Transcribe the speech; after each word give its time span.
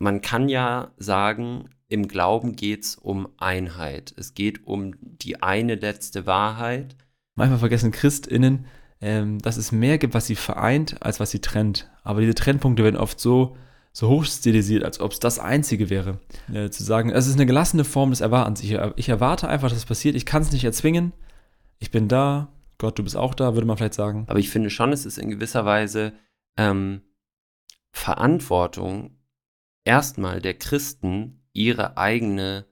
man 0.00 0.22
kann 0.22 0.48
ja 0.48 0.92
sagen, 0.96 1.68
im 1.88 2.08
Glauben 2.08 2.56
geht 2.56 2.84
es 2.84 2.96
um 2.96 3.28
Einheit. 3.36 4.14
Es 4.16 4.34
geht 4.34 4.66
um 4.66 4.94
die 5.00 5.42
eine 5.42 5.74
letzte 5.74 6.26
Wahrheit. 6.26 6.96
Manchmal 7.34 7.58
vergessen 7.58 7.92
ChristInnen, 7.92 8.66
ähm, 9.00 9.38
dass 9.40 9.56
es 9.56 9.72
mehr 9.72 9.98
gibt, 9.98 10.14
was 10.14 10.26
sie 10.26 10.36
vereint, 10.36 11.02
als 11.02 11.20
was 11.20 11.30
sie 11.30 11.40
trennt. 11.40 11.90
Aber 12.02 12.20
diese 12.20 12.34
Trennpunkte 12.34 12.82
werden 12.82 12.96
oft 12.96 13.20
so, 13.20 13.56
so 13.92 14.08
hoch 14.08 14.24
stilisiert, 14.24 14.84
als 14.84 15.00
ob 15.00 15.12
es 15.12 15.20
das 15.20 15.38
Einzige 15.38 15.90
wäre. 15.90 16.18
Äh, 16.52 16.70
zu 16.70 16.82
sagen, 16.82 17.10
es 17.10 17.26
ist 17.26 17.34
eine 17.34 17.46
gelassene 17.46 17.84
Form 17.84 18.10
des 18.10 18.22
Erwartens. 18.22 18.62
Ich, 18.62 18.78
ich 18.96 19.08
erwarte 19.10 19.48
einfach, 19.48 19.68
dass 19.68 19.78
es 19.78 19.86
passiert. 19.86 20.16
Ich 20.16 20.26
kann 20.26 20.42
es 20.42 20.52
nicht 20.52 20.64
erzwingen. 20.64 21.12
Ich 21.78 21.90
bin 21.90 22.08
da. 22.08 22.48
Gott, 22.78 22.98
du 22.98 23.02
bist 23.02 23.16
auch 23.16 23.34
da, 23.34 23.52
würde 23.52 23.66
man 23.66 23.76
vielleicht 23.76 23.94
sagen. 23.94 24.24
Aber 24.28 24.38
ich 24.38 24.48
finde 24.48 24.70
schon, 24.70 24.92
es 24.92 25.04
ist 25.04 25.18
in 25.18 25.28
gewisser 25.28 25.66
Weise 25.66 26.14
ähm, 26.56 27.02
Verantwortung 27.92 29.19
erstmal 29.90 30.40
der 30.40 30.54
Christen, 30.54 31.42
ihre 31.52 31.96
eigene 31.96 32.64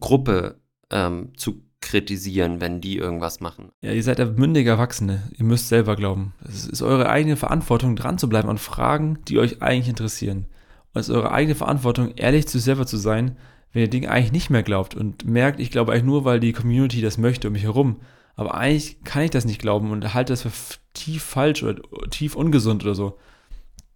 Gruppe 0.00 0.62
ähm, 0.90 1.32
zu 1.36 1.62
kritisieren, 1.82 2.58
wenn 2.62 2.80
die 2.80 2.96
irgendwas 2.96 3.40
machen. 3.40 3.70
Ja, 3.82 3.92
ihr 3.92 4.02
seid 4.02 4.18
ja 4.18 4.24
mündige 4.24 4.70
Erwachsene. 4.70 5.30
Ihr 5.36 5.44
müsst 5.44 5.68
selber 5.68 5.94
glauben. 5.94 6.32
Es 6.48 6.66
ist 6.66 6.80
eure 6.80 7.10
eigene 7.10 7.36
Verantwortung, 7.36 7.96
dran 7.96 8.16
zu 8.16 8.30
bleiben 8.30 8.48
an 8.48 8.56
Fragen, 8.56 9.18
die 9.28 9.38
euch 9.38 9.60
eigentlich 9.60 9.90
interessieren. 9.90 10.46
Und 10.94 11.00
es 11.02 11.10
ist 11.10 11.14
eure 11.14 11.32
eigene 11.32 11.54
Verantwortung, 11.54 12.14
ehrlich 12.16 12.48
zu 12.48 12.58
selber 12.58 12.86
zu 12.86 12.96
sein, 12.96 13.36
wenn 13.72 13.82
ihr 13.82 13.90
Dinge 13.90 14.10
eigentlich 14.10 14.32
nicht 14.32 14.48
mehr 14.48 14.62
glaubt 14.62 14.94
und 14.94 15.26
merkt, 15.26 15.60
ich 15.60 15.70
glaube 15.70 15.92
eigentlich 15.92 16.04
nur, 16.04 16.24
weil 16.24 16.40
die 16.40 16.54
Community 16.54 17.02
das 17.02 17.18
möchte 17.18 17.48
um 17.48 17.52
mich 17.52 17.64
herum. 17.64 18.00
Aber 18.36 18.54
eigentlich 18.54 19.04
kann 19.04 19.22
ich 19.22 19.30
das 19.30 19.44
nicht 19.44 19.60
glauben 19.60 19.90
und 19.90 20.14
halte 20.14 20.32
das 20.32 20.42
für 20.42 20.78
tief 20.94 21.22
falsch 21.22 21.62
oder 21.62 21.82
tief 22.08 22.36
ungesund 22.36 22.84
oder 22.84 22.94
so. 22.94 23.18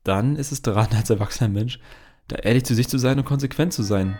Dann 0.04 0.36
ist 0.36 0.52
es 0.52 0.60
dran, 0.60 0.88
als 0.94 1.08
erwachsener 1.08 1.48
Mensch, 1.48 1.80
da 2.30 2.36
ehrlich 2.36 2.64
zu 2.64 2.74
sich 2.74 2.88
zu 2.88 2.98
sein 2.98 3.18
und 3.18 3.24
konsequent 3.24 3.72
zu 3.72 3.82
sein. 3.82 4.18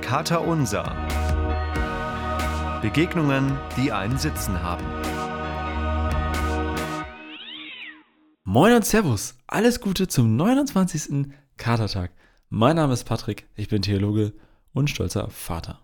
Kater 0.00 0.46
Unser. 0.46 0.96
Begegnungen, 2.82 3.58
die 3.76 3.92
einen 3.92 4.18
Sitzen 4.18 4.62
haben. 4.62 4.84
Moin 8.44 8.74
und 8.74 8.84
Servus, 8.84 9.36
alles 9.46 9.80
Gute 9.80 10.08
zum 10.08 10.36
29. 10.36 11.32
Katertag. 11.56 12.12
Mein 12.48 12.76
Name 12.76 12.92
ist 12.92 13.04
Patrick, 13.04 13.46
ich 13.56 13.68
bin 13.68 13.82
Theologe 13.82 14.34
und 14.74 14.90
stolzer 14.90 15.30
Vater. 15.30 15.80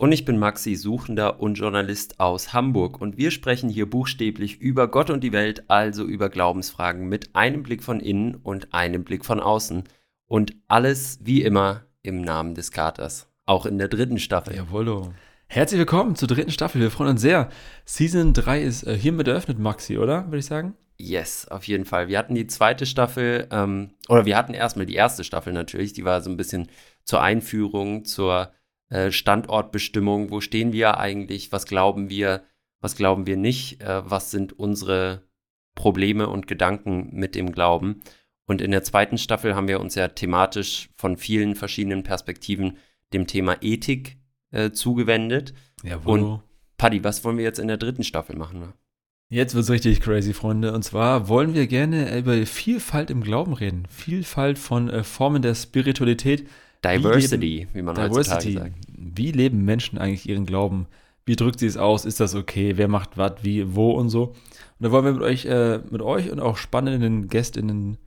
Und 0.00 0.12
ich 0.12 0.24
bin 0.24 0.38
Maxi, 0.38 0.76
Suchender 0.76 1.40
und 1.40 1.56
Journalist 1.56 2.20
aus 2.20 2.54
Hamburg. 2.54 3.02
Und 3.02 3.18
wir 3.18 3.30
sprechen 3.30 3.68
hier 3.68 3.84
buchstäblich 3.84 4.58
über 4.58 4.88
Gott 4.88 5.10
und 5.10 5.22
die 5.22 5.32
Welt, 5.32 5.64
also 5.68 6.04
über 6.04 6.30
Glaubensfragen 6.30 7.06
mit 7.06 7.36
einem 7.36 7.62
Blick 7.62 7.82
von 7.82 8.00
innen 8.00 8.34
und 8.34 8.72
einem 8.72 9.04
Blick 9.04 9.26
von 9.26 9.40
außen. 9.40 9.84
Und 10.26 10.54
alles 10.68 11.18
wie 11.22 11.42
immer 11.42 11.82
im 12.02 12.22
Namen 12.22 12.54
des 12.54 12.72
Katers. 12.72 13.28
Auch 13.44 13.66
in 13.66 13.76
der 13.76 13.88
dritten 13.88 14.18
Staffel. 14.18 14.56
Jawollo. 14.56 15.12
Herzlich 15.48 15.78
willkommen 15.80 16.16
zur 16.16 16.28
dritten 16.28 16.50
Staffel. 16.50 16.80
Wir 16.80 16.90
freuen 16.90 17.10
uns 17.10 17.20
sehr. 17.20 17.50
Season 17.84 18.32
3 18.32 18.62
ist 18.62 18.84
äh, 18.84 18.96
hiermit 18.96 19.28
eröffnet, 19.28 19.58
Maxi, 19.58 19.98
oder? 19.98 20.24
Würde 20.28 20.38
ich 20.38 20.46
sagen. 20.46 20.76
Yes, 20.96 21.46
auf 21.46 21.64
jeden 21.64 21.84
Fall. 21.84 22.08
Wir 22.08 22.16
hatten 22.16 22.34
die 22.34 22.46
zweite 22.46 22.86
Staffel, 22.86 23.48
ähm, 23.50 23.90
oder 24.08 24.24
wir 24.24 24.38
hatten 24.38 24.54
erstmal 24.54 24.86
die 24.86 24.94
erste 24.94 25.24
Staffel 25.24 25.52
natürlich, 25.52 25.92
die 25.92 26.06
war 26.06 26.22
so 26.22 26.30
ein 26.30 26.38
bisschen 26.38 26.68
zur 27.04 27.20
Einführung, 27.20 28.06
zur 28.06 28.50
äh, 28.90 29.10
Standortbestimmung, 29.10 30.30
wo 30.30 30.40
stehen 30.40 30.72
wir 30.72 30.98
eigentlich, 30.98 31.52
was 31.52 31.64
glauben 31.64 32.10
wir, 32.10 32.42
was 32.80 32.96
glauben 32.96 33.26
wir 33.26 33.36
nicht, 33.36 33.80
äh, 33.80 34.08
was 34.08 34.30
sind 34.30 34.52
unsere 34.58 35.22
Probleme 35.74 36.28
und 36.28 36.46
Gedanken 36.46 37.08
mit 37.12 37.34
dem 37.34 37.52
Glauben. 37.52 38.02
Und 38.46 38.60
in 38.60 38.72
der 38.72 38.82
zweiten 38.82 39.16
Staffel 39.16 39.54
haben 39.54 39.68
wir 39.68 39.80
uns 39.80 39.94
ja 39.94 40.08
thematisch 40.08 40.90
von 40.96 41.16
vielen 41.16 41.54
verschiedenen 41.54 42.02
Perspektiven 42.02 42.78
dem 43.12 43.26
Thema 43.26 43.56
Ethik 43.62 44.18
äh, 44.50 44.72
zugewendet. 44.72 45.54
Jawohl. 45.82 46.20
Und 46.20 46.42
Paddy, 46.76 47.04
was 47.04 47.24
wollen 47.24 47.36
wir 47.36 47.44
jetzt 47.44 47.60
in 47.60 47.68
der 47.68 47.76
dritten 47.76 48.02
Staffel 48.02 48.36
machen? 48.36 48.58
Ne? 48.58 48.72
Jetzt 49.28 49.54
wird's 49.54 49.70
richtig 49.70 50.00
crazy, 50.00 50.32
Freunde. 50.32 50.72
Und 50.72 50.82
zwar 50.82 51.28
wollen 51.28 51.54
wir 51.54 51.68
gerne 51.68 52.18
über 52.18 52.44
Vielfalt 52.46 53.10
im 53.10 53.22
Glauben 53.22 53.52
reden. 53.52 53.86
Vielfalt 53.88 54.58
von 54.58 54.90
äh, 54.90 55.04
Formen 55.04 55.42
der 55.42 55.54
Spiritualität, 55.54 56.48
Diversity, 56.84 57.40
wie, 57.40 57.58
leben, 57.58 57.70
wie 57.74 57.82
man 57.82 57.94
Diversity. 57.94 58.34
heutzutage 58.34 58.52
sagt. 58.52 58.74
Wie 58.96 59.32
leben 59.32 59.64
Menschen 59.64 59.98
eigentlich 59.98 60.28
ihren 60.28 60.46
Glauben? 60.46 60.86
Wie 61.26 61.36
drückt 61.36 61.60
sie 61.60 61.66
es 61.66 61.76
aus? 61.76 62.04
Ist 62.04 62.20
das 62.20 62.34
okay? 62.34 62.76
Wer 62.76 62.88
macht 62.88 63.16
was, 63.16 63.32
wie, 63.42 63.74
wo 63.74 63.92
und 63.92 64.08
so? 64.08 64.28
Und 64.28 64.34
da 64.78 64.90
wollen 64.90 65.04
wir 65.04 65.12
mit 65.12 65.22
euch, 65.22 65.44
äh, 65.44 65.80
mit 65.90 66.02
euch 66.02 66.30
und 66.30 66.40
auch 66.40 66.56
spannenden 66.56 67.28
GästInnen 67.28 67.98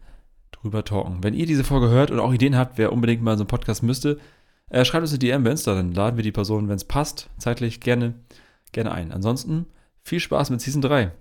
drüber 0.51 0.83
talken. 0.83 1.19
Wenn 1.21 1.33
ihr 1.33 1.45
diese 1.45 1.63
Folge 1.63 1.89
hört 1.89 2.09
und 2.09 2.19
auch 2.19 2.33
Ideen 2.33 2.57
habt, 2.57 2.77
wer 2.77 2.91
unbedingt 2.91 3.21
mal 3.21 3.37
so 3.37 3.43
einen 3.43 3.47
Podcast 3.47 3.83
müsste, 3.83 4.19
äh, 4.69 4.83
schreibt 4.85 5.03
uns 5.03 5.11
eine 5.11 5.19
DM 5.19 5.43
bei 5.43 5.51
Insta, 5.51 5.75
dann 5.75 5.91
laden 5.91 6.17
wir 6.17 6.23
die 6.23 6.31
Person, 6.31 6.67
wenn 6.67 6.75
es 6.75 6.85
passt, 6.85 7.29
zeitlich 7.37 7.79
gerne, 7.79 8.15
gerne 8.71 8.91
ein. 8.91 9.11
Ansonsten 9.11 9.67
viel 10.01 10.19
Spaß 10.19 10.49
mit 10.49 10.61
Season 10.61 10.81
3. 10.81 11.11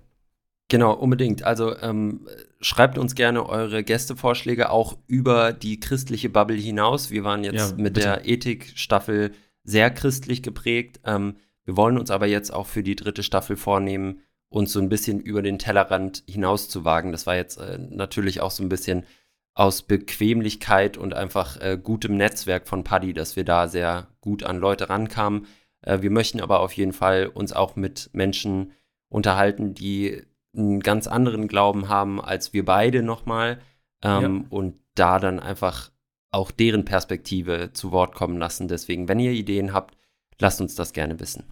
Genau, 0.73 0.93
unbedingt. 0.93 1.43
Also 1.43 1.77
ähm, 1.81 2.27
schreibt 2.59 2.97
uns 2.97 3.13
gerne 3.13 3.47
eure 3.47 3.83
Gästevorschläge 3.83 4.71
auch 4.71 4.97
über 5.05 5.53
die 5.53 5.79
christliche 5.79 6.31
Bubble 6.31 6.57
hinaus. 6.57 7.11
Wir 7.11 7.23
waren 7.23 7.43
jetzt 7.43 7.73
Ja, 7.73 7.77
mit 7.77 7.93
bitte. 7.93 8.07
der 8.07 8.27
Ethik-Staffel 8.27 9.33
sehr 9.63 9.91
christlich 9.91 10.41
geprägt. 10.41 10.99
Ähm, 11.05 11.35
wir 11.63 11.77
wollen 11.77 11.99
uns 11.99 12.09
aber 12.09 12.25
jetzt 12.25 12.51
auch 12.51 12.65
für 12.65 12.81
die 12.81 12.95
dritte 12.95 13.21
Staffel 13.21 13.55
vornehmen, 13.55 14.21
uns 14.49 14.73
so 14.73 14.79
ein 14.79 14.89
bisschen 14.89 15.19
über 15.19 15.43
den 15.43 15.59
Tellerrand 15.59 16.23
hinaus 16.27 16.69
zu 16.69 16.83
wagen. 16.83 17.11
Das 17.11 17.27
war 17.27 17.35
jetzt 17.35 17.57
äh, 17.59 17.77
natürlich 17.77 18.41
auch 18.41 18.49
so 18.49 18.63
ein 18.63 18.69
bisschen 18.69 19.05
aus 19.53 19.83
Bequemlichkeit 19.83 20.97
und 20.97 21.13
einfach 21.13 21.61
äh, 21.61 21.77
gutem 21.77 22.17
Netzwerk 22.17 22.67
von 22.67 22.83
Paddy, 22.83 23.13
dass 23.13 23.35
wir 23.35 23.45
da 23.45 23.67
sehr 23.67 24.07
gut 24.21 24.41
an 24.41 24.57
Leute 24.57 24.89
rankamen. 24.89 25.45
Äh, 25.83 26.01
wir 26.01 26.09
möchten 26.09 26.41
aber 26.41 26.61
auf 26.61 26.73
jeden 26.73 26.93
Fall 26.93 27.27
uns 27.27 27.53
auch 27.53 27.75
mit 27.75 28.09
Menschen 28.13 28.71
unterhalten, 29.09 29.75
die 29.75 30.23
einen 30.55 30.81
ganz 30.81 31.07
anderen 31.07 31.47
Glauben 31.47 31.89
haben 31.89 32.21
als 32.21 32.53
wir 32.53 32.65
beide 32.65 33.03
nochmal 33.03 33.59
ähm, 34.03 34.45
und 34.49 34.75
da 34.95 35.19
dann 35.19 35.39
einfach 35.39 35.91
auch 36.31 36.51
deren 36.51 36.85
Perspektive 36.85 37.71
zu 37.73 37.91
Wort 37.91 38.15
kommen 38.15 38.37
lassen. 38.37 38.67
Deswegen, 38.67 39.07
wenn 39.07 39.19
ihr 39.19 39.31
Ideen 39.31 39.73
habt, 39.73 39.95
lasst 40.39 40.61
uns 40.61 40.75
das 40.75 40.93
gerne 40.93 41.19
wissen. 41.19 41.43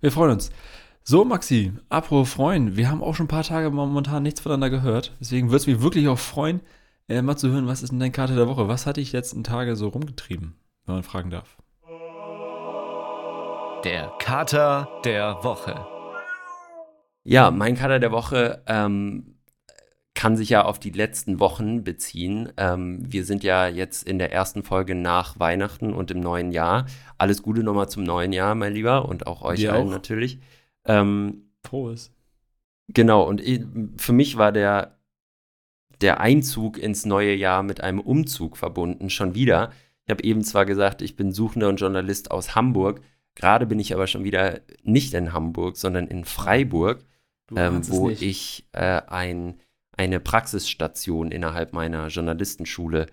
Wir 0.00 0.12
freuen 0.12 0.32
uns. 0.32 0.50
So, 1.02 1.24
Maxi, 1.24 1.72
apropos 1.88 2.32
freuen, 2.32 2.76
wir 2.76 2.90
haben 2.90 3.02
auch 3.02 3.14
schon 3.14 3.24
ein 3.24 3.28
paar 3.28 3.42
Tage 3.42 3.70
momentan 3.70 4.22
nichts 4.22 4.40
voneinander 4.40 4.70
gehört. 4.70 5.16
Deswegen 5.20 5.48
würde 5.48 5.56
es 5.56 5.66
mich 5.66 5.80
wirklich 5.80 6.06
auch 6.08 6.18
freuen, 6.18 6.60
äh, 7.08 7.22
mal 7.22 7.36
zu 7.36 7.48
hören, 7.48 7.66
was 7.66 7.82
ist 7.82 7.90
denn 7.90 7.98
deine 7.98 8.12
Karte 8.12 8.34
der 8.34 8.46
Woche? 8.46 8.68
Was 8.68 8.84
hat 8.84 8.98
dich 8.98 9.10
die 9.10 9.16
letzten 9.16 9.42
Tage 9.42 9.74
so 9.74 9.88
rumgetrieben, 9.88 10.54
wenn 10.84 10.96
man 10.96 11.04
fragen 11.04 11.30
darf? 11.30 11.56
Der 13.84 14.12
Kater 14.18 14.88
der 15.04 15.42
Woche. 15.42 15.97
Ja, 17.24 17.50
mein 17.50 17.76
Kader 17.76 17.98
der 17.98 18.12
Woche 18.12 18.62
ähm, 18.66 19.38
kann 20.14 20.36
sich 20.36 20.48
ja 20.48 20.64
auf 20.64 20.80
die 20.80 20.90
letzten 20.90 21.38
Wochen 21.38 21.84
beziehen. 21.84 22.52
Ähm, 22.56 23.00
wir 23.06 23.24
sind 23.24 23.44
ja 23.44 23.68
jetzt 23.68 24.06
in 24.06 24.18
der 24.18 24.32
ersten 24.32 24.64
Folge 24.64 24.96
nach 24.96 25.38
Weihnachten 25.38 25.92
und 25.92 26.10
im 26.10 26.18
neuen 26.18 26.50
Jahr. 26.50 26.86
Alles 27.18 27.42
Gute 27.42 27.62
nochmal 27.62 27.88
zum 27.88 28.02
neuen 28.02 28.32
Jahr, 28.32 28.56
mein 28.56 28.72
Lieber, 28.72 29.08
und 29.08 29.28
auch 29.28 29.42
euch 29.42 29.60
Dir 29.60 29.74
allen 29.74 29.88
auch. 29.88 29.92
natürlich. 29.92 30.40
Ähm, 30.86 31.52
Frohes. 31.62 32.12
Genau, 32.88 33.22
und 33.28 33.42
für 33.96 34.12
mich 34.12 34.38
war 34.38 34.50
der, 34.50 34.98
der 36.00 36.20
Einzug 36.20 36.78
ins 36.78 37.04
neue 37.04 37.34
Jahr 37.34 37.62
mit 37.62 37.80
einem 37.80 38.00
Umzug 38.00 38.56
verbunden, 38.56 39.10
schon 39.10 39.34
wieder. 39.34 39.70
Ich 40.04 40.10
habe 40.10 40.24
eben 40.24 40.42
zwar 40.42 40.64
gesagt, 40.64 41.00
ich 41.02 41.14
bin 41.14 41.32
Suchender 41.32 41.68
und 41.68 41.76
Journalist 41.78 42.30
aus 42.30 42.56
Hamburg, 42.56 43.02
gerade 43.38 43.66
bin 43.66 43.78
ich 43.78 43.94
aber 43.94 44.06
schon 44.08 44.24
wieder 44.24 44.60
nicht 44.82 45.14
in 45.14 45.32
Hamburg, 45.32 45.76
sondern 45.76 46.08
in 46.08 46.24
Freiburg, 46.24 47.04
ähm, 47.54 47.88
wo 47.88 48.10
ich 48.10 48.66
äh, 48.72 49.00
ein, 49.06 49.60
eine 49.96 50.20
Praxisstation 50.20 51.30
innerhalb 51.30 51.72
meiner 51.72 52.08
Journalistenschule 52.08 53.06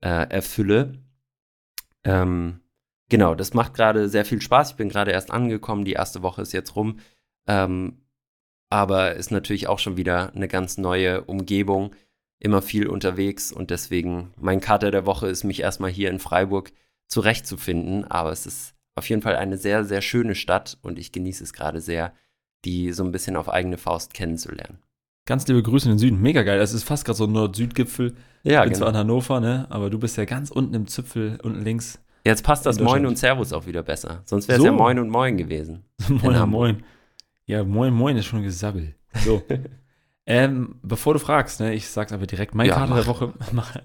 äh, 0.00 0.30
erfülle. 0.30 0.94
Ähm, 2.04 2.60
genau, 3.08 3.34
das 3.34 3.54
macht 3.54 3.74
gerade 3.74 4.08
sehr 4.08 4.24
viel 4.24 4.40
Spaß. 4.40 4.70
Ich 4.70 4.76
bin 4.76 4.88
gerade 4.88 5.10
erst 5.10 5.32
angekommen, 5.32 5.84
die 5.84 5.94
erste 5.94 6.22
Woche 6.22 6.42
ist 6.42 6.52
jetzt 6.52 6.76
rum. 6.76 7.00
Ähm, 7.48 7.98
aber 8.70 9.16
ist 9.16 9.32
natürlich 9.32 9.66
auch 9.66 9.80
schon 9.80 9.96
wieder 9.96 10.32
eine 10.34 10.48
ganz 10.48 10.78
neue 10.78 11.24
Umgebung, 11.24 11.94
immer 12.38 12.62
viel 12.62 12.86
unterwegs 12.86 13.52
und 13.52 13.70
deswegen 13.70 14.32
mein 14.36 14.60
Kater 14.60 14.90
der 14.90 15.06
Woche 15.06 15.26
ist 15.28 15.44
mich 15.44 15.60
erstmal 15.60 15.90
hier 15.90 16.08
in 16.08 16.20
Freiburg 16.20 16.72
zurechtzufinden, 17.08 18.04
aber 18.04 18.30
es 18.30 18.46
ist 18.46 18.74
auf 18.94 19.08
jeden 19.08 19.22
Fall 19.22 19.36
eine 19.36 19.56
sehr, 19.56 19.84
sehr 19.84 20.02
schöne 20.02 20.34
Stadt 20.34 20.78
und 20.82 20.98
ich 20.98 21.12
genieße 21.12 21.42
es 21.44 21.52
gerade 21.52 21.80
sehr, 21.80 22.12
die 22.64 22.92
so 22.92 23.04
ein 23.04 23.12
bisschen 23.12 23.36
auf 23.36 23.48
eigene 23.48 23.78
Faust 23.78 24.14
kennenzulernen. 24.14 24.78
Ganz 25.24 25.46
liebe 25.46 25.62
Grüße 25.62 25.86
in 25.86 25.92
den 25.94 25.98
Süden. 25.98 26.20
Mega 26.20 26.42
geil. 26.42 26.60
Es 26.60 26.72
ist 26.74 26.82
fast 26.82 27.04
gerade 27.04 27.16
so 27.16 27.24
ein 27.24 27.32
Nord-Süd-Gipfel. 27.32 28.14
Ja, 28.42 28.64
ich 28.64 28.70
bin 28.70 28.74
zwar 28.78 28.88
in 28.88 28.92
genau. 28.94 29.04
Hannover, 29.04 29.40
ne? 29.40 29.66
Aber 29.70 29.88
du 29.88 29.98
bist 29.98 30.16
ja 30.16 30.24
ganz 30.24 30.50
unten 30.50 30.74
im 30.74 30.86
Zipfel, 30.88 31.38
unten 31.42 31.62
links. 31.62 32.00
Jetzt 32.24 32.42
passt 32.44 32.66
das 32.66 32.78
in 32.78 32.84
Moin 32.84 33.06
und 33.06 33.18
Servus 33.18 33.52
auch 33.52 33.66
wieder 33.66 33.82
besser. 33.82 34.22
Sonst 34.24 34.48
wäre 34.48 34.56
es 34.56 34.62
So. 34.62 34.66
ja 34.66 34.72
Moin 34.72 34.98
und 34.98 35.10
Moin 35.10 35.36
gewesen. 35.36 35.84
moin, 36.08 36.36
Hamburg. 36.36 36.50
moin. 36.50 36.82
Ja, 37.46 37.62
moin, 37.64 37.92
moin 37.94 38.16
ist 38.16 38.26
schon 38.26 38.42
gesabbel. 38.42 38.94
So. 39.24 39.42
ähm, 40.26 40.76
bevor 40.82 41.14
du 41.14 41.20
fragst, 41.20 41.60
ne, 41.60 41.72
ich 41.74 41.88
sag's 41.88 42.12
aber 42.12 42.26
direkt, 42.26 42.54
mein 42.54 42.66
Ja, 42.68 42.74
Kater 42.74 42.94
der. 42.96 43.06
Woche. 43.06 43.32
Mach. 43.52 43.76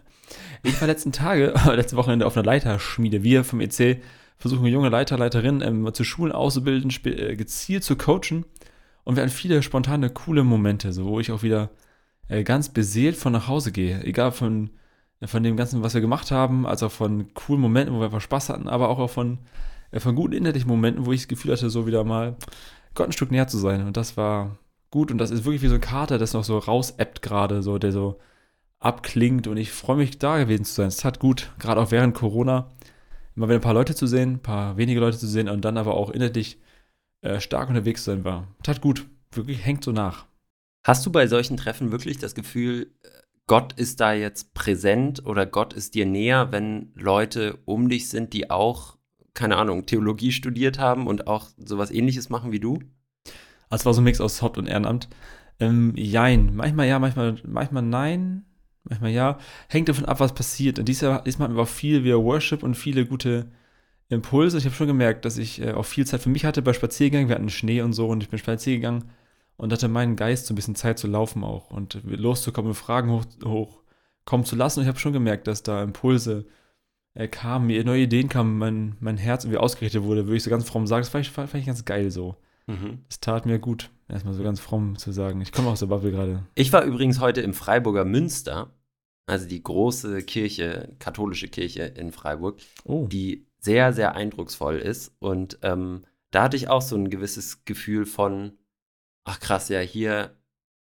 Ich 0.64 0.80
war 0.82 0.88
letzten 0.88 1.12
Tage, 1.12 1.54
letzte 1.68 1.98
Wochenende 1.98 2.26
auf 2.26 2.36
einer 2.36 2.46
Leiterschmiede. 2.46 3.22
Wir 3.24 3.44
vom 3.44 3.62
EC 3.62 4.02
versuchen 4.38 4.66
junge 4.66 4.90
Leiter, 4.90 5.18
Leiterinnen 5.18 5.62
ähm, 5.62 5.94
zu 5.94 6.04
Schulen 6.04 6.32
auszubilden, 6.32 6.92
äh, 7.06 7.36
gezielt 7.36 7.84
zu 7.84 7.96
coachen. 7.96 8.46
Und 9.04 9.16
wir 9.16 9.24
hatten 9.24 9.32
viele 9.32 9.64
spontane, 9.64 10.10
coole 10.10 10.44
Momente, 10.44 10.94
so, 10.94 11.06
wo 11.06 11.20
ich 11.20 11.32
auch 11.32 11.44
wieder 11.44 11.70
äh, 12.28 12.44
ganz 12.44 12.70
beseelt 12.70 13.16
von 13.16 13.34
nach 13.34 13.48
Hause 13.48 13.72
gehe. 13.72 14.04
Egal 14.04 14.32
von, 14.32 14.70
von 15.24 15.44
dem 15.44 15.58
Ganzen, 15.58 15.82
was 15.82 15.94
wir 15.94 16.02
gemacht 16.02 16.32
haben, 16.32 16.66
als 16.68 16.84
auch 16.84 16.92
von 16.92 17.34
coolen 17.34 17.62
Momenten, 17.62 17.96
wo 17.96 18.00
wir 18.00 18.06
einfach 18.06 18.22
Spaß 18.22 18.50
hatten, 18.50 18.68
aber 18.68 18.90
auch 18.90 19.10
von, 19.10 19.40
äh, 19.92 20.00
von 20.00 20.16
guten 20.16 20.34
inhaltlichen 20.34 20.70
Momenten, 20.70 21.06
wo 21.06 21.14
ich 21.14 21.22
das 21.22 21.28
Gefühl 21.28 21.54
hatte, 21.54 21.70
so 21.70 21.88
wieder 21.88 22.04
mal 22.04 22.36
Gott 22.94 23.08
ein 23.08 23.14
Stück 23.14 23.32
näher 23.32 23.48
zu 23.48 23.58
sein. 23.58 23.86
Und 23.86 23.98
das 23.98 24.18
war 24.18 24.58
gut. 24.92 25.12
Und 25.12 25.18
das 25.18 25.32
ist 25.32 25.46
wirklich 25.46 25.62
wie 25.62 25.68
so 25.68 25.76
ein 25.76 25.82
Kater, 25.82 26.18
das 26.18 26.34
noch 26.34 26.44
so 26.44 26.58
rausappt 26.58 27.22
gerade, 27.22 27.64
so, 27.64 27.78
der 27.78 27.92
so 27.92 28.20
abklingt. 28.80 29.48
Und 29.48 29.58
ich 29.58 29.72
freue 29.72 29.98
mich, 29.98 30.20
da 30.20 30.38
gewesen 30.38 30.66
zu 30.66 30.74
sein. 30.74 30.88
Es 30.88 30.98
tat 30.98 31.20
gut, 31.20 31.52
gerade 31.60 31.82
auch 31.82 31.92
während 31.92 32.16
Corona, 32.16 32.72
immer 33.38 33.48
wieder 33.48 33.60
ein 33.60 33.62
paar 33.62 33.74
Leute 33.76 33.96
zu 33.96 34.08
sehen, 34.08 34.34
ein 34.34 34.42
paar 34.42 34.78
wenige 34.78 35.00
Leute 35.00 35.18
zu 35.18 35.28
sehen 35.28 35.48
und 35.48 35.64
dann 35.64 35.78
aber 35.78 35.94
auch 35.94 36.10
inhaltlich 36.10 36.60
äh, 37.22 37.40
stark 37.40 37.70
unterwegs 37.70 38.04
sein 38.04 38.26
war. 38.26 38.48
Tat 38.64 38.82
gut. 38.82 39.06
Wirklich 39.32 39.64
hängt 39.64 39.84
so 39.84 39.92
nach. 39.92 40.26
Hast 40.84 41.06
du 41.06 41.12
bei 41.12 41.28
solchen 41.28 41.56
Treffen 41.56 41.92
wirklich 41.92 42.18
das 42.18 42.34
Gefühl, 42.34 42.92
äh, 43.04 43.10
Gott 43.46 43.74
ist 43.74 44.00
da 44.00 44.12
jetzt 44.12 44.54
präsent 44.54 45.26
oder 45.26 45.46
Gott 45.46 45.74
ist 45.74 45.94
dir 45.94 46.06
näher, 46.06 46.52
wenn 46.52 46.92
Leute 46.96 47.60
um 47.66 47.90
dich 47.90 48.10
sind, 48.10 48.34
die 48.34 48.50
auch, 48.50 48.98
keine 49.34 49.58
Ahnung, 49.58 49.86
Theologie 49.86 50.32
studiert 50.32 50.80
haben 50.80 51.06
und 51.06 51.28
auch 51.28 51.50
sowas 51.58 51.92
ähnliches 51.92 52.30
machen 52.30 52.52
wie 52.52 52.60
du? 52.60 52.80
Also 53.70 53.82
es 53.82 53.86
war 53.86 53.94
so 53.94 54.02
ein 54.02 54.06
Mix 54.06 54.20
aus 54.20 54.42
Haupt- 54.42 54.58
und 54.58 54.68
Ehrenamt. 54.68 55.08
Ähm, 55.60 55.94
jein. 55.96 56.56
Manchmal 56.56 56.88
ja, 56.88 56.98
manchmal, 56.98 57.36
manchmal 57.46 57.84
nein. 57.84 58.46
Manchmal 58.90 59.12
ja. 59.12 59.38
Hängt 59.68 59.90
davon 59.90 60.06
ab, 60.06 60.20
was 60.20 60.34
passiert. 60.34 60.80
Und 60.80 60.86
diesmal, 60.88 61.22
diesmal 61.26 61.48
hatten 61.48 61.58
wir 61.58 61.64
auch 61.64 61.68
viel 61.68 62.04
wieder 62.04 62.24
Worship 62.24 62.64
und 62.64 62.76
viele 62.76 63.06
gute 63.06 63.52
Impulse. 64.10 64.58
Ich 64.58 64.66
habe 64.66 64.76
schon 64.76 64.88
gemerkt, 64.88 65.26
dass 65.26 65.38
ich 65.38 65.62
äh, 65.62 65.74
auch 65.74 65.86
viel 65.86 66.06
Zeit 66.06 66.22
für 66.22 66.30
mich 66.30 66.46
hatte 66.46 66.62
bei 66.62 66.74
Spaziergängen. 66.74 67.30
Wir 67.30 67.36
hatten 67.36 67.50
Schnee 67.50 67.82
und 67.82 67.94
so 67.94 68.08
und 68.08 68.24
ich 68.24 68.30
bin 68.30 68.40
spazieren 68.40 68.82
gegangen 68.82 69.12
und 69.58 69.74
hatte 69.74 69.88
meinen 69.88 70.16
Geist 70.16 70.46
so 70.46 70.54
ein 70.54 70.56
bisschen 70.56 70.76
Zeit 70.76 71.00
zu 71.00 71.08
laufen 71.08 71.44
auch 71.44 71.72
und 71.72 72.00
loszukommen 72.04 72.70
und 72.70 72.76
Fragen 72.76 73.12
hoch, 73.12 73.26
hochkommen 73.44 74.46
zu 74.46 74.56
lassen. 74.56 74.80
Und 74.80 74.86
ich 74.86 74.90
habe 74.90 75.00
schon 75.00 75.14
gemerkt, 75.14 75.48
dass 75.48 75.64
da 75.64 75.84
Impulse 75.84 76.46
äh, 77.16 77.28
kamen, 77.28 77.68
mir 77.68 77.84
neue 77.84 78.04
Ideen 78.04 78.30
kamen, 78.30 78.58
mein, 78.58 78.96
mein 79.00 79.18
Herz 79.18 79.44
irgendwie 79.44 79.60
ausgerichtet 79.60 80.04
wurde, 80.04 80.26
würde 80.26 80.38
ich 80.38 80.44
so 80.44 80.50
ganz 80.50 80.68
fromm 80.68 80.88
sagen. 80.88 81.02
Das 81.02 81.10
fand 81.10 81.26
ich, 81.26 81.32
fand 81.32 81.54
ich 81.56 81.66
ganz 81.66 81.84
geil 81.84 82.12
so. 82.12 82.36
Es 83.10 83.22
tat 83.22 83.46
mir 83.46 83.60
gut, 83.60 83.90
erstmal 84.10 84.34
so 84.34 84.44
ganz 84.44 84.60
fromm 84.60 84.98
zu 84.98 85.12
sagen. 85.12 85.40
Ich 85.42 85.54
komme 85.54 85.70
aus 85.70 85.80
der 85.80 85.88
Bubble 85.88 86.12
gerade. 86.12 86.44
Ich 86.54 86.74
war 86.74 86.84
übrigens 86.84 87.20
heute 87.20 87.42
im 87.42 87.54
Freiburger 87.54 88.04
Münster, 88.04 88.72
also 89.28 89.48
die 89.48 89.62
große 89.62 90.24
Kirche, 90.24 90.96
katholische 91.00 91.48
Kirche 91.50 91.84
in 91.84 92.12
Freiburg, 92.12 92.60
Oh, 92.86 93.06
die 93.08 93.46
sehr, 93.60 93.94
sehr 93.94 94.16
eindrucksvoll 94.16 94.78
ist. 94.78 95.14
Und 95.20 95.60
ähm, 95.62 96.06
da 96.32 96.44
hatte 96.44 96.58
ich 96.58 96.70
auch 96.70 96.82
so 96.82 96.96
ein 96.96 97.10
gewisses 97.10 97.66
Gefühl 97.66 98.06
von, 98.06 98.54
ach 99.26 99.40
krass, 99.40 99.70
ja, 99.70 99.80
hier 99.82 100.32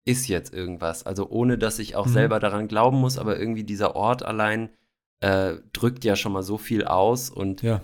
ist 0.06 0.28
jetzt 0.28 0.54
irgendwas. 0.54 1.06
Also 1.06 1.30
ohne, 1.30 1.58
dass 1.58 1.78
ich 1.78 1.96
auch 1.96 2.08
Mhm. 2.08 2.14
selber 2.14 2.40
daran 2.40 2.68
glauben 2.68 2.98
muss, 2.98 3.18
aber 3.20 3.38
irgendwie 3.38 3.64
dieser 3.64 3.96
Ort 3.96 4.24
allein 4.24 4.70
äh, 5.20 5.56
drückt 5.74 6.04
ja 6.04 6.16
schon 6.16 6.32
mal 6.32 6.42
so 6.42 6.58
viel 6.58 6.86
aus 6.86 7.30
und 7.30 7.62
ja. 7.62 7.82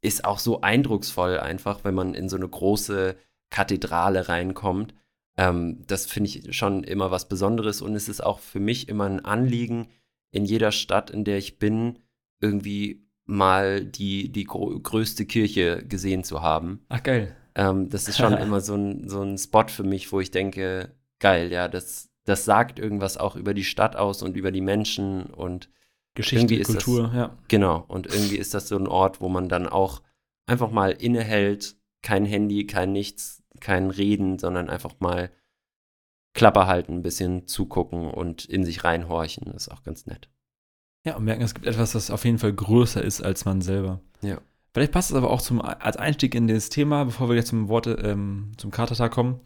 ist 0.00 0.24
auch 0.24 0.38
so 0.38 0.62
eindrucksvoll 0.62 1.38
einfach, 1.38 1.84
wenn 1.84 1.94
man 1.94 2.14
in 2.14 2.28
so 2.30 2.36
eine 2.36 2.48
große 2.48 3.16
Kathedrale 3.50 4.28
reinkommt. 4.28 4.94
Ähm, 5.36 5.82
das 5.86 6.06
finde 6.06 6.28
ich 6.30 6.54
schon 6.56 6.84
immer 6.84 7.10
was 7.10 7.28
Besonderes 7.28 7.80
und 7.80 7.94
es 7.94 8.08
ist 8.08 8.22
auch 8.22 8.38
für 8.38 8.60
mich 8.60 8.88
immer 8.88 9.06
ein 9.06 9.24
Anliegen, 9.24 9.88
in 10.30 10.44
jeder 10.44 10.72
Stadt, 10.72 11.10
in 11.10 11.24
der 11.24 11.38
ich 11.38 11.58
bin, 11.58 11.98
irgendwie 12.40 13.06
mal 13.24 13.84
die, 13.84 14.30
die 14.30 14.44
größte 14.44 15.26
Kirche 15.26 15.84
gesehen 15.86 16.24
zu 16.24 16.42
haben. 16.42 16.84
Ach, 16.88 17.02
geil. 17.02 17.36
Ähm, 17.54 17.88
das 17.88 18.08
ist 18.08 18.18
schon 18.18 18.32
immer 18.38 18.60
so 18.60 18.74
ein, 18.74 19.08
so 19.08 19.22
ein 19.22 19.38
Spot 19.38 19.68
für 19.68 19.84
mich, 19.84 20.10
wo 20.12 20.20
ich 20.20 20.30
denke, 20.30 20.94
geil, 21.18 21.52
ja, 21.52 21.68
das, 21.68 22.10
das 22.24 22.44
sagt 22.44 22.78
irgendwas 22.78 23.16
auch 23.16 23.36
über 23.36 23.54
die 23.54 23.64
Stadt 23.64 23.96
aus 23.96 24.22
und 24.22 24.36
über 24.36 24.52
die 24.52 24.60
Menschen 24.60 25.24
und 25.26 25.70
Geschichte, 26.14 26.54
ist 26.54 26.74
das- 26.74 26.84
Kultur, 26.84 27.12
ja. 27.14 27.38
Genau, 27.48 27.84
und 27.88 28.06
irgendwie 28.06 28.36
ist 28.36 28.54
das 28.54 28.68
so 28.68 28.76
ein 28.76 28.86
Ort, 28.86 29.20
wo 29.20 29.28
man 29.28 29.48
dann 29.48 29.66
auch 29.66 30.02
einfach 30.46 30.70
mal 30.70 30.90
innehält, 30.90 31.76
kein 32.02 32.24
Handy, 32.24 32.66
kein 32.66 32.92
nichts, 32.92 33.41
kein 33.62 33.90
Reden, 33.90 34.38
sondern 34.38 34.68
einfach 34.68 34.94
mal 35.00 35.30
Klappe 36.34 36.66
halten, 36.66 36.94
ein 36.94 37.02
bisschen 37.02 37.46
zugucken 37.46 38.10
und 38.10 38.44
in 38.44 38.64
sich 38.64 38.84
reinhorchen. 38.84 39.44
Das 39.46 39.66
ist 39.66 39.68
auch 39.68 39.82
ganz 39.82 40.06
nett. 40.06 40.28
Ja, 41.04 41.16
und 41.16 41.24
merken, 41.24 41.42
es 41.42 41.54
gibt 41.54 41.66
etwas, 41.66 41.92
das 41.92 42.10
auf 42.10 42.24
jeden 42.24 42.38
Fall 42.38 42.52
größer 42.52 43.02
ist 43.02 43.22
als 43.22 43.44
man 43.44 43.60
selber. 43.60 44.00
Ja. 44.20 44.38
Vielleicht 44.72 44.92
passt 44.92 45.10
es 45.10 45.16
aber 45.16 45.30
auch 45.30 45.42
zum, 45.42 45.60
als 45.60 45.96
Einstieg 45.96 46.34
in 46.34 46.46
das 46.46 46.70
Thema, 46.70 47.04
bevor 47.04 47.28
wir 47.28 47.36
jetzt 47.36 47.48
zum 47.48 47.68
Worte, 47.68 47.92
ähm, 48.02 48.52
zum 48.56 48.70
Katertag 48.70 49.12
kommen. 49.12 49.40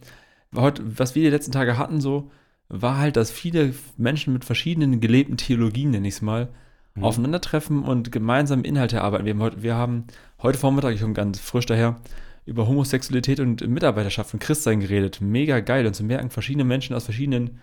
Heute, 0.55 0.83
was 0.97 1.15
wir 1.15 1.23
die 1.23 1.29
letzten 1.29 1.51
Tage 1.51 1.77
hatten, 1.77 1.99
so, 1.99 2.31
war 2.69 2.97
halt, 2.97 3.17
dass 3.17 3.31
viele 3.31 3.73
Menschen 3.97 4.33
mit 4.33 4.45
verschiedenen 4.45 5.01
gelebten 5.01 5.35
Theologien, 5.37 5.91
nenne 5.91 6.07
ich 6.07 6.15
es 6.15 6.21
mal, 6.21 6.49
Mhm. 6.97 7.03
aufeinandertreffen 7.03 7.83
und 7.83 8.11
gemeinsam 8.11 8.63
Inhalte 8.63 8.97
erarbeiten. 8.97 9.25
Wir 9.25 9.33
haben, 9.33 9.41
heute, 9.41 9.63
wir 9.63 9.75
haben 9.75 10.05
heute 10.41 10.57
Vormittag, 10.57 10.95
ich 10.95 11.01
komme 11.01 11.13
ganz 11.13 11.39
frisch 11.39 11.65
daher, 11.65 11.99
über 12.47 12.67
Homosexualität 12.67 13.39
und 13.41 13.67
Mitarbeiterschaft 13.67 14.33
und 14.33 14.39
Christsein 14.39 14.79
geredet. 14.79 15.19
Mega 15.21 15.59
geil. 15.59 15.85
Und 15.85 15.93
zu 15.93 16.03
merken, 16.03 16.29
verschiedene 16.29 16.63
Menschen 16.63 16.95
aus 16.95 17.03
verschiedenen 17.03 17.59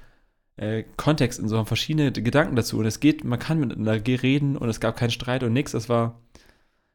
äh, 0.56 0.84
Kontexten 0.96 1.48
so 1.48 1.56
haben 1.58 1.66
verschiedene 1.66 2.12
Gedanken 2.12 2.54
dazu. 2.54 2.78
Und 2.78 2.86
es 2.86 3.00
geht, 3.00 3.24
man 3.24 3.38
kann 3.38 3.58
miteinander 3.58 4.00
reden 4.22 4.56
und 4.56 4.68
es 4.68 4.80
gab 4.80 4.96
keinen 4.96 5.10
Streit 5.10 5.42
und 5.42 5.54
nichts. 5.54 5.72
Das 5.72 5.88
war, 5.88 6.20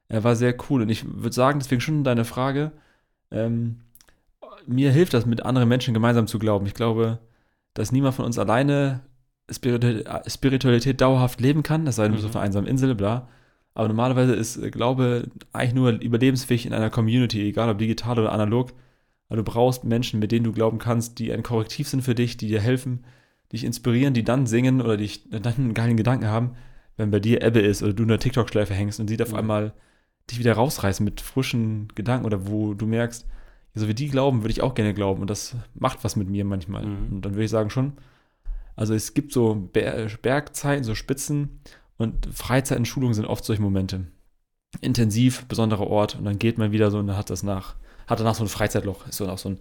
äh, 0.07 0.23
war 0.23 0.35
sehr 0.35 0.55
cool. 0.69 0.83
Und 0.83 0.89
ich 0.89 1.03
würde 1.05 1.33
sagen, 1.33 1.59
deswegen 1.59 1.81
schon 1.81 2.03
deine 2.03 2.25
Frage, 2.25 2.71
ähm, 3.31 3.81
mir 4.67 4.91
hilft 4.91 5.13
das, 5.15 5.25
mit 5.25 5.43
anderen 5.45 5.67
Menschen 5.67 5.93
gemeinsam 5.95 6.27
zu 6.27 6.37
glauben. 6.37 6.67
Ich 6.67 6.75
glaube, 6.75 7.19
dass 7.73 7.91
niemand 7.91 8.15
von 8.15 8.25
uns 8.25 8.37
alleine 8.37 9.01
Spiritu 9.51 10.03
Spiritualität 10.27 11.01
dauerhaft 11.01 11.41
leben 11.41 11.63
kann, 11.63 11.85
das 11.85 11.95
sei 11.95 12.07
denn, 12.07 12.19
Mhm. 12.19 12.25
auf 12.25 12.35
einer 12.35 12.45
einsamen 12.45 12.69
Insel, 12.69 12.93
bla. 12.93 13.27
Aber 13.73 13.87
normalerweise 13.87 14.33
ist 14.33 14.57
äh, 14.57 14.71
Glaube 14.71 15.29
eigentlich 15.53 15.73
nur 15.73 15.91
überlebensfähig 15.91 16.65
in 16.65 16.73
einer 16.73 16.89
Community, 16.89 17.47
egal 17.47 17.69
ob 17.69 17.77
digital 17.77 18.19
oder 18.19 18.31
analog. 18.31 18.73
Aber 19.27 19.37
du 19.37 19.43
brauchst 19.43 19.83
Menschen, 19.83 20.19
mit 20.19 20.31
denen 20.31 20.43
du 20.43 20.51
glauben 20.51 20.79
kannst, 20.79 21.19
die 21.19 21.31
ein 21.31 21.43
Korrektiv 21.43 21.87
sind 21.87 22.01
für 22.01 22.15
dich, 22.15 22.37
die 22.37 22.47
dir 22.47 22.61
helfen, 22.61 23.05
dich 23.53 23.63
inspirieren, 23.63 24.13
die 24.13 24.23
dann 24.23 24.47
singen 24.47 24.81
oder 24.81 24.97
dich 24.97 25.29
dann 25.29 25.43
einen 25.45 25.73
geilen 25.73 25.97
Gedanken 25.97 26.27
haben, 26.27 26.55
wenn 26.97 27.11
bei 27.11 27.19
dir 27.19 27.41
Ebbe 27.41 27.59
ist 27.59 27.83
oder 27.83 27.93
du 27.93 28.03
in 28.03 28.09
der 28.09 28.19
TikTok-Schleife 28.19 28.73
hängst 28.73 28.99
und 28.99 29.07
sie 29.07 29.21
auf 29.21 29.33
einmal 29.33 29.73
dich 30.29 30.39
wieder 30.39 30.53
rausreißen 30.53 31.03
mit 31.03 31.21
frischen 31.21 31.87
Gedanken 31.95 32.25
oder 32.25 32.47
wo 32.47 32.73
du 32.73 32.85
merkst, 32.85 33.25
so 33.75 33.87
wie 33.87 33.93
die 33.93 34.09
glauben, 34.09 34.41
würde 34.41 34.51
ich 34.51 34.61
auch 34.61 34.73
gerne 34.73 34.93
glauben 34.93 35.21
und 35.21 35.29
das 35.29 35.55
macht 35.73 36.03
was 36.03 36.15
mit 36.15 36.29
mir 36.29 36.43
manchmal. 36.43 36.85
Mhm. 36.85 37.13
Und 37.13 37.21
dann 37.25 37.33
würde 37.33 37.45
ich 37.45 37.51
sagen 37.51 37.69
schon, 37.69 37.93
also 38.75 38.93
es 38.93 39.13
gibt 39.13 39.31
so 39.31 39.55
Ber 39.55 40.07
Bergzeiten, 40.21 40.83
so 40.83 40.95
Spitzen 40.95 41.59
und 41.99 42.27
Freizeiten, 42.33 42.85
Schulungen 42.85 43.13
sind 43.13 43.25
oft 43.25 43.45
solche 43.45 43.61
Momente. 43.61 44.07
Intensiv, 44.81 45.45
besonderer 45.45 45.87
Ort 45.87 46.15
und 46.15 46.25
dann 46.25 46.39
geht 46.39 46.57
man 46.57 46.71
wieder 46.71 46.89
so 46.89 46.97
und 46.97 47.07
dann 47.07 47.17
hat 47.17 47.29
das 47.29 47.43
nach, 47.43 47.75
hat 48.07 48.19
danach 48.19 48.35
so 48.35 48.43
ein 48.43 48.49
Freizeitloch, 48.49 49.07
ist 49.07 49.17
so 49.17 49.29
auch 49.29 49.37
so 49.37 49.49
ein 49.49 49.59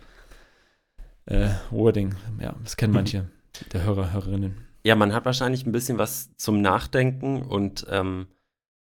äh, 1.26 1.50
Wording, 1.70 2.14
ja, 2.40 2.54
das 2.62 2.76
kennen 2.76 2.94
manche 2.94 3.28
der 3.72 3.82
Hörer, 3.84 4.12
Hörerinnen. 4.12 4.66
Ja, 4.84 4.94
man 4.94 5.12
hat 5.12 5.24
wahrscheinlich 5.24 5.66
ein 5.66 5.72
bisschen 5.72 5.98
was 5.98 6.34
zum 6.36 6.60
Nachdenken 6.60 7.42
und 7.42 7.86
ähm, 7.90 8.28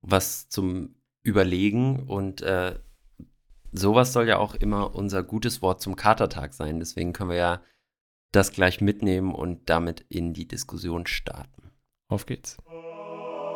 was 0.01 0.49
zum 0.49 0.95
Überlegen 1.23 2.01
und 2.09 2.43
äh, 2.43 2.79
sowas 3.73 4.13
soll 4.13 4.29
ja 4.29 4.39
auch 4.39 4.55
immer 4.55 4.95
unser 4.95 5.23
gutes 5.23 5.63
Wort 5.63 5.81
zum 5.81 5.97
Katertag 5.97 6.55
sein. 6.55 6.79
Deswegen 6.79 7.13
können 7.13 7.31
wir 7.31 7.37
ja 7.37 7.63
das 8.33 8.53
gleich 8.53 8.81
mitnehmen 8.81 9.35
und 9.35 9.69
damit 9.69 10.05
in 10.09 10.35
die 10.35 10.49
Diskussion 10.49 11.07
starten. 11.07 11.71
Auf 12.09 12.27
geht's. 12.27 12.57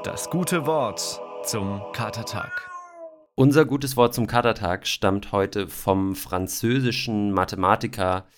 Das 0.07 0.31
gute 0.31 0.67
Wort 0.67 1.21
zum 1.43 1.83
Katertag. 1.93 2.71
Unser 3.35 3.65
gutes 3.65 3.97
Wort 3.97 4.15
zum 4.15 4.29
Katertag 4.29 4.87
stammt 4.87 5.33
heute 5.33 5.67
vom 5.67 6.15
französischen 6.15 7.33
Mathematiker 7.33 8.29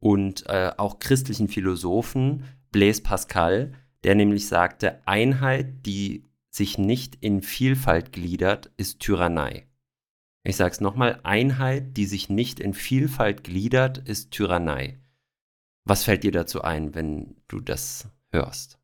und 0.00 0.46
äh, 0.46 0.72
auch 0.78 1.00
christlichen 1.00 1.48
Philosophen 1.48 2.44
Blaise 2.72 3.02
Pascal, 3.02 3.74
der 4.04 4.14
nämlich 4.14 4.48
sagte, 4.48 5.02
Einheit, 5.06 5.84
die 5.84 6.24
sich 6.48 6.78
nicht 6.78 7.16
in 7.16 7.42
Vielfalt 7.42 8.12
gliedert, 8.12 8.72
ist 8.78 9.00
Tyrannei. 9.00 9.66
Ich 10.44 10.56
sage 10.56 10.70
es 10.70 10.80
nochmal, 10.80 11.20
Einheit, 11.24 11.98
die 11.98 12.06
sich 12.06 12.30
nicht 12.30 12.58
in 12.58 12.72
Vielfalt 12.72 13.44
gliedert, 13.44 13.98
ist 13.98 14.30
Tyrannei. 14.30 14.98
Was 15.84 16.04
fällt 16.04 16.24
dir 16.24 16.32
dazu 16.32 16.62
ein, 16.62 16.94
wenn 16.94 17.36
du 17.48 17.60
das 17.60 18.08
hörst? 18.32 18.78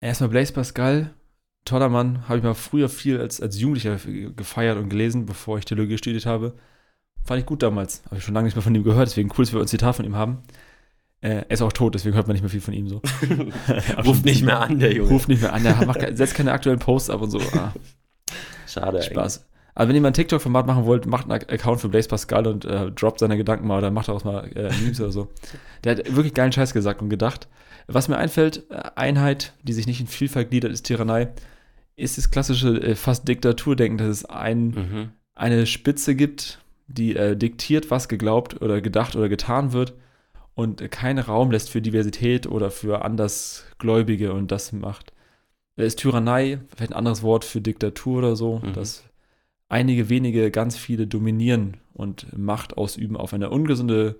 Erstmal 0.00 0.30
Blaise 0.30 0.52
Pascal, 0.52 1.16
toller 1.64 1.88
Mann, 1.88 2.28
habe 2.28 2.38
ich 2.38 2.44
mal 2.44 2.54
früher 2.54 2.88
viel 2.88 3.20
als, 3.20 3.40
als 3.40 3.58
Jugendlicher 3.58 3.98
gefeiert 4.36 4.78
und 4.78 4.88
gelesen, 4.88 5.26
bevor 5.26 5.58
ich 5.58 5.64
Theologie 5.64 5.98
studiert 5.98 6.26
habe. 6.26 6.54
Fand 7.24 7.40
ich 7.40 7.46
gut 7.46 7.62
damals. 7.62 8.02
Habe 8.06 8.18
ich 8.18 8.24
schon 8.24 8.34
lange 8.34 8.46
nicht 8.46 8.54
mehr 8.54 8.62
von 8.62 8.74
ihm 8.74 8.84
gehört, 8.84 9.08
deswegen 9.08 9.30
cool, 9.30 9.44
dass 9.44 9.52
wir 9.52 9.60
ein 9.60 9.66
Zitat 9.66 9.96
von 9.96 10.04
ihm 10.04 10.16
haben. 10.16 10.42
Äh, 11.22 11.44
er 11.48 11.50
ist 11.50 11.62
auch 11.62 11.72
tot, 11.72 11.94
deswegen 11.94 12.14
hört 12.14 12.26
man 12.26 12.34
nicht 12.34 12.42
mehr 12.42 12.50
viel 12.50 12.60
von 12.60 12.74
ihm 12.74 12.88
so. 12.88 13.00
Ruft 14.04 14.26
nicht 14.26 14.42
mehr 14.42 14.60
an, 14.60 14.78
der 14.78 14.92
Junge. 14.92 15.08
Ruft 15.08 15.28
nicht 15.28 15.40
mehr 15.40 15.54
an, 15.54 15.62
der 15.62 15.86
macht, 15.86 16.00
setzt 16.16 16.34
keine 16.34 16.52
aktuellen 16.52 16.78
Posts 16.78 17.10
ab 17.10 17.22
und 17.22 17.30
so. 17.30 17.40
Ah. 17.54 17.72
Schade. 18.66 19.02
Spaß. 19.02 19.46
Also 19.74 19.88
wenn 19.88 19.96
ihr 19.96 20.02
mal 20.02 20.08
ein 20.08 20.14
TikTok-Format 20.14 20.66
machen 20.66 20.84
wollt, 20.84 21.06
macht 21.06 21.30
einen 21.30 21.42
Account 21.48 21.80
für 21.80 21.88
Blaze 21.88 22.08
Pascal 22.08 22.46
und 22.46 22.64
äh, 22.64 22.92
droppt 22.92 23.18
seine 23.18 23.36
Gedanken 23.36 23.66
mal 23.66 23.78
oder 23.78 23.90
macht 23.90 24.08
daraus 24.08 24.24
mal 24.24 24.48
äh, 24.54 24.70
Memes 24.80 25.00
oder 25.00 25.10
so. 25.10 25.28
Der 25.82 25.96
hat 25.96 26.14
wirklich 26.14 26.34
geilen 26.34 26.52
Scheiß 26.52 26.72
gesagt 26.72 27.02
und 27.02 27.08
gedacht. 27.08 27.48
Was 27.86 28.08
mir 28.08 28.16
einfällt, 28.16 28.70
äh, 28.70 28.82
Einheit, 28.94 29.54
die 29.62 29.72
sich 29.72 29.86
nicht 29.86 30.00
in 30.00 30.06
Vielfalt 30.06 30.50
gliedert, 30.50 30.72
ist 30.72 30.86
Tyrannei, 30.86 31.28
ist 31.96 32.18
das 32.18 32.30
klassische 32.30 32.76
äh, 32.82 32.94
fast 32.94 33.28
Diktaturdenken, 33.28 33.98
dass 33.98 34.08
es 34.08 34.24
ein, 34.24 34.66
Mhm. 34.68 35.08
eine 35.34 35.66
Spitze 35.66 36.14
gibt, 36.14 36.60
die 36.86 37.16
äh, 37.16 37.36
diktiert, 37.36 37.90
was 37.90 38.08
geglaubt 38.08 38.60
oder 38.60 38.80
gedacht 38.80 39.16
oder 39.16 39.28
getan 39.28 39.72
wird 39.72 39.94
und 40.54 40.80
äh, 40.80 40.88
keinen 40.88 41.18
Raum 41.18 41.50
lässt 41.50 41.70
für 41.70 41.80
Diversität 41.82 42.46
oder 42.46 42.70
für 42.70 43.04
Andersgläubige 43.04 44.32
und 44.32 44.50
das 44.50 44.72
macht. 44.72 45.12
Äh, 45.76 45.86
Ist 45.86 45.98
Tyrannei 46.00 46.60
vielleicht 46.74 46.92
ein 46.92 46.98
anderes 46.98 47.22
Wort 47.22 47.44
für 47.44 47.60
Diktatur 47.60 48.18
oder 48.18 48.36
so, 48.36 48.60
Mhm. 48.62 48.72
dass 48.74 49.04
einige 49.68 50.08
wenige 50.08 50.50
ganz 50.50 50.76
viele 50.76 51.06
dominieren 51.06 51.78
und 51.94 52.36
Macht 52.36 52.76
ausüben 52.76 53.16
auf 53.16 53.32
eine 53.34 53.50
ungesunde 53.50 54.16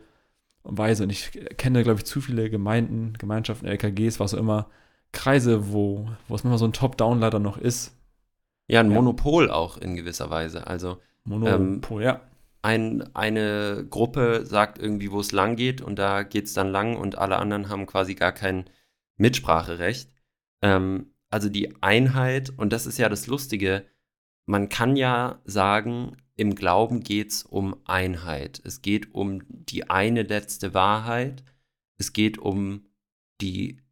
Weise. 0.62 1.02
Und 1.04 1.10
ich 1.10 1.30
kenne, 1.58 1.82
glaube 1.82 1.98
ich, 2.00 2.06
zu 2.06 2.20
viele 2.20 2.48
Gemeinden, 2.50 3.12
Gemeinschaften, 3.18 3.66
LKGs, 3.66 4.18
was 4.20 4.32
auch 4.34 4.38
immer, 4.38 4.68
Kreise, 5.14 5.72
wo, 5.72 6.08
wo 6.28 6.34
es 6.34 6.44
manchmal 6.44 6.58
so 6.58 6.66
ein 6.66 6.72
Top-Down 6.72 7.20
leider 7.20 7.38
noch 7.38 7.56
ist. 7.56 7.96
Ja, 8.68 8.80
ein 8.80 8.90
Ja. 8.90 8.94
Monopol 8.96 9.50
auch 9.50 9.78
in 9.78 9.96
gewisser 9.96 10.28
Weise. 10.30 10.66
Also 10.66 10.98
Monopol, 11.24 12.02
ja. 12.02 12.20
ein, 12.62 13.14
eine 13.14 13.86
Gruppe 13.88 14.44
sagt 14.44 14.78
irgendwie, 14.78 15.10
wo 15.10 15.20
es 15.20 15.32
lang 15.32 15.56
geht 15.56 15.80
und 15.80 15.98
da 15.98 16.22
geht 16.22 16.46
es 16.46 16.54
dann 16.54 16.68
lang 16.68 16.96
und 16.96 17.16
alle 17.16 17.38
anderen 17.38 17.68
haben 17.68 17.86
quasi 17.86 18.14
gar 18.14 18.32
kein 18.32 18.64
Mitspracherecht. 19.16 20.10
Ähm, 20.62 21.12
also 21.30 21.48
die 21.48 21.82
Einheit, 21.82 22.52
und 22.56 22.72
das 22.72 22.86
ist 22.86 22.98
ja 22.98 23.08
das 23.08 23.26
Lustige, 23.26 23.84
man 24.46 24.68
kann 24.68 24.96
ja 24.96 25.40
sagen, 25.44 26.16
im 26.36 26.54
Glauben 26.54 27.00
geht 27.00 27.30
es 27.30 27.42
um 27.44 27.76
Einheit. 27.84 28.60
Es 28.64 28.82
geht 28.82 29.14
um 29.14 29.42
die 29.48 29.88
eine 29.88 30.22
letzte 30.22 30.74
Wahrheit. 30.74 31.44
Es 31.96 32.12
geht 32.12 32.38
um 32.38 32.86
die 33.40 33.83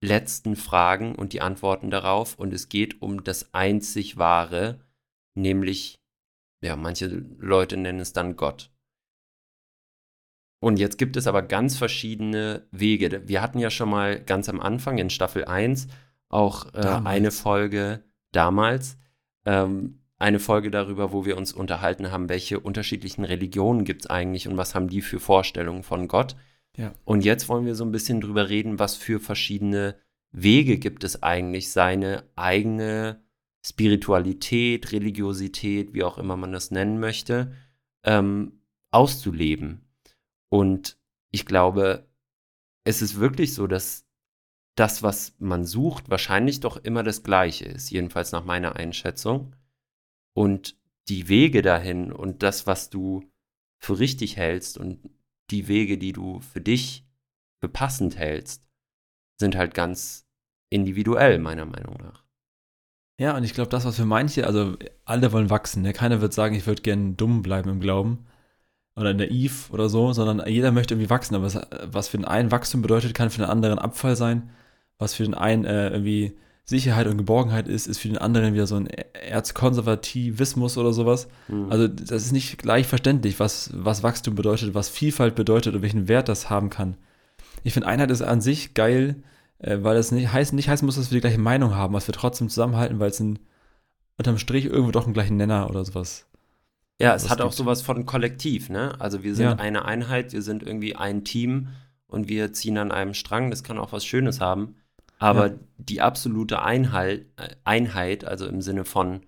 letzten 0.00 0.56
Fragen 0.56 1.14
und 1.14 1.32
die 1.32 1.40
Antworten 1.40 1.90
darauf. 1.90 2.38
Und 2.38 2.52
es 2.52 2.68
geht 2.68 3.02
um 3.02 3.24
das 3.24 3.54
einzig 3.54 4.16
Wahre, 4.16 4.80
nämlich 5.34 6.00
ja, 6.62 6.76
manche 6.76 7.06
Leute 7.38 7.76
nennen 7.76 8.00
es 8.00 8.12
dann 8.12 8.36
Gott. 8.36 8.70
Und 10.62 10.78
jetzt 10.78 10.98
gibt 10.98 11.16
es 11.16 11.26
aber 11.26 11.42
ganz 11.42 11.78
verschiedene 11.78 12.66
Wege. 12.70 13.26
Wir 13.26 13.40
hatten 13.40 13.58
ja 13.58 13.70
schon 13.70 13.88
mal 13.88 14.22
ganz 14.22 14.48
am 14.50 14.60
Anfang 14.60 14.98
in 14.98 15.08
Staffel 15.08 15.46
1 15.46 15.88
auch 16.28 16.74
äh, 16.74 16.80
eine 16.80 17.30
Folge 17.30 18.04
damals, 18.32 18.98
ähm, 19.46 20.02
eine 20.18 20.38
Folge 20.38 20.70
darüber, 20.70 21.12
wo 21.12 21.24
wir 21.24 21.38
uns 21.38 21.54
unterhalten 21.54 22.12
haben, 22.12 22.28
welche 22.28 22.60
unterschiedlichen 22.60 23.24
Religionen 23.24 23.86
gibt 23.86 24.02
es 24.02 24.10
eigentlich 24.10 24.46
und 24.48 24.58
was 24.58 24.74
haben 24.74 24.88
die 24.88 25.00
für 25.00 25.18
Vorstellungen 25.18 25.82
von 25.82 26.08
Gott. 26.08 26.36
Ja. 26.80 26.94
Und 27.04 27.26
jetzt 27.26 27.50
wollen 27.50 27.66
wir 27.66 27.74
so 27.74 27.84
ein 27.84 27.92
bisschen 27.92 28.22
drüber 28.22 28.48
reden, 28.48 28.78
was 28.78 28.96
für 28.96 29.20
verschiedene 29.20 29.96
Wege 30.32 30.78
gibt 30.78 31.04
es 31.04 31.22
eigentlich, 31.22 31.70
seine 31.70 32.24
eigene 32.36 33.22
Spiritualität, 33.62 34.90
Religiosität, 34.90 35.92
wie 35.92 36.04
auch 36.04 36.16
immer 36.16 36.38
man 36.38 36.52
das 36.52 36.70
nennen 36.70 36.98
möchte, 36.98 37.54
ähm, 38.02 38.62
auszuleben. 38.90 39.90
Und 40.48 40.96
ich 41.30 41.44
glaube, 41.44 42.08
es 42.84 43.02
ist 43.02 43.20
wirklich 43.20 43.52
so, 43.52 43.66
dass 43.66 44.06
das, 44.74 45.02
was 45.02 45.34
man 45.38 45.66
sucht, 45.66 46.08
wahrscheinlich 46.08 46.60
doch 46.60 46.78
immer 46.82 47.02
das 47.02 47.22
Gleiche 47.22 47.66
ist, 47.66 47.90
jedenfalls 47.90 48.32
nach 48.32 48.46
meiner 48.46 48.76
Einschätzung. 48.76 49.54
Und 50.32 50.78
die 51.08 51.28
Wege 51.28 51.60
dahin 51.60 52.10
und 52.10 52.42
das, 52.42 52.66
was 52.66 52.88
du 52.88 53.30
für 53.76 53.98
richtig 53.98 54.38
hältst 54.38 54.78
und 54.78 55.00
die 55.50 55.68
Wege, 55.68 55.98
die 55.98 56.12
du 56.12 56.40
für 56.40 56.60
dich 56.60 57.04
für 57.60 57.68
passend 57.68 58.16
hältst, 58.16 58.64
sind 59.38 59.56
halt 59.56 59.74
ganz 59.74 60.26
individuell, 60.70 61.38
meiner 61.38 61.66
Meinung 61.66 61.96
nach. 62.02 62.24
Ja, 63.20 63.36
und 63.36 63.44
ich 63.44 63.52
glaube, 63.52 63.68
das, 63.68 63.84
was 63.84 63.96
für 63.96 64.06
manche, 64.06 64.46
also 64.46 64.76
alle 65.04 65.32
wollen 65.32 65.50
wachsen. 65.50 65.82
Ne? 65.82 65.92
Keiner 65.92 66.22
wird 66.22 66.32
sagen, 66.32 66.54
ich 66.54 66.66
würde 66.66 66.80
gerne 66.80 67.12
dumm 67.12 67.42
bleiben 67.42 67.68
im 67.68 67.80
Glauben 67.80 68.26
oder 68.96 69.12
naiv 69.12 69.70
oder 69.72 69.90
so, 69.90 70.12
sondern 70.12 70.48
jeder 70.48 70.72
möchte 70.72 70.94
irgendwie 70.94 71.10
wachsen. 71.10 71.34
Aber 71.34 71.44
was, 71.44 71.60
was 71.84 72.08
für 72.08 72.16
den 72.16 72.24
einen 72.24 72.50
Wachstum 72.50 72.80
bedeutet, 72.80 73.14
kann 73.14 73.28
für 73.28 73.42
den 73.42 73.50
anderen 73.50 73.78
Abfall 73.78 74.16
sein. 74.16 74.50
Was 74.98 75.14
für 75.14 75.24
den 75.24 75.34
einen 75.34 75.64
äh, 75.66 75.90
irgendwie 75.90 76.38
Sicherheit 76.64 77.06
und 77.06 77.18
Geborgenheit 77.18 77.66
ist, 77.68 77.86
ist 77.86 77.98
für 77.98 78.08
den 78.08 78.18
anderen 78.18 78.54
wieder 78.54 78.66
so 78.66 78.76
ein 78.76 78.86
Erzkonservativismus 78.86 80.78
oder 80.78 80.92
sowas. 80.92 81.28
Hm. 81.46 81.70
Also 81.70 81.88
das 81.88 82.22
ist 82.22 82.32
nicht 82.32 82.58
gleich 82.58 82.86
verständlich, 82.86 83.40
was, 83.40 83.70
was 83.74 84.02
Wachstum 84.02 84.34
bedeutet, 84.34 84.74
was 84.74 84.88
Vielfalt 84.88 85.34
bedeutet 85.34 85.74
und 85.74 85.82
welchen 85.82 86.08
Wert 86.08 86.28
das 86.28 86.50
haben 86.50 86.70
kann. 86.70 86.96
Ich 87.64 87.72
finde 87.74 87.88
Einheit 87.88 88.10
ist 88.10 88.22
an 88.22 88.40
sich 88.40 88.74
geil, 88.74 89.16
äh, 89.58 89.78
weil 89.82 89.96
es 89.96 90.12
nicht, 90.12 90.32
heißt, 90.32 90.52
nicht 90.52 90.68
heißen 90.68 90.86
muss, 90.86 90.96
dass 90.96 91.10
wir 91.10 91.16
die 91.16 91.20
gleiche 91.22 91.40
Meinung 91.40 91.74
haben, 91.74 91.94
was 91.94 92.06
wir 92.08 92.14
trotzdem 92.14 92.48
zusammenhalten, 92.48 93.00
weil 93.00 93.10
es 93.10 93.20
ein, 93.20 93.38
unterm 94.16 94.38
Strich 94.38 94.66
irgendwo 94.66 94.92
doch 94.92 95.04
einen 95.04 95.14
gleichen 95.14 95.36
Nenner 95.36 95.68
oder 95.68 95.84
sowas. 95.84 96.26
Ja, 97.00 97.14
es 97.14 97.30
hat 97.30 97.40
auch 97.40 97.46
gibt. 97.46 97.56
sowas 97.56 97.80
von 97.82 98.04
Kollektiv, 98.04 98.68
ne? 98.68 98.92
Also 99.00 99.22
wir 99.22 99.34
sind 99.34 99.44
Ja. 99.46 99.54
eine 99.56 99.86
Einheit, 99.86 100.32
wir 100.34 100.42
sind 100.42 100.62
irgendwie 100.62 100.96
ein 100.96 101.24
Team 101.24 101.68
und 102.06 102.28
wir 102.28 102.52
ziehen 102.52 102.76
an 102.76 102.92
einem 102.92 103.14
Strang. 103.14 103.50
Das 103.50 103.62
kann 103.64 103.78
auch 103.78 103.92
was 103.92 104.04
Schönes 104.04 104.40
haben. 104.40 104.74
Aber 105.20 105.48
Ja. 105.48 105.58
die 105.76 106.00
absolute 106.00 106.62
Einheit, 106.62 107.26
äh, 107.36 107.54
Einheit, 107.62 108.24
also 108.24 108.46
im 108.46 108.62
Sinne 108.62 108.84
von. 108.84 109.26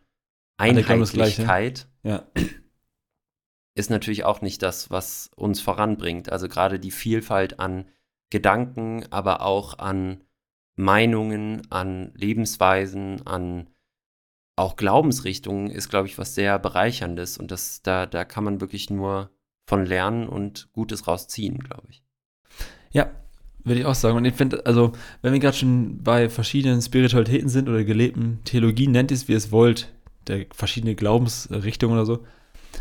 Einheitlichkeit, 0.57 1.89
Ja, 2.03 2.27
ist 3.75 3.91
natürlich 3.91 4.25
auch 4.25 4.41
nicht 4.41 4.63
das, 4.63 4.91
was 4.91 5.31
uns 5.37 5.61
voranbringt. 5.61 6.33
Also 6.33 6.49
gerade 6.49 6.81
die 6.81 6.91
Vielfalt 6.91 7.59
an 7.61 7.89
Gedanken, 8.31 9.05
aber 9.11 9.43
auch 9.43 9.79
an 9.79 10.25
Meinungen, 10.77 11.71
an 11.71 12.13
Lebensweisen, 12.15 13.27
an 13.27 13.69
auch 14.57 14.77
Glaubensrichtungen 14.77 15.71
ist, 15.71 15.89
glaube 15.89 16.07
ich, 16.09 16.17
was 16.19 16.35
sehr 16.35 16.59
bereicherndes. 16.59 17.39
Und 17.39 17.51
das, 17.51 17.83
da, 17.83 18.07
da 18.07 18.25
kann 18.25 18.45
man 18.45 18.61
wirklich 18.61 18.89
nur 18.91 19.31
von 19.67 19.85
lernen 19.85 20.29
und 20.29 20.73
Gutes 20.73 21.07
rausziehen, 21.07 21.59
glaube 21.59 21.89
ich. 21.91 22.03
ja 22.91 23.11
würde 23.65 23.81
ich 23.81 23.87
auch 23.87 23.95
sagen. 23.95 24.17
Und 24.17 24.25
ich 24.25 24.35
finde, 24.35 24.65
also, 24.67 24.93
wenn 25.23 25.33
wir 25.33 25.41
gerade 25.41 25.57
schon 25.57 26.03
bei 26.03 26.29
verschiedenen 26.29 26.83
Spiritualitäten 26.83 27.49
sind 27.49 27.69
oder 27.69 27.85
gelebten 27.85 28.41
Theologien, 28.45 28.93
nennt 28.93 29.13
es, 29.13 29.29
wie 29.29 29.33
ihr 29.33 29.39
es 29.39 29.53
wollt, 29.53 29.93
der 30.27 30.47
verschiedene 30.55 30.95
Glaubensrichtungen 30.95 31.97
oder 31.97 32.07
so, 32.07 32.25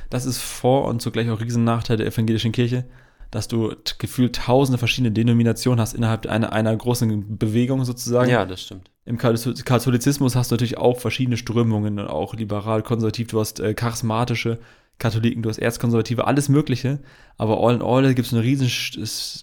das 0.10 0.26
ist 0.26 0.40
Vor- 0.40 0.88
und 0.88 1.02
zugleich 1.02 1.30
auch 1.30 1.42
Riesennachteil 1.42 1.98
der 1.98 2.08
evangelischen 2.08 2.52
Kirche, 2.52 2.86
dass 3.30 3.48
du 3.48 3.74
gefühlt 3.98 4.36
tausende 4.36 4.78
verschiedene 4.78 5.12
Denominationen 5.12 5.80
hast 5.80 5.94
innerhalb 5.94 6.26
einer, 6.28 6.52
einer 6.52 6.76
großen 6.76 7.38
Bewegung 7.38 7.86
sozusagen. 7.86 8.30
Ja, 8.30 8.46
das 8.46 8.62
stimmt. 8.62 8.92
Im 9.06 9.18
Katholiz- 9.18 9.64
Katholizismus 9.64 10.36
hast 10.36 10.52
du 10.52 10.56
natürlich 10.56 10.78
auch 10.78 11.00
verschiedene 11.00 11.38
Strömungen, 11.38 12.00
und 12.00 12.08
auch 12.08 12.36
liberal, 12.36 12.84
konservativ, 12.84 13.28
du 13.28 13.40
hast 13.40 13.60
äh, 13.60 13.74
charismatische 13.74 14.60
Katholiken, 15.02 15.42
du 15.42 15.50
hast 15.50 15.58
Erzkonservative, 15.58 16.28
alles 16.28 16.48
Mögliche. 16.48 17.00
Aber 17.38 17.60
all 17.60 17.74
in 17.76 17.82
all 17.82 18.14
gibt 18.14 18.28
es 18.28 18.34
einen 18.34 18.44
riesen 18.44 18.70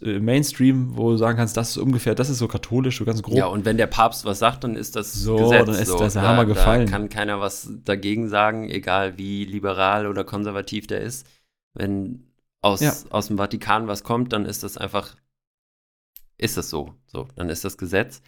äh, 0.02 0.20
Mainstream, 0.20 0.96
wo 0.96 1.10
du 1.10 1.16
sagen 1.16 1.36
kannst, 1.36 1.56
das 1.56 1.70
ist 1.70 1.76
ungefähr, 1.78 2.14
das 2.14 2.30
ist 2.30 2.38
so 2.38 2.46
katholisch, 2.46 2.96
so 2.98 3.04
ganz 3.04 3.22
grob. 3.22 3.36
Ja, 3.36 3.46
und 3.46 3.64
wenn 3.64 3.76
der 3.76 3.88
Papst 3.88 4.24
was 4.24 4.38
sagt, 4.38 4.62
dann 4.64 4.76
ist 4.76 4.94
das 4.94 5.12
So, 5.12 5.36
Gesetz. 5.36 5.66
dann 5.66 5.74
ist 5.74 5.88
so. 5.88 5.98
das 5.98 6.12
der 6.12 6.22
da, 6.22 6.28
Hammer 6.28 6.46
gefallen. 6.46 6.86
Da 6.86 6.92
kann 6.92 7.08
keiner 7.08 7.40
was 7.40 7.68
dagegen 7.84 8.28
sagen, 8.28 8.70
egal 8.70 9.18
wie 9.18 9.44
liberal 9.44 10.06
oder 10.06 10.22
konservativ 10.24 10.86
der 10.86 11.00
ist. 11.00 11.26
Wenn 11.74 12.24
aus, 12.62 12.80
Ja. 12.80 12.94
aus 13.10 13.26
dem 13.26 13.36
Vatikan 13.36 13.88
was 13.88 14.04
kommt, 14.04 14.32
dann 14.32 14.46
ist 14.46 14.62
das 14.62 14.78
einfach, 14.78 15.16
ist 16.38 16.56
das 16.56 16.70
so. 16.70 16.94
So, 17.06 17.26
dann 17.34 17.50
ist 17.50 17.64
das 17.64 17.76
Gesetz. 17.76 18.22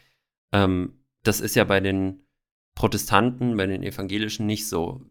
Ähm, 0.53 0.95
das 1.23 1.41
ist 1.41 1.55
ja 1.55 1.63
bei 1.65 1.79
den 1.81 2.25
Protestanten, 2.75 3.57
bei 3.57 3.67
den 3.67 3.83
Evangelischen 3.85 4.47
nicht 4.47 4.69
so. 4.69 5.03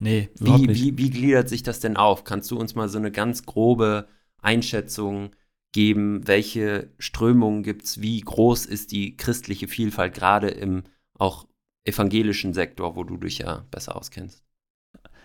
Nee, 0.00 0.28
Wie, 0.38 0.66
nicht. 0.66 0.92
wie, 0.94 0.98
wie 0.98 1.10
gliedert 1.10 1.48
sich 1.48 1.62
das 1.62 1.80
denn 1.80 1.96
auf? 1.96 2.24
Kannst 2.24 2.50
du 2.50 2.58
uns 2.58 2.74
mal 2.74 2.88
so 2.88 2.98
eine 2.98 3.10
ganz 3.12 3.44
grobe 3.46 4.08
Einschätzung 4.42 5.30
geben? 5.72 6.26
Welche 6.26 6.92
Strömungen 6.98 7.62
gibt 7.62 7.84
es? 7.84 8.00
Wie 8.00 8.20
groß 8.20 8.66
ist 8.66 8.92
die 8.92 9.16
christliche 9.16 9.68
Vielfalt 9.68 10.14
gerade 10.14 10.48
im 10.48 10.84
auch 11.18 11.46
evangelischen 11.84 12.54
Sektor, 12.54 12.96
wo 12.96 13.04
du 13.04 13.16
dich 13.16 13.38
ja 13.38 13.66
besser 13.70 13.96
auskennst? 13.96 14.44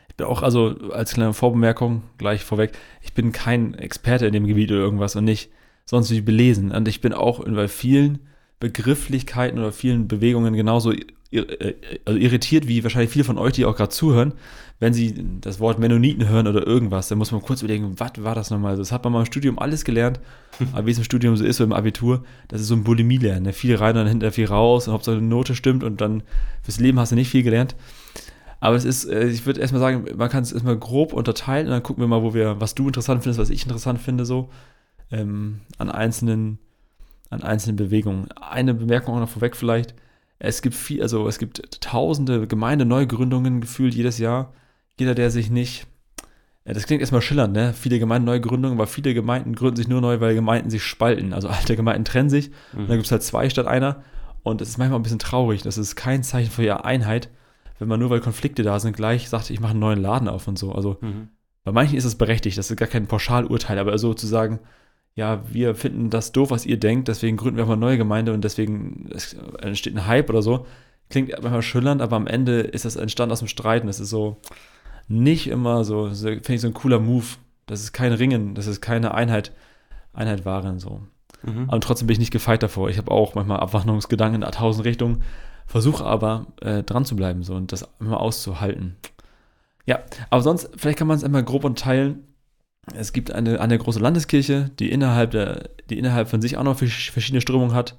Ich 0.09 0.15
bin 0.15 0.27
auch, 0.27 0.41
also 0.43 0.69
als 0.91 1.13
kleine 1.13 1.33
Vorbemerkung 1.33 2.03
gleich 2.17 2.43
vorweg, 2.43 2.77
ich 3.01 3.13
bin 3.13 3.31
kein 3.31 3.73
Experte 3.73 4.25
in 4.27 4.33
dem 4.33 4.47
Gebiet 4.47 4.71
oder 4.71 4.79
irgendwas 4.79 5.15
und 5.15 5.25
nicht 5.25 5.49
sonst 5.85 6.11
wie 6.11 6.21
belesen. 6.21 6.71
Und 6.71 6.87
ich 6.87 7.01
bin 7.01 7.13
auch 7.13 7.39
in- 7.41 7.55
bei 7.55 7.67
vielen 7.67 8.19
Begrifflichkeiten 8.59 9.59
oder 9.59 9.71
vielen 9.71 10.07
Bewegungen 10.07 10.53
genauso 10.53 10.93
irritiert, 11.35 12.67
wie 12.67 12.83
wahrscheinlich 12.83 13.11
viele 13.11 13.25
von 13.25 13.37
euch, 13.37 13.53
die 13.53 13.65
auch 13.65 13.75
gerade 13.75 13.89
zuhören, 13.89 14.33
wenn 14.79 14.93
sie 14.93 15.15
das 15.39 15.59
Wort 15.59 15.79
Mennoniten 15.79 16.27
hören 16.27 16.47
oder 16.47 16.67
irgendwas, 16.67 17.07
dann 17.07 17.17
muss 17.17 17.31
man 17.31 17.41
kurz 17.41 17.61
überlegen, 17.61 17.97
was 17.97 18.11
war 18.19 18.35
das 18.35 18.49
nochmal? 18.49 18.75
Das 18.75 18.91
hat 18.91 19.03
man 19.03 19.13
mal 19.13 19.19
im 19.21 19.25
Studium 19.25 19.57
alles 19.57 19.85
gelernt, 19.85 20.19
aber 20.73 20.85
wie 20.85 20.91
es 20.91 20.97
im 20.97 21.03
Studium 21.03 21.37
so 21.37 21.45
ist, 21.45 21.57
so 21.57 21.63
im 21.63 21.73
Abitur, 21.73 22.23
das 22.49 22.61
ist 22.61 22.67
so 22.67 22.75
ein 22.75 22.83
Bulimie-Lernen. 22.83 23.43
Ne? 23.43 23.53
Viel 23.53 23.75
rein 23.75 23.91
und 23.91 24.01
dann 24.03 24.07
hinterher 24.07 24.33
viel 24.33 24.47
raus 24.47 24.87
und 24.87 24.93
Hauptsache 24.93 25.17
eine 25.17 25.25
Note 25.25 25.55
stimmt 25.55 25.83
und 25.83 26.01
dann 26.01 26.23
fürs 26.61 26.79
Leben 26.79 26.99
hast 26.99 27.11
du 27.11 27.15
nicht 27.15 27.29
viel 27.29 27.43
gelernt. 27.43 27.75
Aber 28.59 28.75
es 28.75 28.83
ist, 28.83 29.05
äh, 29.05 29.27
ich 29.27 29.45
würde 29.45 29.61
erstmal 29.61 29.81
sagen, 29.81 30.05
man 30.15 30.29
kann 30.29 30.43
es 30.43 30.51
erstmal 30.51 30.77
grob 30.77 31.13
unterteilen 31.13 31.67
und 31.67 31.71
dann 31.71 31.83
gucken 31.83 32.03
wir 32.03 32.07
mal, 32.07 32.23
wo 32.23 32.33
wir, 32.33 32.59
was 32.59 32.75
du 32.75 32.87
interessant 32.87 33.23
findest, 33.23 33.39
was 33.39 33.49
ich 33.49 33.63
interessant 33.63 34.01
finde, 34.01 34.25
so 34.25 34.49
ähm, 35.11 35.61
an 35.77 35.89
einzelnen, 35.89 36.59
an 37.29 37.43
einzelnen 37.43 37.77
Bewegungen. 37.77 38.27
Eine 38.31 38.73
Bemerkung 38.73 39.15
auch 39.15 39.19
noch 39.19 39.29
vorweg 39.29 39.55
vielleicht. 39.55 39.93
Es 40.39 40.61
gibt 40.61 40.75
viel, 40.75 41.01
also 41.01 41.27
es 41.27 41.39
gibt 41.39 41.81
tausende 41.81 42.47
Gemeindeneugründungen 42.47 43.61
gefühlt 43.61 43.93
jedes 43.93 44.17
Jahr. 44.17 44.53
Jeder, 44.99 45.15
der 45.15 45.31
sich 45.31 45.49
nicht, 45.49 45.87
das 46.65 46.87
klingt 46.87 47.01
erstmal 47.01 47.21
schillernd, 47.21 47.53
ne? 47.53 47.73
Viele 47.73 47.99
Gemeinden-Neugründungen, 47.99 48.77
aber 48.77 48.87
viele 48.87 49.13
Gemeinden 49.13 49.53
gründen 49.55 49.77
sich 49.77 49.87
nur 49.87 50.01
neu, 50.01 50.19
weil 50.19 50.33
Gemeinden 50.33 50.69
sich 50.69 50.83
spalten. 50.83 51.31
Also 51.31 51.47
alte 51.47 51.75
Gemeinden 51.75 52.05
trennen 52.05 52.29
sich 52.29 52.49
mhm. 52.73 52.81
und 52.81 52.89
dann 52.89 52.97
gibt 52.97 53.05
es 53.05 53.11
halt 53.11 53.23
zwei 53.23 53.49
statt 53.49 53.67
einer. 53.67 54.03
Und 54.43 54.61
es 54.61 54.69
ist 54.69 54.77
manchmal 54.77 54.99
ein 54.99 55.03
bisschen 55.03 55.19
traurig. 55.19 55.61
Das 55.61 55.77
ist 55.77 55.95
kein 55.95 56.23
Zeichen 56.23 56.51
für 56.51 56.63
ihre 56.63 56.85
Einheit, 56.85 57.29
wenn 57.79 57.87
man 57.87 57.99
nur 57.99 58.09
weil 58.09 58.19
Konflikte 58.19 58.63
da 58.63 58.79
sind, 58.79 58.95
gleich 58.95 59.29
sagt, 59.29 59.49
ich 59.49 59.59
mache 59.59 59.71
einen 59.71 59.79
neuen 59.79 60.01
Laden 60.01 60.27
auf 60.27 60.47
und 60.47 60.57
so. 60.57 60.71
Also 60.71 60.97
mhm. 61.01 61.29
bei 61.63 61.71
manchen 61.71 61.97
ist 61.97 62.05
es 62.05 62.15
berechtigt, 62.15 62.57
das 62.57 62.69
ist 62.69 62.77
gar 62.77 62.87
kein 62.87 63.07
Pauschalurteil, 63.07 63.79
aber 63.79 63.97
so 63.97 64.13
zu 64.13 64.27
sagen, 64.27 64.59
ja, 65.15 65.41
wir 65.51 65.75
finden 65.75 66.09
das 66.09 66.33
doof, 66.33 66.51
was 66.51 66.65
ihr 66.65 66.77
denkt, 66.77 67.07
deswegen 67.07 67.37
gründen 67.37 67.55
wir 67.55 67.63
auch 67.63 67.69
mal 67.69 67.73
eine 67.73 67.85
neue 67.85 67.97
Gemeinde 67.97 68.33
und 68.33 68.43
deswegen 68.43 69.09
entsteht 69.59 69.95
ein 69.95 70.07
Hype 70.07 70.29
oder 70.29 70.41
so. 70.41 70.65
Klingt 71.09 71.31
manchmal 71.41 71.61
schillernd, 71.61 72.01
aber 72.01 72.17
am 72.17 72.27
Ende 72.27 72.59
ist 72.59 72.83
das 72.83 72.97
entstanden 72.97 73.31
aus 73.31 73.39
dem 73.39 73.47
Streiten. 73.47 73.87
Das 73.87 74.01
ist 74.01 74.09
so 74.09 74.37
nicht 75.07 75.47
immer 75.47 75.85
so, 75.85 76.09
finde 76.09 76.53
ich 76.53 76.61
so 76.61 76.67
ein 76.67 76.73
cooler 76.73 76.99
Move. 76.99 77.25
Das 77.65 77.79
ist 77.79 77.93
kein 77.93 78.11
Ringen, 78.11 78.55
das 78.55 78.67
ist 78.67 78.81
keine 78.81 79.13
Einheit, 79.13 79.53
Einheit 80.13 80.45
waren 80.45 80.79
so. 80.79 81.01
Mhm. 81.43 81.69
Aber 81.69 81.79
trotzdem 81.79 82.07
bin 82.07 82.13
ich 82.13 82.19
nicht 82.19 82.33
gefeit 82.33 82.61
davor. 82.61 82.89
Ich 82.89 82.97
habe 82.97 83.11
auch 83.11 83.35
manchmal 83.35 83.61
Abwandlungsgedanken 83.61 84.43
in 84.43 84.51
tausend 84.51 84.85
Richtungen, 84.85 85.23
versuche 85.65 86.03
aber 86.03 86.47
äh, 86.61 86.83
dran 86.83 87.05
zu 87.05 87.15
bleiben 87.15 87.41
so 87.43 87.55
und 87.55 87.71
das 87.71 87.87
immer 88.01 88.19
auszuhalten. 88.19 88.97
Ja, 89.85 89.99
aber 90.29 90.41
sonst, 90.41 90.69
vielleicht 90.75 90.97
kann 90.97 91.07
man 91.07 91.17
es 91.17 91.23
einmal 91.23 91.43
grob 91.43 91.63
unterteilen 91.63 92.23
es 92.93 93.13
gibt 93.13 93.31
eine, 93.31 93.59
eine 93.59 93.77
große 93.77 93.99
Landeskirche, 93.99 94.69
die 94.79 94.91
innerhalb, 94.91 95.31
der, 95.31 95.69
die 95.89 95.97
innerhalb 95.97 96.29
von 96.29 96.41
sich 96.41 96.57
auch 96.57 96.63
noch 96.63 96.77
verschiedene 96.77 97.41
Strömungen 97.41 97.73
hat. 97.73 97.97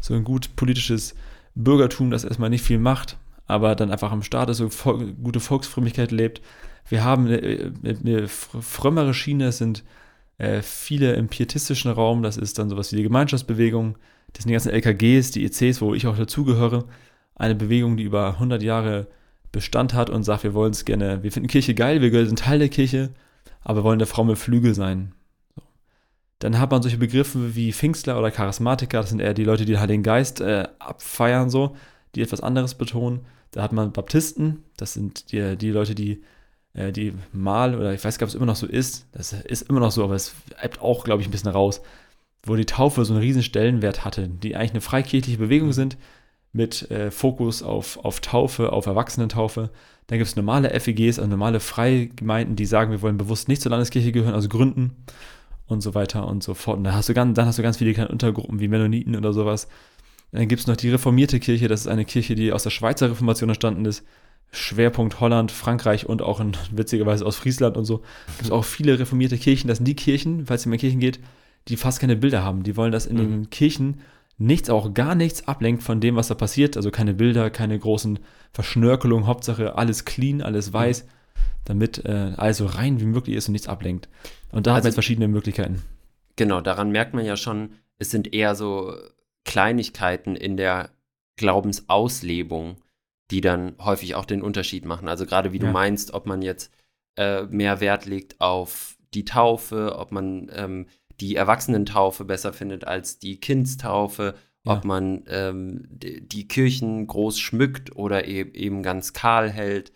So 0.00 0.14
ein 0.14 0.24
gut 0.24 0.56
politisches 0.56 1.14
Bürgertum, 1.54 2.10
das 2.10 2.24
erstmal 2.24 2.50
nicht 2.50 2.64
viel 2.64 2.78
macht, 2.78 3.16
aber 3.46 3.74
dann 3.74 3.90
einfach 3.90 4.12
am 4.12 4.22
Staat 4.22 4.50
ist, 4.50 4.58
so 4.58 4.68
gute 5.22 5.40
Volksfrömmigkeit 5.40 6.10
lebt. 6.10 6.42
Wir 6.88 7.04
haben 7.04 7.26
eine, 7.26 7.72
eine 7.82 8.28
frömmere 8.28 9.14
Schiene, 9.14 9.46
es 9.46 9.58
sind 9.58 9.84
äh, 10.38 10.62
viele 10.62 11.14
im 11.14 11.28
pietistischen 11.28 11.90
Raum, 11.90 12.22
das 12.22 12.36
ist 12.36 12.58
dann 12.58 12.68
sowas 12.68 12.92
wie 12.92 12.96
die 12.96 13.02
Gemeinschaftsbewegung, 13.02 13.96
das 14.32 14.42
sind 14.42 14.50
die 14.50 14.54
ganzen 14.54 14.72
LKGs, 14.72 15.30
die 15.30 15.44
ECs, 15.44 15.80
wo 15.80 15.94
ich 15.94 16.06
auch 16.06 16.16
dazugehöre. 16.16 16.84
Eine 17.36 17.54
Bewegung, 17.54 17.96
die 17.96 18.04
über 18.04 18.34
100 18.34 18.62
Jahre 18.62 19.06
Bestand 19.52 19.94
hat 19.94 20.10
und 20.10 20.24
sagt, 20.24 20.44
wir 20.44 20.52
wollen 20.52 20.72
es 20.72 20.84
gerne, 20.84 21.22
wir 21.22 21.32
finden 21.32 21.48
Kirche 21.48 21.74
geil, 21.74 22.02
wir 22.02 22.26
sind 22.26 22.40
Teil 22.40 22.58
der 22.58 22.68
Kirche, 22.68 23.10
aber 23.66 23.82
wollen 23.82 23.98
der 23.98 24.06
Frau 24.06 24.22
mit 24.22 24.38
Flügel 24.38 24.74
sein. 24.74 25.12
So. 25.56 25.62
Dann 26.38 26.60
hat 26.60 26.70
man 26.70 26.82
solche 26.82 26.98
Begriffe 26.98 27.56
wie 27.56 27.72
Pfingstler 27.72 28.16
oder 28.16 28.30
Charismatiker, 28.30 29.00
das 29.00 29.10
sind 29.10 29.18
eher 29.18 29.34
die 29.34 29.42
Leute, 29.42 29.64
die 29.64 29.76
halt 29.76 29.90
den 29.90 30.04
Geist 30.04 30.40
äh, 30.40 30.68
abfeiern, 30.78 31.50
so, 31.50 31.74
die 32.14 32.22
etwas 32.22 32.40
anderes 32.40 32.76
betonen. 32.76 33.26
Da 33.50 33.62
hat 33.62 33.72
man 33.72 33.92
Baptisten, 33.92 34.62
das 34.76 34.92
sind 34.92 35.32
die, 35.32 35.56
die 35.56 35.70
Leute, 35.70 35.96
die 35.96 36.22
äh, 36.74 36.92
die 36.92 37.12
mal, 37.32 37.74
oder 37.74 37.92
ich 37.92 38.04
weiß 38.04 38.18
gar 38.18 38.26
nicht, 38.26 38.34
ob 38.34 38.36
es 38.36 38.40
immer 38.40 38.46
noch 38.46 38.56
so 38.56 38.68
ist, 38.68 39.08
das 39.10 39.32
ist 39.32 39.62
immer 39.62 39.80
noch 39.80 39.90
so, 39.90 40.04
aber 40.04 40.14
es 40.14 40.36
ebbt 40.62 40.80
auch, 40.80 41.02
glaube 41.02 41.22
ich, 41.22 41.28
ein 41.28 41.32
bisschen 41.32 41.50
raus, 41.50 41.82
wo 42.44 42.54
die 42.54 42.66
Taufe 42.66 43.04
so 43.04 43.14
einen 43.14 43.22
riesen 43.22 43.42
Stellenwert 43.42 44.04
hatte, 44.04 44.28
die 44.28 44.54
eigentlich 44.54 44.70
eine 44.70 44.80
freikirchliche 44.80 45.38
Bewegung 45.38 45.72
sind, 45.72 45.96
mit 46.52 46.90
äh, 46.90 47.10
Fokus 47.10 47.62
auf, 47.62 47.98
auf 48.04 48.20
Taufe, 48.20 48.72
auf 48.72 48.86
Erwachsenentaufe. 48.86 49.70
Dann 50.06 50.18
gibt 50.18 50.28
es 50.28 50.36
normale 50.36 50.78
FEGs, 50.78 51.18
also 51.18 51.28
normale 51.28 51.60
Freigemeinden, 51.60 52.56
die 52.56 52.66
sagen, 52.66 52.92
wir 52.92 53.02
wollen 53.02 53.18
bewusst 53.18 53.48
nicht 53.48 53.62
zur 53.62 53.70
Landeskirche 53.70 54.12
gehören, 54.12 54.34
also 54.34 54.48
gründen 54.48 54.96
und 55.66 55.80
so 55.80 55.94
weiter 55.94 56.26
und 56.26 56.42
so 56.42 56.54
fort. 56.54 56.78
Und 56.78 56.84
dann 56.84 56.94
hast 56.94 57.08
du 57.08 57.14
ganz, 57.14 57.34
dann 57.36 57.46
hast 57.46 57.58
du 57.58 57.62
ganz 57.62 57.76
viele 57.76 57.92
kleine 57.92 58.10
Untergruppen 58.10 58.60
wie 58.60 58.68
Mennoniten 58.68 59.16
oder 59.16 59.32
sowas. 59.32 59.68
Dann 60.32 60.48
gibt 60.48 60.60
es 60.60 60.66
noch 60.66 60.76
die 60.76 60.90
reformierte 60.90 61.40
Kirche, 61.40 61.68
das 61.68 61.82
ist 61.82 61.86
eine 61.88 62.04
Kirche, 62.04 62.34
die 62.34 62.52
aus 62.52 62.62
der 62.62 62.70
Schweizer 62.70 63.10
Reformation 63.10 63.50
entstanden 63.50 63.84
ist. 63.84 64.04
Schwerpunkt 64.52 65.20
Holland, 65.20 65.50
Frankreich 65.50 66.06
und 66.06 66.22
auch 66.22 66.40
in, 66.40 66.52
witzigerweise 66.72 67.26
aus 67.26 67.36
Friesland 67.36 67.76
und 67.76 67.84
so. 67.84 68.02
Es 68.28 68.38
gibt 68.38 68.52
auch 68.52 68.64
viele 68.64 68.98
reformierte 68.98 69.38
Kirchen. 69.38 69.68
Das 69.68 69.78
sind 69.78 69.86
die 69.86 69.96
Kirchen, 69.96 70.46
falls 70.46 70.64
ihr 70.64 70.70
mal 70.70 70.74
in 70.74 70.80
Kirchen 70.80 71.00
geht, 71.00 71.20
die 71.68 71.76
fast 71.76 72.00
keine 72.00 72.16
Bilder 72.16 72.44
haben. 72.44 72.62
Die 72.62 72.76
wollen, 72.76 72.92
dass 72.92 73.06
in 73.06 73.16
mhm. 73.16 73.20
den 73.20 73.50
Kirchen 73.50 74.00
nichts, 74.38 74.70
auch 74.70 74.92
gar 74.94 75.14
nichts 75.14 75.48
ablenkt 75.48 75.82
von 75.82 76.00
dem, 76.00 76.16
was 76.16 76.28
da 76.28 76.34
passiert. 76.34 76.76
Also 76.76 76.90
keine 76.90 77.14
Bilder, 77.14 77.50
keine 77.50 77.78
großen 77.78 78.18
Verschnörkelungen. 78.52 79.26
Hauptsache 79.26 79.76
alles 79.76 80.04
clean, 80.04 80.42
alles 80.42 80.72
weiß, 80.72 81.06
damit 81.64 82.04
äh, 82.04 82.32
alles 82.36 82.58
so 82.58 82.66
rein 82.66 83.00
wie 83.00 83.06
möglich 83.06 83.36
ist 83.36 83.48
und 83.48 83.52
nichts 83.52 83.68
ablenkt. 83.68 84.08
Und 84.52 84.66
da 84.66 84.70
also, 84.70 84.76
haben 84.76 84.84
wir 84.84 84.88
jetzt 84.88 84.94
verschiedene 84.94 85.28
Möglichkeiten. 85.28 85.82
Genau, 86.36 86.60
daran 86.60 86.90
merkt 86.90 87.14
man 87.14 87.24
ja 87.24 87.36
schon, 87.36 87.70
es 87.98 88.10
sind 88.10 88.32
eher 88.34 88.54
so 88.54 88.94
Kleinigkeiten 89.44 90.36
in 90.36 90.56
der 90.56 90.90
Glaubensauslebung, 91.36 92.76
die 93.30 93.40
dann 93.40 93.74
häufig 93.78 94.14
auch 94.14 94.24
den 94.24 94.42
Unterschied 94.42 94.84
machen. 94.84 95.08
Also 95.08 95.26
gerade 95.26 95.52
wie 95.52 95.58
ja. 95.58 95.66
du 95.66 95.72
meinst, 95.72 96.12
ob 96.12 96.26
man 96.26 96.42
jetzt 96.42 96.72
äh, 97.16 97.42
mehr 97.44 97.80
Wert 97.80 98.06
legt 98.06 98.40
auf 98.40 98.96
die 99.14 99.24
Taufe, 99.24 99.96
ob 99.98 100.12
man 100.12 100.50
ähm, 100.52 100.86
die 101.20 101.36
Erwachsenentaufe 101.36 102.24
besser 102.24 102.52
findet 102.52 102.86
als 102.86 103.18
die 103.18 103.40
Kindstaufe, 103.40 104.34
ja. 104.64 104.72
ob 104.76 104.84
man 104.84 105.24
ähm, 105.28 105.86
die 105.90 106.48
Kirchen 106.48 107.06
groß 107.06 107.38
schmückt 107.38 107.96
oder 107.96 108.26
e 108.26 108.42
eben 108.42 108.82
ganz 108.82 109.12
kahl 109.12 109.50
hält, 109.50 109.92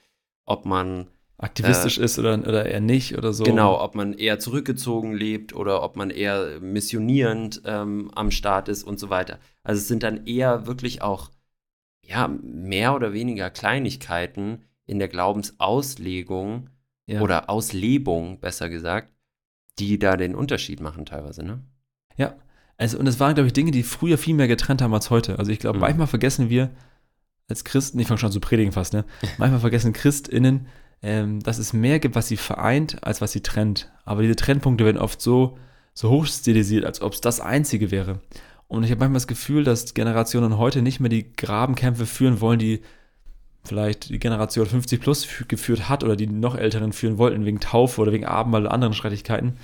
ob 0.46 0.64
man 0.64 1.08
aktivistisch 1.38 1.98
äh, 1.98 2.04
ist 2.04 2.18
oder, 2.18 2.38
oder 2.38 2.66
eher 2.66 2.80
nicht 2.80 3.16
oder 3.16 3.32
so. 3.32 3.44
Genau, 3.44 3.80
ob 3.82 3.94
man 3.94 4.12
eher 4.12 4.38
zurückgezogen 4.38 5.14
lebt 5.14 5.54
oder 5.54 5.82
ob 5.82 5.96
man 5.96 6.10
eher 6.10 6.60
missionierend 6.60 7.62
ähm, 7.64 8.10
am 8.14 8.30
Start 8.30 8.68
ist 8.68 8.84
und 8.84 8.98
so 9.00 9.10
weiter. 9.10 9.38
Also 9.62 9.80
es 9.80 9.88
sind 9.88 10.02
dann 10.02 10.26
eher 10.26 10.66
wirklich 10.66 11.02
auch 11.02 11.30
ja 12.04 12.28
mehr 12.28 12.94
oder 12.94 13.12
weniger 13.12 13.50
Kleinigkeiten 13.50 14.64
in 14.86 14.98
der 14.98 15.08
Glaubensauslegung 15.08 16.68
ja. 17.06 17.20
oder 17.20 17.48
Auslebung 17.48 18.40
besser 18.40 18.68
gesagt, 18.68 19.12
die 19.80 19.98
da 19.98 20.16
den 20.16 20.34
Unterschied 20.34 20.80
machen 20.80 21.06
teilweise, 21.06 21.42
ne? 21.42 21.62
Ja, 22.16 22.34
also 22.76 22.98
und 22.98 23.06
es 23.06 23.18
waren, 23.18 23.34
glaube 23.34 23.46
ich, 23.46 23.52
Dinge, 23.52 23.70
die 23.70 23.82
früher 23.82 24.18
viel 24.18 24.34
mehr 24.34 24.48
getrennt 24.48 24.82
haben 24.82 24.94
als 24.94 25.10
heute. 25.10 25.38
Also 25.38 25.50
ich 25.50 25.58
glaube, 25.58 25.78
mhm. 25.78 25.82
manchmal 25.82 26.06
vergessen 26.06 26.50
wir 26.50 26.70
als 27.48 27.64
Christen, 27.64 27.98
ich 27.98 28.06
fange 28.06 28.18
schon 28.18 28.28
an 28.28 28.32
zu 28.32 28.40
predigen 28.40 28.72
fast, 28.72 28.92
ne? 28.92 29.04
manchmal 29.38 29.60
vergessen 29.60 29.92
ChristInnen, 29.92 30.66
ähm, 31.02 31.40
dass 31.40 31.58
es 31.58 31.72
mehr 31.72 31.98
gibt, 31.98 32.14
was 32.14 32.28
sie 32.28 32.36
vereint, 32.36 33.02
als 33.02 33.20
was 33.20 33.32
sie 33.32 33.42
trennt. 33.42 33.90
Aber 34.04 34.22
diese 34.22 34.36
Trennpunkte 34.36 34.84
werden 34.84 34.98
oft 34.98 35.20
so, 35.20 35.58
so 35.94 36.10
hoch 36.10 36.26
stilisiert, 36.26 36.84
als 36.84 37.00
ob 37.00 37.14
es 37.14 37.20
das 37.20 37.40
Einzige 37.40 37.90
wäre. 37.90 38.20
Und 38.68 38.84
ich 38.84 38.90
habe 38.90 39.00
manchmal 39.00 39.16
das 39.16 39.26
Gefühl, 39.26 39.64
dass 39.64 39.94
Generationen 39.94 40.56
heute 40.56 40.80
nicht 40.80 41.00
mehr 41.00 41.08
die 41.08 41.32
Grabenkämpfe 41.32 42.06
führen 42.06 42.40
wollen, 42.40 42.60
die 42.60 42.82
vielleicht 43.64 44.08
die 44.08 44.18
Generation 44.18 44.66
50 44.66 45.00
plus 45.00 45.28
geführt 45.48 45.88
hat 45.88 46.02
oder 46.02 46.16
die 46.16 46.26
noch 46.26 46.56
älteren 46.56 46.92
führen 46.92 47.18
wollten, 47.18 47.44
wegen 47.44 47.60
Taufe 47.60 48.00
oder 48.00 48.12
wegen 48.12 48.24
Abendmahl 48.24 48.62
oder 48.62 48.72
anderen 48.72 48.94
Streitigkeiten, 48.94 49.54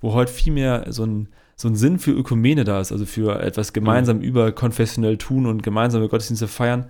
wo 0.00 0.12
heute 0.12 0.32
viel 0.32 0.52
mehr 0.52 0.86
so 0.88 1.04
ein, 1.04 1.28
so 1.56 1.68
ein 1.68 1.76
Sinn 1.76 1.98
für 1.98 2.10
Ökumene 2.10 2.64
da 2.64 2.80
ist, 2.80 2.92
also 2.92 3.06
für 3.06 3.40
etwas 3.40 3.72
gemeinsam 3.72 4.18
mhm. 4.18 4.24
überkonfessionell 4.24 5.18
tun 5.18 5.46
und 5.46 5.62
gemeinsame 5.62 6.08
Gottesdienste 6.08 6.48
feiern. 6.48 6.86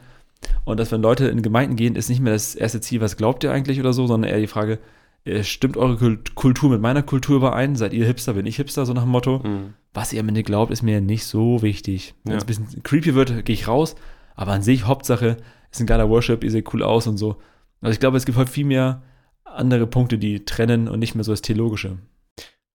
Und 0.65 0.79
dass, 0.79 0.93
wenn 0.93 1.03
Leute 1.03 1.27
in 1.27 1.43
Gemeinden 1.43 1.77
gehen, 1.77 1.97
ist 1.97 2.09
nicht 2.09 2.21
mehr 2.21 2.33
das 2.33 2.55
erste 2.55 2.81
Ziel, 2.81 3.01
was 3.01 3.17
glaubt 3.17 3.45
ihr 3.45 3.53
eigentlich 3.53 3.81
oder 3.81 3.93
so, 3.93 4.07
sondern 4.07 4.31
eher 4.31 4.41
die 4.41 4.47
Frage, 4.47 4.79
äh, 5.25 5.43
stimmt 5.43 5.77
eure 5.77 6.19
Kultur 6.35 6.71
mit 6.71 6.81
meiner 6.81 7.03
Kultur 7.03 7.37
überein? 7.37 7.77
Seid 7.77 7.95
ihr 7.95 8.07
Hipster, 8.07 8.35
bin 8.35 8.47
ich 8.47 8.57
Hipster, 8.57 8.85
so 8.85 8.93
nach 8.93 9.03
dem 9.03 9.11
Motto. 9.11 9.39
Mhm. 9.39 9.75
Was 9.93 10.13
ihr 10.13 10.21
am 10.21 10.29
Ende 10.29 10.43
glaubt, 10.43 10.73
ist 10.73 10.83
mir 10.83 11.01
nicht 11.01 11.25
so 11.25 11.63
wichtig. 11.63 12.15
Wenn 12.25 12.33
ja. 12.33 12.39
es 12.39 12.45
ein 12.45 12.47
bisschen 12.47 12.83
creepy 12.83 13.15
wird, 13.15 13.45
gehe 13.45 13.55
ich 13.55 13.69
raus. 13.69 13.97
Aber 14.35 14.53
an 14.53 14.63
sich, 14.63 14.85
Hauptsache, 14.85 15.37
ist 15.75 15.81
ein 15.81 15.87
geiler 15.87 16.09
Worship, 16.09 16.45
ihr 16.45 16.51
seht 16.51 16.73
cool 16.73 16.83
aus 16.83 17.07
und 17.07 17.17
so. 17.17 17.37
Also 17.81 17.93
ich 17.93 18.01
glaube, 18.01 18.17
es 18.17 18.25
gibt 18.25 18.39
halt 18.39 18.49
viel 18.49 18.65
mehr 18.65 19.03
andere 19.45 19.87
Punkte, 19.87 20.19
die 20.19 20.45
trennen 20.45 20.89
und 20.89 20.99
nicht 20.99 21.15
mehr 21.15 21.25
so 21.25 21.33
das 21.33 21.43
Theologische. 21.43 21.99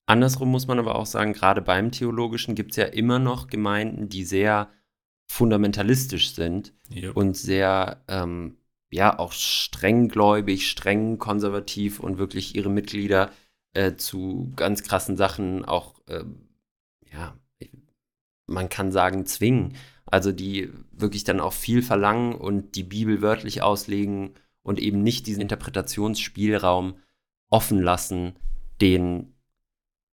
Andersrum 0.06 0.50
muss 0.50 0.68
man 0.68 0.80
aber 0.80 0.96
auch 0.96 1.06
sagen, 1.06 1.34
gerade 1.34 1.62
beim 1.62 1.92
Theologischen 1.92 2.56
gibt 2.56 2.72
es 2.72 2.78
ja 2.78 2.86
immer 2.86 3.20
noch 3.20 3.48
Gemeinden, 3.48 4.10
die 4.10 4.24
sehr 4.24 4.70
fundamentalistisch 5.28 6.34
sind 6.34 6.74
yep. 6.92 7.16
und 7.16 7.38
sehr, 7.38 8.04
ähm, 8.08 8.58
ja, 8.90 9.20
auch 9.20 9.32
strenggläubig, 9.32 10.68
streng 10.68 11.20
konservativ 11.20 12.00
und 12.00 12.18
wirklich 12.18 12.56
ihre 12.56 12.70
Mitglieder 12.70 13.30
äh, 13.74 13.96
zu 13.96 14.52
ganz 14.56 14.82
krassen 14.82 15.16
Sachen 15.16 15.64
auch, 15.64 16.02
äh, 16.08 16.24
ja, 17.14 17.38
man 18.48 18.68
kann 18.68 18.92
sagen, 18.92 19.28
zwingen. 19.28 19.76
Also 20.12 20.32
die 20.32 20.70
wirklich 20.92 21.24
dann 21.24 21.40
auch 21.40 21.54
viel 21.54 21.82
verlangen 21.82 22.34
und 22.34 22.76
die 22.76 22.84
Bibel 22.84 23.22
wörtlich 23.22 23.62
auslegen 23.62 24.34
und 24.64 24.80
eben 24.80 25.04
nicht 25.04 25.28
diesen 25.28 25.42
Interpretationsspielraum 25.42 26.96
offen 27.50 27.82
lassen, 27.82 28.36
den 28.82 29.34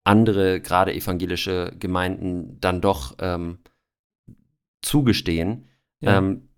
andere, 0.03 0.61
gerade 0.61 0.93
evangelische 0.93 1.73
Gemeinden 1.79 2.59
dann 2.59 2.81
doch 2.81 3.15
ähm, 3.19 3.59
zugestehen. 4.81 5.67
Ja. 5.99 6.17
Ähm, 6.17 6.49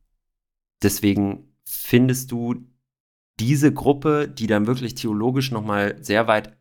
deswegen 0.82 1.54
findest 1.64 2.32
du 2.32 2.68
diese 3.40 3.74
Gruppe, 3.74 4.28
die 4.28 4.48
dann 4.48 4.68
wirklich 4.68 4.96
theologisch 4.96 5.52
nochmal 5.52 5.96
sehr 6.04 6.28
weit 6.28 6.58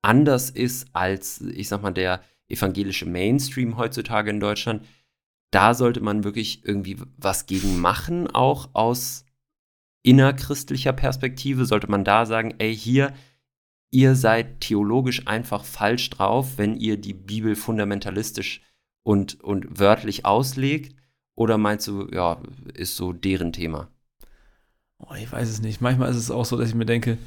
anders 0.00 0.50
ist 0.50 0.88
als, 0.92 1.40
ich 1.40 1.68
sag 1.68 1.82
mal, 1.82 1.92
der 1.92 2.22
evangelische 2.48 3.06
Mainstream 3.06 3.76
heutzutage 3.76 4.30
in 4.30 4.40
Deutschland, 4.40 4.84
da 5.52 5.74
sollte 5.74 6.00
man 6.00 6.24
wirklich 6.24 6.64
irgendwie 6.64 6.96
was 7.16 7.46
gegen 7.46 7.80
machen, 7.80 8.26
auch 8.28 8.70
aus 8.72 9.24
innerchristlicher 10.02 10.92
Perspektive, 10.92 11.64
sollte 11.64 11.88
man 11.88 12.04
da 12.04 12.26
sagen, 12.26 12.54
ey, 12.58 12.74
hier, 12.74 13.12
ihr 13.90 14.16
seid 14.16 14.60
theologisch 14.60 15.28
einfach 15.28 15.64
falsch 15.64 16.10
drauf, 16.10 16.56
wenn 16.56 16.74
ihr 16.76 16.96
die 16.96 17.14
Bibel 17.14 17.54
fundamentalistisch 17.54 18.62
und, 19.04 19.40
und 19.40 19.78
wörtlich 19.78 20.24
auslegt? 20.24 20.96
Oder 21.34 21.58
meinst 21.58 21.86
du, 21.86 22.08
ja, 22.10 22.42
ist 22.74 22.96
so 22.96 23.12
deren 23.12 23.52
Thema? 23.52 23.88
Oh, 24.98 25.14
ich 25.14 25.30
weiß 25.30 25.48
es 25.48 25.62
nicht. 25.62 25.80
Manchmal 25.80 26.10
ist 26.10 26.16
es 26.16 26.30
auch 26.30 26.44
so, 26.44 26.56
dass 26.56 26.68
ich 26.68 26.74
mir 26.74 26.86
denke, 26.86 27.18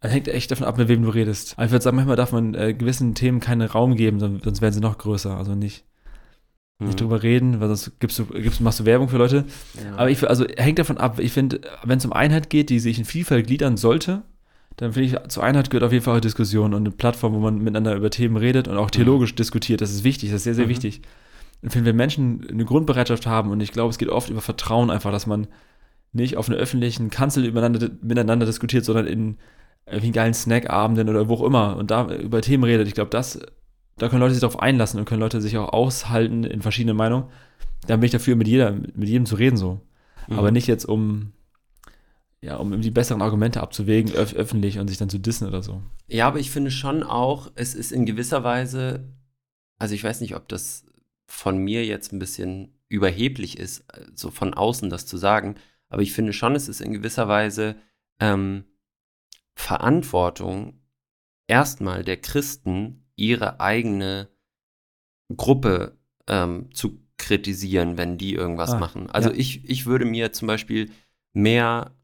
es 0.00 0.12
hängt 0.12 0.28
echt 0.28 0.50
davon 0.50 0.66
ab, 0.66 0.78
mit 0.78 0.88
wem 0.88 1.02
du 1.02 1.10
redest. 1.10 1.54
Aber 1.56 1.66
ich 1.66 1.72
würde 1.72 1.82
sagen, 1.82 1.96
manchmal 1.96 2.16
darf 2.16 2.32
man 2.32 2.54
äh, 2.54 2.74
gewissen 2.74 3.14
Themen 3.14 3.40
keinen 3.40 3.68
Raum 3.68 3.96
geben, 3.96 4.20
sonst 4.20 4.60
werden 4.60 4.74
sie 4.74 4.80
noch 4.80 4.98
größer. 4.98 5.36
Also 5.36 5.54
nicht, 5.54 5.84
mhm. 6.78 6.86
nicht 6.86 7.00
drüber 7.00 7.22
reden, 7.22 7.60
weil 7.60 7.68
sonst 7.68 7.98
gibst 8.00 8.18
du, 8.18 8.26
gibst, 8.26 8.60
machst 8.60 8.80
du 8.80 8.84
Werbung 8.84 9.08
für 9.08 9.18
Leute. 9.18 9.44
Ja. 9.82 9.96
Aber 9.96 10.10
ich, 10.10 10.26
also 10.28 10.46
hängt 10.56 10.78
davon 10.78 10.98
ab. 10.98 11.18
Ich 11.18 11.32
finde, 11.32 11.60
wenn 11.84 11.98
es 11.98 12.04
um 12.04 12.12
Einheit 12.12 12.50
geht, 12.50 12.70
die 12.70 12.80
sich 12.80 12.98
in 12.98 13.04
Vielfalt 13.04 13.46
gliedern 13.46 13.76
sollte, 13.76 14.22
dann 14.76 14.92
finde 14.92 15.08
ich, 15.08 15.28
zur 15.28 15.42
Einheit 15.42 15.70
gehört 15.70 15.84
auf 15.84 15.92
jeden 15.92 16.04
Fall 16.04 16.16
auch 16.16 16.20
Diskussion 16.20 16.72
und 16.72 16.82
eine 16.82 16.92
Plattform, 16.92 17.34
wo 17.34 17.40
man 17.40 17.58
miteinander 17.58 17.96
über 17.96 18.10
Themen 18.10 18.36
redet 18.36 18.68
und 18.68 18.76
auch 18.76 18.86
mhm. 18.86 18.92
theologisch 18.92 19.32
mhm. 19.32 19.36
diskutiert. 19.36 19.80
Das 19.80 19.90
ist 19.90 20.04
wichtig, 20.04 20.30
das 20.30 20.36
ist 20.36 20.44
sehr, 20.44 20.54
sehr 20.54 20.66
mhm. 20.66 20.70
wichtig. 20.70 21.02
Und 21.62 21.74
wenn 21.74 21.84
wir 21.84 21.92
Menschen 21.92 22.46
eine 22.48 22.64
Grundbereitschaft 22.64 23.26
haben, 23.26 23.50
und 23.50 23.60
ich 23.60 23.72
glaube, 23.72 23.90
es 23.90 23.98
geht 23.98 24.08
oft 24.08 24.30
über 24.30 24.40
Vertrauen 24.40 24.90
einfach, 24.90 25.10
dass 25.10 25.26
man 25.26 25.48
nicht 26.12 26.36
auf 26.36 26.48
einer 26.48 26.58
öffentlichen 26.58 27.10
Kanzel 27.10 27.42
miteinander, 27.44 27.90
miteinander 28.00 28.46
diskutiert, 28.46 28.84
sondern 28.84 29.06
in 29.06 29.36
irgendwie 29.86 30.12
geilen 30.12 30.34
Snackabenden 30.34 31.08
oder 31.08 31.28
wo 31.28 31.34
auch 31.34 31.42
immer 31.42 31.76
und 31.76 31.90
da 31.90 32.08
über 32.14 32.40
Themen 32.40 32.64
redet. 32.64 32.86
Ich 32.86 32.94
glaube, 32.94 33.10
das, 33.10 33.40
da 33.98 34.08
können 34.08 34.20
Leute 34.20 34.34
sich 34.34 34.40
darauf 34.40 34.60
einlassen 34.60 34.98
und 34.98 35.06
können 35.06 35.20
Leute 35.20 35.40
sich 35.40 35.56
auch 35.58 35.72
aushalten 35.72 36.44
in 36.44 36.62
verschiedenen 36.62 36.96
Meinungen. 36.96 37.28
Da 37.86 37.96
bin 37.96 38.04
ich 38.04 38.12
dafür, 38.12 38.36
mit, 38.36 38.48
jeder, 38.48 38.72
mit 38.72 39.08
jedem 39.08 39.26
zu 39.26 39.36
reden 39.36 39.56
so. 39.56 39.80
Mhm. 40.26 40.38
Aber 40.38 40.50
nicht 40.50 40.66
jetzt 40.66 40.84
um, 40.84 41.32
ja, 42.40 42.56
um 42.56 42.80
die 42.80 42.90
besseren 42.90 43.22
Argumente 43.22 43.60
abzuwägen, 43.60 44.14
öf 44.14 44.34
öffentlich 44.34 44.78
und 44.78 44.88
sich 44.88 44.98
dann 44.98 45.08
zu 45.08 45.18
dissen 45.18 45.46
oder 45.46 45.62
so. 45.62 45.82
Ja, 46.06 46.26
aber 46.26 46.38
ich 46.38 46.50
finde 46.50 46.70
schon 46.70 47.02
auch, 47.02 47.50
es 47.54 47.74
ist 47.74 47.92
in 47.92 48.06
gewisser 48.06 48.44
Weise, 48.44 49.04
also 49.78 49.94
ich 49.94 50.04
weiß 50.04 50.20
nicht, 50.20 50.36
ob 50.36 50.48
das 50.48 50.84
von 51.26 51.58
mir 51.58 51.84
jetzt 51.84 52.12
ein 52.12 52.18
bisschen 52.18 52.74
überheblich 52.88 53.58
ist, 53.58 53.84
so 54.14 54.30
von 54.30 54.54
außen 54.54 54.88
das 54.90 55.06
zu 55.06 55.18
sagen, 55.18 55.56
aber 55.88 56.02
ich 56.02 56.12
finde 56.12 56.32
schon, 56.32 56.54
es 56.54 56.68
ist 56.68 56.80
in 56.80 56.92
gewisser 56.92 57.28
Weise 57.28 57.76
ähm, 58.20 58.64
Verantwortung 59.54 60.80
erstmal 61.46 62.04
der 62.04 62.18
Christen, 62.18 63.07
ihre 63.18 63.60
eigene 63.60 64.28
Gruppe 65.36 65.98
ähm, 66.26 66.70
zu 66.72 67.00
kritisieren, 67.18 67.98
wenn 67.98 68.16
die 68.16 68.34
irgendwas 68.34 68.72
ah, 68.72 68.78
machen. 68.78 69.10
Also 69.10 69.30
ja. 69.30 69.36
ich, 69.36 69.68
ich 69.68 69.86
würde 69.86 70.04
mir 70.04 70.32
zum 70.32 70.48
Beispiel 70.48 70.90
mehr, 71.32 71.94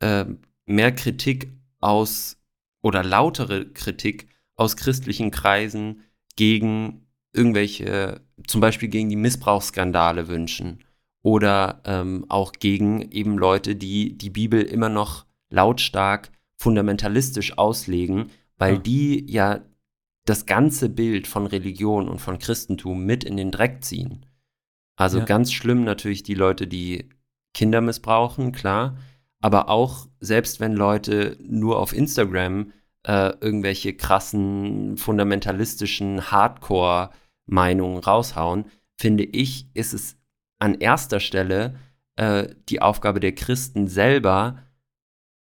äh, 0.00 0.26
mehr 0.66 0.92
Kritik 0.92 1.52
aus 1.80 2.38
oder 2.82 3.02
lautere 3.04 3.66
Kritik 3.66 4.28
aus 4.56 4.76
christlichen 4.76 5.30
Kreisen 5.30 6.02
gegen 6.34 7.06
irgendwelche, 7.32 8.20
zum 8.46 8.60
Beispiel 8.60 8.88
gegen 8.88 9.08
die 9.08 9.16
Missbrauchsskandale 9.16 10.28
wünschen 10.28 10.84
oder 11.22 11.82
ähm, 11.84 12.24
auch 12.28 12.52
gegen 12.52 13.10
eben 13.10 13.38
Leute, 13.38 13.76
die 13.76 14.16
die 14.16 14.30
Bibel 14.30 14.62
immer 14.62 14.88
noch 14.88 15.26
lautstark 15.50 16.30
fundamentalistisch 16.56 17.58
auslegen, 17.58 18.30
weil 18.56 18.74
ja. 18.74 18.80
die 18.80 19.30
ja 19.30 19.60
das 20.26 20.44
ganze 20.44 20.88
Bild 20.88 21.26
von 21.26 21.46
Religion 21.46 22.08
und 22.08 22.18
von 22.18 22.38
Christentum 22.38 23.04
mit 23.04 23.24
in 23.24 23.36
den 23.36 23.50
Dreck 23.50 23.82
ziehen. 23.82 24.26
Also 24.96 25.18
ja. 25.18 25.24
ganz 25.24 25.52
schlimm 25.52 25.84
natürlich 25.84 26.22
die 26.22 26.34
Leute, 26.34 26.66
die 26.66 27.08
Kinder 27.54 27.80
missbrauchen, 27.80 28.52
klar, 28.52 28.98
aber 29.40 29.68
auch 29.68 30.08
selbst 30.20 30.60
wenn 30.60 30.74
Leute 30.74 31.38
nur 31.40 31.78
auf 31.78 31.94
Instagram 31.94 32.72
äh, 33.06 33.32
irgendwelche 33.40 33.94
krassen 33.94 34.96
fundamentalistischen 34.96 36.30
Hardcore-Meinungen 36.30 37.98
raushauen, 37.98 38.66
finde 38.98 39.24
ich, 39.24 39.68
ist 39.74 39.94
es 39.94 40.18
an 40.58 40.74
erster 40.74 41.20
Stelle 41.20 41.76
äh, 42.16 42.48
die 42.68 42.82
Aufgabe 42.82 43.20
der 43.20 43.34
Christen 43.34 43.86
selber, 43.86 44.58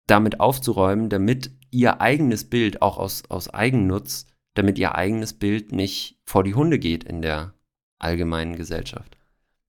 damit 0.07 0.41
aufzuräumen, 0.41 1.09
damit 1.09 1.53
ihr 1.71 2.01
eigenes 2.01 2.51
Bild 2.51 2.83
auch 2.83 2.99
aus, 2.99 3.23
aus 3.31 3.49
Eigennutz, 3.49 4.27
damit 4.55 4.79
ihr 4.79 4.95
eigenes 4.95 5.33
Bild 5.33 5.73
nicht 5.73 6.19
vor 6.25 6.45
die 6.45 6.55
Hunde 6.55 6.79
geht 6.79 7.05
in 7.05 7.23
der 7.23 7.55
allgemeinen 7.99 8.57
Gesellschaft. 8.57 9.17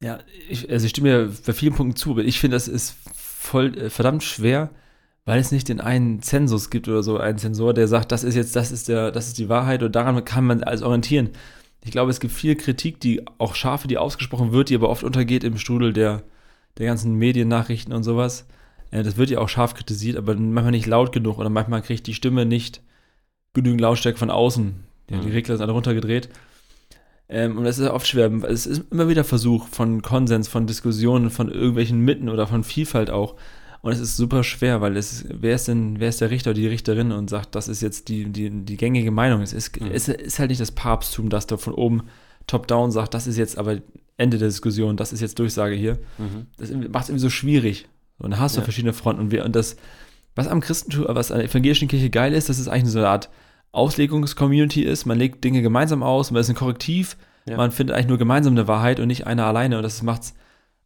Ja, 0.01 0.19
ich, 0.49 0.69
also 0.69 0.85
ich 0.85 0.91
stimme 0.91 1.09
mir 1.09 1.33
bei 1.45 1.53
vielen 1.53 1.73
Punkten 1.73 1.95
zu, 1.95 2.11
aber 2.11 2.23
ich 2.23 2.39
finde, 2.39 2.55
das 2.55 2.67
ist 2.67 2.95
voll 3.13 3.77
äh, 3.77 3.89
verdammt 3.89 4.23
schwer, 4.23 4.69
weil 5.23 5.39
es 5.39 5.51
nicht 5.51 5.69
den 5.69 5.81
einen 5.81 6.21
Zensus 6.21 6.69
gibt 6.69 6.87
oder 6.87 7.01
so, 7.01 7.17
einen 7.17 7.39
Zensor, 7.39 7.73
der 7.73 7.87
sagt, 7.87 8.11
das 8.11 8.23
ist 8.23 8.35
jetzt, 8.35 8.55
das 8.55 8.71
ist 8.71 8.87
der, 8.87 9.11
das 9.11 9.27
ist 9.27 9.39
die 9.39 9.49
Wahrheit 9.49 9.81
und 9.81 9.95
daran 9.95 10.23
kann 10.23 10.45
man 10.45 10.63
alles 10.63 10.83
orientieren. 10.83 11.31
Ich 11.83 11.91
glaube, 11.91 12.11
es 12.11 12.19
gibt 12.19 12.33
viel 12.33 12.55
Kritik, 12.55 12.99
die 12.99 13.25
auch 13.37 13.55
scharfe, 13.55 13.87
die 13.87 13.97
ausgesprochen 13.97 14.51
wird, 14.51 14.69
die 14.69 14.75
aber 14.75 14.89
oft 14.89 15.03
untergeht 15.03 15.43
im 15.43 15.57
Strudel 15.57 15.93
der, 15.93 16.23
der 16.77 16.87
ganzen 16.87 17.15
Mediennachrichten 17.15 17.93
und 17.93 18.03
sowas. 18.03 18.47
Das 18.91 19.17
wird 19.17 19.29
ja 19.29 19.39
auch 19.39 19.49
scharf 19.49 19.73
kritisiert, 19.73 20.17
aber 20.17 20.35
manchmal 20.35 20.71
nicht 20.71 20.87
laut 20.87 21.11
genug 21.11 21.37
oder 21.37 21.49
manchmal 21.49 21.81
kriegt 21.81 22.07
die 22.07 22.13
Stimme 22.13 22.45
nicht 22.45 22.81
genügend 23.55 23.81
Lautstärke 23.81 24.19
von 24.19 24.29
außen. 24.29 24.75
Ja, 25.09 25.17
die 25.19 25.27
mhm. 25.27 25.33
Regler 25.33 25.55
sind 25.57 25.63
alle 25.63 25.73
runtergedreht. 25.73 26.29
Ähm, 27.27 27.57
und 27.57 27.63
das 27.63 27.79
ist 27.79 27.89
oft 27.89 28.07
schwer. 28.07 28.31
Es 28.43 28.67
ist 28.67 28.83
immer 28.91 29.09
wieder 29.09 29.23
Versuch 29.23 29.67
von 29.67 30.01
Konsens, 30.01 30.47
von 30.47 30.67
Diskussionen, 30.67 31.31
von 31.31 31.49
irgendwelchen 31.49 31.99
Mitten 31.99 32.29
oder 32.29 32.45
von 32.45 32.63
Vielfalt 32.63 33.09
auch. 33.09 33.35
Und 33.81 33.91
es 33.91 33.99
ist 33.99 34.17
super 34.17 34.43
schwer, 34.43 34.81
weil 34.81 34.97
es, 34.97 35.25
wer 35.29 35.55
ist 35.55 35.67
denn, 35.67 35.99
wer 35.99 36.09
ist 36.09 36.21
der 36.21 36.31
Richter 36.31 36.51
oder 36.51 36.59
die 36.59 36.67
Richterin 36.67 37.11
und 37.11 37.29
sagt, 37.29 37.55
das 37.55 37.67
ist 37.67 37.81
jetzt 37.81 38.09
die, 38.09 38.25
die, 38.25 38.49
die 38.49 38.77
gängige 38.77 39.11
Meinung. 39.11 39.41
Es 39.41 39.53
ist, 39.53 39.79
mhm. 39.79 39.91
es 39.91 40.07
ist 40.07 40.39
halt 40.39 40.49
nicht 40.49 40.61
das 40.61 40.71
Papsttum, 40.71 41.29
das 41.29 41.45
da 41.45 41.57
von 41.57 41.73
oben 41.73 42.03
top-down 42.47 42.91
sagt, 42.91 43.13
das 43.13 43.27
ist 43.27 43.37
jetzt 43.37 43.57
aber 43.57 43.77
Ende 44.17 44.37
der 44.37 44.47
Diskussion, 44.47 44.97
das 44.97 45.13
ist 45.13 45.21
jetzt 45.21 45.37
Durchsage 45.39 45.75
hier. 45.75 45.99
Mhm. 46.17 46.47
Das 46.57 46.71
macht 46.71 47.03
es 47.03 47.09
irgendwie 47.09 47.19
so 47.19 47.29
schwierig. 47.29 47.87
Und 48.17 48.31
da 48.31 48.39
hast 48.39 48.55
du 48.55 48.61
ja. 48.61 48.63
verschiedene 48.63 48.93
Fronten. 48.93 49.21
Und, 49.21 49.31
wir, 49.31 49.45
und 49.45 49.55
das, 49.55 49.75
was 50.35 50.47
am 50.47 50.61
Christentum, 50.61 51.05
was 51.09 51.31
an 51.31 51.39
der 51.39 51.49
evangelischen 51.49 51.87
Kirche 51.87 52.09
geil 52.09 52.33
ist, 52.33 52.49
dass 52.49 52.59
es 52.59 52.67
eigentlich 52.67 52.91
so 52.91 52.99
eine 52.99 53.09
Art 53.09 53.29
Auslegungs-Community 53.75 54.83
ist. 54.83 55.05
Man 55.05 55.17
legt 55.17 55.43
Dinge 55.43 55.61
gemeinsam 55.61 56.03
aus, 56.03 56.31
man 56.31 56.41
ist 56.41 56.49
ein 56.49 56.55
Korrektiv. 56.55 57.17
Ja. 57.47 57.57
Man 57.57 57.71
findet 57.71 57.95
eigentlich 57.95 58.07
nur 58.07 58.17
gemeinsam 58.17 58.53
eine 58.53 58.67
Wahrheit 58.67 58.99
und 58.99 59.07
nicht 59.07 59.27
einer 59.27 59.45
alleine. 59.45 59.77
Und 59.77 59.83
das 59.83 60.01
macht 60.01 60.23
es 60.23 60.33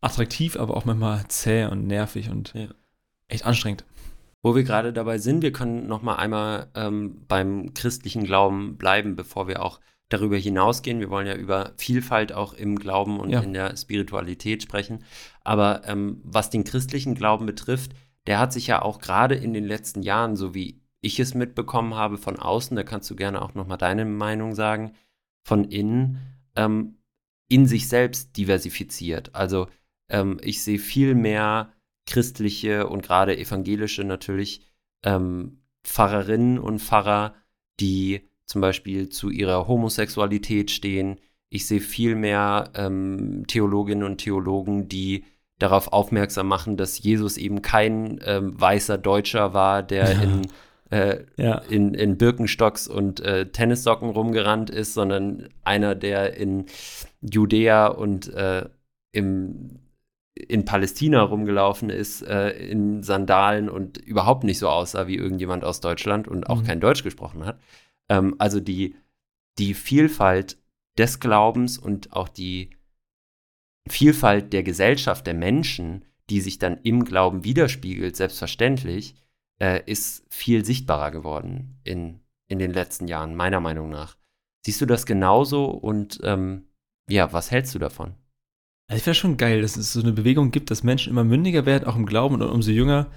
attraktiv, 0.02 0.58
aber 0.58 0.75
auch 0.75 0.86
manchmal 0.86 1.25
zäh 1.28 1.65
und 1.65 1.88
nervig 1.88 2.30
und 2.30 2.54
ja. 2.54 2.67
echt 3.28 3.45
anstrengend. 3.45 3.86
Wo 4.41 4.56
wir 4.56 4.63
gerade 4.63 4.93
dabei 4.93 5.17
sind, 5.17 5.41
wir 5.41 5.52
können 5.52 5.88
noch 5.88 6.02
mal 6.02 6.15
einmal 6.15 6.67
ähm, 6.73 7.25
beim 7.28 7.73
christlichen 7.73 8.23
Glauben 8.23 8.78
bleiben, 8.78 9.15
bevor 9.15 9.47
wir 9.47 9.63
auch 9.63 9.80
darüber 10.08 10.38
hinausgehen. 10.38 10.99
Wir 10.99 11.10
wollen 11.10 11.28
ja 11.28 11.36
über 11.36 11.73
Vielfalt 11.78 12.32
auch 12.32 12.54
im 12.54 12.78
Glauben 12.78 13.19
und 13.19 13.30
ja. 13.30 13.41
in 13.41 13.54
der 13.54 13.75
Spiritualität 13.75 14.63
sprechen. 14.63 15.04
Aber 15.43 15.82
ähm, 15.86 16.21
was 16.23 16.49
den 16.49 16.63
christlichen 16.63 17.15
Glauben 17.15 17.45
betrifft, 17.45 17.91
der 18.28 18.39
hat 18.39 18.54
sich 18.54 18.67
ja 18.67 18.82
auch 18.82 18.99
gerade 18.99 19.36
in 19.36 19.54
den 19.54 19.65
letzten 19.65 20.02
Jahren, 20.02 20.36
so 20.36 20.54
wie 20.54 20.78
ich 21.01 21.19
es 21.19 21.33
mitbekommen 21.33 21.95
habe 21.95 22.17
von 22.17 22.38
außen, 22.38 22.75
da 22.75 22.83
kannst 22.83 23.09
du 23.09 23.15
gerne 23.15 23.41
auch 23.41 23.53
nochmal 23.53 23.77
deine 23.77 24.05
Meinung 24.05 24.53
sagen, 24.53 24.93
von 25.43 25.63
innen, 25.65 26.19
ähm, 26.55 26.97
in 27.47 27.65
sich 27.65 27.88
selbst 27.88 28.38
diversifiziert. 28.38 29.33
Also 29.33 29.67
ähm, 30.09 30.39
ich 30.43 30.62
sehe 30.63 30.79
viel 30.79 31.15
mehr 31.15 31.73
christliche 32.05 32.88
und 32.88 33.03
gerade 33.03 33.38
evangelische 33.38 34.03
natürlich 34.03 34.65
ähm, 35.03 35.62
Pfarrerinnen 35.83 36.59
und 36.59 36.79
Pfarrer, 36.79 37.35
die 37.79 38.27
zum 38.45 38.62
Beispiel 38.62 39.09
zu 39.09 39.29
ihrer 39.29 39.67
Homosexualität 39.67 40.71
stehen. 40.71 41.19
Ich 41.49 41.67
sehe 41.67 41.81
viel 41.81 42.15
mehr 42.15 42.71
ähm, 42.75 43.45
Theologinnen 43.47 44.03
und 44.03 44.17
Theologen, 44.17 44.89
die 44.89 45.25
darauf 45.59 45.93
aufmerksam 45.93 46.47
machen, 46.47 46.77
dass 46.77 46.99
Jesus 46.99 47.38
eben 47.38 47.62
kein 47.62 48.19
ähm, 48.23 48.59
weißer 48.59 48.97
Deutscher 48.97 49.53
war, 49.53 49.83
der 49.83 50.13
ja. 50.13 50.21
in, 50.21 50.47
äh, 50.89 51.23
ja. 51.38 51.60
in, 51.69 51.93
in 51.93 52.17
Birkenstocks 52.17 52.88
und 52.88 53.19
äh, 53.19 53.52
Tennissocken 53.52 54.10
rumgerannt 54.10 54.69
ist, 54.69 54.93
sondern 54.93 55.49
einer, 55.63 55.95
der 55.95 56.36
in 56.36 56.65
Judäa 57.21 57.88
und 57.88 58.32
äh, 58.34 58.67
im, 59.12 59.80
in 60.36 60.65
Palästina 60.65 61.21
rumgelaufen 61.21 61.89
ist, 61.89 62.21
äh, 62.21 62.52
in 62.52 63.04
Sandalen 63.04 63.69
und 63.69 63.97
überhaupt 63.97 64.43
nicht 64.43 64.60
so 64.60 64.69
aussah 64.69 65.08
wie 65.08 65.15
irgendjemand 65.15 65.63
aus 65.63 65.82
Deutschland 65.82 66.28
und 66.28 66.49
auch 66.49 66.62
mhm. 66.62 66.65
kein 66.65 66.80
Deutsch 66.80 67.04
gesprochen 67.04 67.45
hat. 67.45 67.60
Ähm, 68.10 68.36
also 68.39 68.60
die, 68.60 68.95
die 69.58 69.73
Vielfalt 69.73 70.58
des 70.97 71.19
Glaubens 71.19 71.78
und 71.78 72.13
auch 72.13 72.30
die 72.30 72.71
Vielfalt 73.88 74.54
der 74.54 74.63
Gesellschaft, 74.63 75.25
der 75.28 75.34
Menschen, 75.34 76.06
die 76.30 76.41
sich 76.41 76.60
dann 76.60 76.80
im 76.84 77.06
Glauben 77.06 77.43
widerspiegelt, 77.43 78.15
selbstverständlich, 78.15 79.15
äh, 79.62 79.82
ist 79.86 80.26
viel 80.30 80.65
sichtbarer 80.65 81.12
geworden 81.12 81.80
in, 81.84 82.22
in 82.48 82.60
den 82.60 82.72
letzten 82.72 83.08
Jahren, 83.08 83.36
meiner 83.36 83.60
Meinung 83.60 83.89
nach. 83.89 84.17
Siehst 84.65 84.82
du 84.82 84.86
das 84.86 85.06
genauso 85.06 85.65
und 85.65 86.19
ähm, 86.24 86.67
ja, 87.10 87.32
was 87.34 87.52
hältst 87.52 87.74
du 87.76 87.80
davon? 87.80 88.13
Also 88.88 88.98
ich 88.98 89.04
finde 89.04 89.15
schon 89.15 89.38
geil, 89.38 89.62
dass 89.62 89.78
es 89.78 89.93
so 89.93 90.02
eine 90.02 90.13
Bewegung 90.13 90.52
gibt, 90.52 90.72
dass 90.72 90.84
Menschen 90.84 91.12
immer 91.12 91.24
mündiger 91.24 91.65
werden, 91.65 91.88
auch 91.88 91.95
im 91.95 92.06
Glauben 92.06 92.36
und 92.36 92.41
umso 92.41 92.72
jünger 92.72 93.08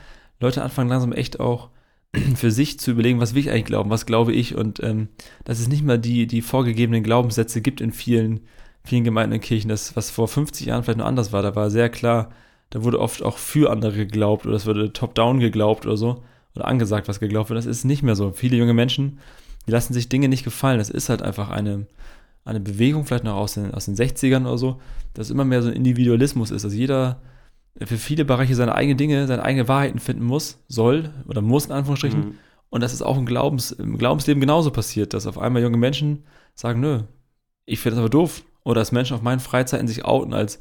Leute 0.41 0.63
anfangen 0.63 0.91
langsam 0.91 1.13
echt 1.13 1.41
auch 1.41 1.71
für 2.35 2.51
sich 2.51 2.79
zu 2.79 2.91
überlegen, 2.91 3.21
was 3.21 3.35
will 3.35 3.41
ich 3.41 3.51
eigentlich 3.51 3.65
glauben, 3.65 3.91
was 3.91 4.07
glaube 4.07 4.33
ich 4.33 4.55
und 4.55 4.83
ähm, 4.83 5.09
dass 5.45 5.61
es 5.61 5.69
nicht 5.69 5.85
mal 5.85 5.99
die, 5.99 6.27
die 6.27 6.43
vorgegebenen 6.43 7.03
Glaubenssätze 7.03 7.63
gibt 7.63 7.81
in 7.81 7.93
vielen, 7.93 8.41
vielen 8.85 9.05
Gemeinden 9.05 9.35
und 9.35 9.41
Kirchen, 9.41 9.69
das, 9.69 9.97
was 9.97 10.11
vor 10.11 10.29
50 10.29 10.67
Jahren 10.67 10.83
vielleicht 10.83 10.99
noch 10.99 11.07
anders 11.07 11.33
war, 11.33 11.43
da 11.43 11.57
war 11.57 11.71
sehr 11.71 11.89
klar, 11.89 12.31
da 12.71 12.85
wurde 12.85 13.01
oft 13.01 13.23
auch 13.23 13.39
für 13.39 13.71
andere 13.71 13.97
geglaubt 13.97 14.47
oder 14.47 14.57
es 14.57 14.67
wurde 14.67 14.93
top-down 14.93 15.41
geglaubt 15.41 15.87
oder 15.87 15.97
so 15.97 16.23
oder 16.55 16.67
angesagt, 16.67 17.09
was 17.09 17.21
geglaubt 17.21 17.51
wird. 17.51 17.59
Das 17.59 17.67
ist 17.67 17.85
nicht 17.85 18.03
mehr 18.03 18.15
so. 18.15 18.33
Viele 18.33 18.57
junge 18.57 18.75
Menschen, 18.75 19.19
die 19.67 19.71
lassen 19.71 19.95
sich 19.95 20.09
Dinge 20.09 20.29
nicht 20.29 20.45
gefallen. 20.45 20.79
Das 20.79 20.91
ist 20.91 21.09
halt 21.09 21.23
einfach 21.23 21.51
eine, 21.51 21.87
eine 22.45 22.61
Bewegung, 22.61 23.05
vielleicht 23.05 23.25
noch 23.25 23.37
aus 23.37 23.55
den, 23.55 23.73
aus 23.73 23.87
den 23.87 23.97
60ern 23.97 24.43
oder 24.43 24.59
so, 24.59 24.81
dass 25.15 25.31
immer 25.31 25.45
mehr 25.45 25.63
so 25.63 25.69
ein 25.69 25.75
Individualismus 25.75 26.51
ist, 26.51 26.65
dass 26.65 26.75
jeder 26.75 27.21
für 27.79 27.97
viele 27.97 28.25
Bereiche 28.25 28.55
seine 28.55 28.75
eigenen 28.75 28.99
Dinge, 28.99 29.27
seine 29.27 29.43
eigenen 29.43 29.69
Wahrheiten 29.69 29.99
finden 29.99 30.25
muss, 30.25 30.59
soll 30.69 31.11
oder 31.27 31.41
muss 31.41 31.67
in 31.67 31.73
Anführungsstrichen. 31.73 32.21
Mhm. 32.21 32.35
Und 32.69 32.81
dass 32.83 32.93
es 32.93 33.03
auch 33.03 33.19
im, 33.19 33.27
Glaubens, 33.27 33.73
im 33.73 33.99
Glaubensleben 33.99 34.41
genauso 34.41 34.71
passiert, 34.71 35.15
dass 35.15 35.27
auf 35.27 35.39
einmal 35.39 35.63
junge 35.63 35.77
Menschen 35.77 36.25
sagen, 36.55 36.81
nö, 36.81 37.03
ich 37.67 37.81
finde 37.81 37.97
das 37.97 38.01
aber 38.01 38.11
doof. 38.11 38.45
Oder 38.65 38.81
dass 38.81 38.93
Menschen 38.93 39.15
auf 39.15 39.23
meinen 39.23 39.41
Freizeiten 39.41 39.89
sich 39.89 40.05
outen 40.05 40.33
als 40.33 40.61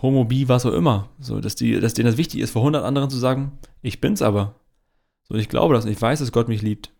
Homo, 0.00 0.24
Bi, 0.24 0.48
was 0.48 0.66
auch 0.66 0.72
immer. 0.72 1.08
So, 1.20 1.40
dass, 1.40 1.54
die, 1.54 1.78
dass 1.80 1.94
denen 1.94 2.06
das 2.06 2.16
wichtig 2.16 2.40
ist, 2.40 2.50
vor 2.50 2.62
100 2.62 2.84
anderen 2.84 3.10
zu 3.10 3.16
sagen, 3.16 3.52
ich 3.82 4.00
bin's 4.00 4.22
aber. 4.22 4.54
So, 5.28 5.34
ich 5.34 5.48
glaube 5.48 5.74
das 5.74 5.84
und 5.84 5.90
ich 5.90 6.00
weiß, 6.00 6.20
dass 6.20 6.32
Gott 6.32 6.48
mich 6.48 6.62
liebt. 6.62 6.90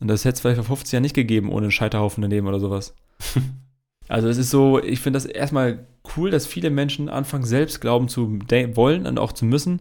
Und 0.00 0.08
das 0.08 0.24
hätte 0.24 0.34
es 0.34 0.40
vielleicht 0.40 0.56
vor 0.56 0.76
50 0.76 0.92
Jahren 0.92 1.02
nicht 1.02 1.14
gegeben, 1.14 1.50
ohne 1.50 1.66
einen 1.66 1.70
Scheiterhaufen 1.70 2.22
daneben 2.22 2.46
oder 2.46 2.60
sowas. 2.60 2.94
also 4.08 4.28
es 4.28 4.36
ist 4.36 4.50
so, 4.50 4.82
ich 4.82 5.00
finde 5.00 5.16
das 5.16 5.26
erstmal 5.26 5.86
cool, 6.16 6.30
dass 6.30 6.46
viele 6.46 6.70
Menschen 6.70 7.08
anfangen, 7.08 7.44
selbst 7.44 7.80
glauben 7.80 8.08
zu 8.08 8.38
wollen 8.74 9.06
und 9.06 9.18
auch 9.18 9.32
zu 9.32 9.44
müssen. 9.44 9.80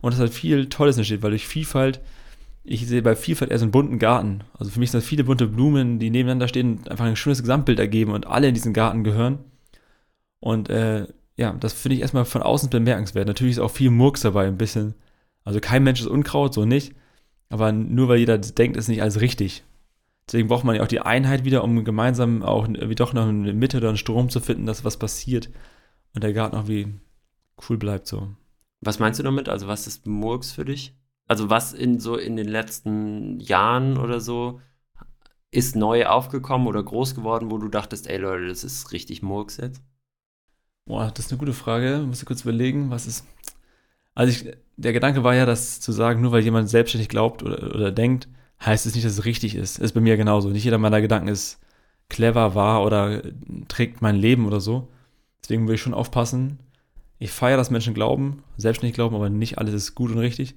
Und 0.00 0.14
dass 0.14 0.20
halt 0.20 0.32
viel 0.32 0.70
Tolles 0.70 0.96
entsteht, 0.96 1.22
weil 1.22 1.30
durch 1.30 1.46
Vielfalt, 1.46 2.00
ich 2.64 2.86
sehe 2.86 3.02
bei 3.02 3.14
Vielfalt 3.14 3.50
eher 3.50 3.58
so 3.58 3.66
einen 3.66 3.72
bunten 3.72 3.98
Garten. 3.98 4.44
Also 4.54 4.70
für 4.70 4.80
mich 4.80 4.90
sind 4.90 5.02
das 5.02 5.08
viele 5.08 5.24
bunte 5.24 5.46
Blumen, 5.46 5.98
die 5.98 6.08
nebeneinander 6.08 6.48
stehen 6.48 6.78
und 6.78 6.90
einfach 6.90 7.04
ein 7.04 7.16
schönes 7.16 7.42
Gesamtbild 7.42 7.78
ergeben 7.78 8.12
und 8.12 8.26
alle 8.26 8.48
in 8.48 8.54
diesen 8.54 8.72
Garten 8.72 9.04
gehören. 9.04 9.40
Und 10.40 10.70
äh, 10.70 11.06
ja, 11.36 11.52
das 11.52 11.74
finde 11.74 11.96
ich 11.96 12.00
erstmal 12.00 12.24
von 12.24 12.42
außen 12.42 12.70
bemerkenswert. 12.70 13.28
Natürlich 13.28 13.56
ist 13.56 13.62
auch 13.62 13.70
viel 13.70 13.90
Murks 13.90 14.22
dabei, 14.22 14.46
ein 14.46 14.56
bisschen. 14.56 14.94
Also 15.44 15.60
kein 15.60 15.82
Mensch 15.82 16.00
ist 16.00 16.06
Unkraut, 16.06 16.54
so 16.54 16.64
nicht. 16.64 16.94
Aber 17.48 17.72
nur 17.72 18.08
weil 18.08 18.18
jeder 18.18 18.38
denkt, 18.38 18.76
ist 18.76 18.88
nicht 18.88 19.02
alles 19.02 19.20
richtig. 19.20 19.64
Deswegen 20.26 20.48
braucht 20.48 20.64
man 20.64 20.76
ja 20.76 20.82
auch 20.82 20.88
die 20.88 21.00
Einheit 21.00 21.44
wieder, 21.44 21.64
um 21.64 21.84
gemeinsam 21.84 22.42
auch 22.42 22.68
wie 22.68 22.94
doch 22.94 23.12
noch 23.12 23.26
eine 23.26 23.52
Mitte 23.52 23.78
oder 23.78 23.88
einen 23.88 23.96
Strom 23.96 24.28
zu 24.28 24.38
finden, 24.38 24.66
dass 24.66 24.84
was 24.84 24.96
passiert 24.96 25.50
und 26.14 26.22
der 26.22 26.32
Garten 26.32 26.56
auch 26.56 26.68
wie 26.68 26.94
cool 27.68 27.78
bleibt 27.78 28.06
so. 28.06 28.28
Was 28.80 29.00
meinst 29.00 29.18
du 29.18 29.24
damit? 29.24 29.48
Also 29.48 29.66
was 29.66 29.86
ist 29.86 30.06
Murks 30.06 30.52
für 30.52 30.64
dich? 30.64 30.94
Also 31.26 31.50
was 31.50 31.72
in 31.72 31.98
so 31.98 32.16
in 32.16 32.36
den 32.36 32.48
letzten 32.48 33.40
Jahren 33.40 33.98
oder 33.98 34.20
so 34.20 34.60
ist 35.50 35.74
neu 35.74 36.06
aufgekommen 36.06 36.68
oder 36.68 36.82
groß 36.82 37.16
geworden, 37.16 37.50
wo 37.50 37.58
du 37.58 37.68
dachtest, 37.68 38.08
ey 38.08 38.18
Leute, 38.18 38.46
das 38.46 38.62
ist 38.62 38.92
richtig 38.92 39.22
Murks 39.22 39.56
jetzt? 39.56 39.82
Boah, 40.86 41.10
das 41.10 41.26
ist 41.26 41.32
eine 41.32 41.38
gute 41.38 41.52
Frage. 41.52 42.04
Muss 42.06 42.20
ich 42.20 42.26
kurz 42.26 42.42
überlegen, 42.42 42.90
was 42.90 43.06
ist. 43.06 43.26
Also 44.14 44.32
ich, 44.32 44.56
der 44.76 44.92
Gedanke 44.92 45.24
war 45.24 45.34
ja, 45.34 45.46
dass 45.46 45.80
zu 45.80 45.92
sagen, 45.92 46.20
nur 46.20 46.32
weil 46.32 46.42
jemand 46.42 46.68
selbstständig 46.68 47.08
glaubt 47.08 47.42
oder, 47.42 47.74
oder 47.74 47.92
denkt, 47.92 48.28
heißt 48.64 48.86
es 48.86 48.94
nicht, 48.94 49.04
dass 49.06 49.12
es 49.12 49.24
richtig 49.24 49.54
ist. 49.54 49.78
Ist 49.78 49.92
bei 49.92 50.00
mir 50.00 50.16
genauso. 50.16 50.50
Nicht 50.50 50.64
jeder 50.64 50.78
meiner 50.78 51.00
Gedanken 51.00 51.28
ist 51.28 51.58
clever, 52.08 52.54
wahr 52.54 52.84
oder 52.84 53.22
trägt 53.68 54.02
mein 54.02 54.16
Leben 54.16 54.46
oder 54.46 54.60
so. 54.60 54.88
Deswegen 55.42 55.66
will 55.66 55.76
ich 55.76 55.82
schon 55.82 55.94
aufpassen. 55.94 56.58
Ich 57.18 57.30
feiere, 57.30 57.56
dass 57.56 57.70
Menschen 57.70 57.94
glauben, 57.94 58.42
selbstständig 58.56 58.94
glauben, 58.94 59.14
aber 59.14 59.28
nicht 59.30 59.58
alles 59.58 59.74
ist 59.74 59.94
gut 59.94 60.10
und 60.10 60.18
richtig. 60.18 60.54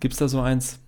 Gibt 0.00 0.12
es 0.12 0.18
da 0.18 0.28
so 0.28 0.40
eins? 0.40 0.80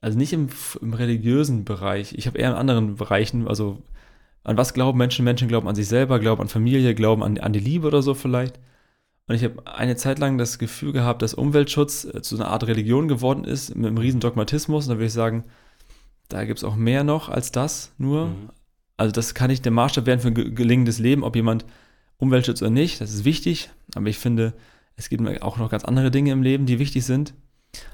Also 0.00 0.16
nicht 0.16 0.32
im, 0.32 0.48
im 0.80 0.94
religiösen 0.94 1.64
Bereich. 1.64 2.12
Ich 2.14 2.26
habe 2.26 2.38
eher 2.38 2.50
in 2.50 2.56
anderen 2.56 2.96
Bereichen, 2.96 3.48
also 3.48 3.82
an 4.44 4.56
was 4.56 4.74
glauben 4.74 4.96
Menschen? 4.96 5.24
Menschen 5.24 5.48
glauben 5.48 5.68
an 5.68 5.74
sich 5.74 5.88
selber, 5.88 6.20
glauben 6.20 6.40
an 6.40 6.48
Familie, 6.48 6.94
glauben 6.94 7.22
an, 7.22 7.38
an 7.38 7.52
die 7.52 7.58
Liebe 7.58 7.86
oder 7.86 8.00
so 8.00 8.14
vielleicht. 8.14 8.58
Und 9.28 9.34
ich 9.34 9.44
habe 9.44 9.66
eine 9.66 9.96
Zeit 9.96 10.18
lang 10.18 10.38
das 10.38 10.58
Gefühl 10.58 10.92
gehabt, 10.92 11.20
dass 11.22 11.34
Umweltschutz 11.34 12.04
äh, 12.04 12.22
zu 12.22 12.36
einer 12.36 12.48
Art 12.48 12.66
Religion 12.66 13.08
geworden 13.08 13.44
ist, 13.44 13.74
mit 13.76 13.86
einem 13.86 13.98
riesen 13.98 14.20
Dogmatismus. 14.20 14.86
Und 14.86 14.90
da 14.90 14.96
würde 14.96 15.06
ich 15.06 15.12
sagen, 15.12 15.44
da 16.28 16.44
gibt 16.44 16.58
es 16.58 16.64
auch 16.64 16.76
mehr 16.76 17.04
noch 17.04 17.28
als 17.28 17.52
das 17.52 17.92
nur. 17.98 18.26
Mhm. 18.26 18.50
Also 18.96 19.12
das 19.12 19.34
kann 19.34 19.50
nicht 19.50 19.64
der 19.64 19.72
Maßstab 19.72 20.06
werden 20.06 20.20
für 20.20 20.28
ein 20.28 20.54
gelingendes 20.54 20.98
Leben, 20.98 21.22
ob 21.22 21.36
jemand 21.36 21.66
Umweltschutz 22.16 22.62
oder 22.62 22.70
nicht. 22.70 23.00
Das 23.00 23.12
ist 23.12 23.24
wichtig. 23.24 23.70
Aber 23.94 24.08
ich 24.08 24.18
finde, 24.18 24.54
es 24.96 25.08
gibt 25.10 25.42
auch 25.42 25.58
noch 25.58 25.70
ganz 25.70 25.84
andere 25.84 26.10
Dinge 26.10 26.32
im 26.32 26.42
Leben, 26.42 26.66
die 26.66 26.78
wichtig 26.78 27.04
sind. 27.04 27.34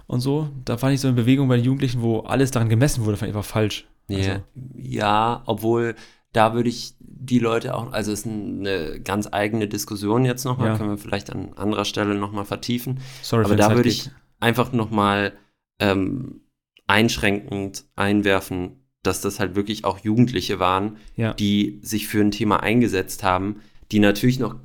Und 0.07 0.20
so, 0.20 0.51
da 0.64 0.79
fand 0.79 0.94
ich 0.94 1.01
so 1.01 1.09
eine 1.09 1.16
Bewegung 1.16 1.49
bei 1.49 1.57
den 1.57 1.64
Jugendlichen, 1.64 2.01
wo 2.01 2.20
alles 2.20 2.53
daran 2.53 2.68
gemessen 2.68 3.05
wurde, 3.05 3.16
fand 3.16 3.31
ich 3.31 3.37
einfach 3.37 3.49
falsch. 3.49 3.87
Yeah. 4.09 4.18
Also, 4.18 4.40
ja, 4.77 5.42
obwohl 5.47 5.94
da 6.35 6.53
würde 6.53 6.68
ich 6.68 6.94
die 6.99 7.38
Leute 7.38 7.75
auch, 7.75 7.92
also 7.92 8.12
es 8.12 8.20
ist 8.20 8.27
eine 8.27 9.01
ganz 9.01 9.29
eigene 9.31 9.66
Diskussion 9.66 10.27
jetzt 10.27 10.44
nochmal, 10.44 10.68
ja. 10.68 10.77
können 10.77 10.90
wir 10.90 10.99
vielleicht 10.99 11.31
an 11.31 11.55
anderer 11.55 11.87
Stelle 11.87 12.14
nochmal 12.14 12.44
vertiefen. 12.44 13.01
Sorry, 13.23 13.47
Aber 13.47 13.57
da 13.57 13.75
würde 13.75 13.88
ich 13.88 14.11
einfach 14.40 14.73
nochmal 14.73 15.33
ähm, 15.79 16.42
einschränkend 16.87 17.85
einwerfen, 17.97 18.85
dass 19.03 19.20
das 19.20 19.38
halt 19.38 19.55
wirklich 19.55 19.85
auch 19.85 19.99
Jugendliche 20.01 20.59
waren, 20.59 20.97
ja. 21.14 21.33
die 21.35 21.79
sich 21.83 22.09
für 22.09 22.20
ein 22.20 22.33
Thema 22.33 22.62
eingesetzt 22.62 23.23
haben, 23.23 23.61
die 23.92 24.01
natürlich 24.01 24.38
noch 24.38 24.57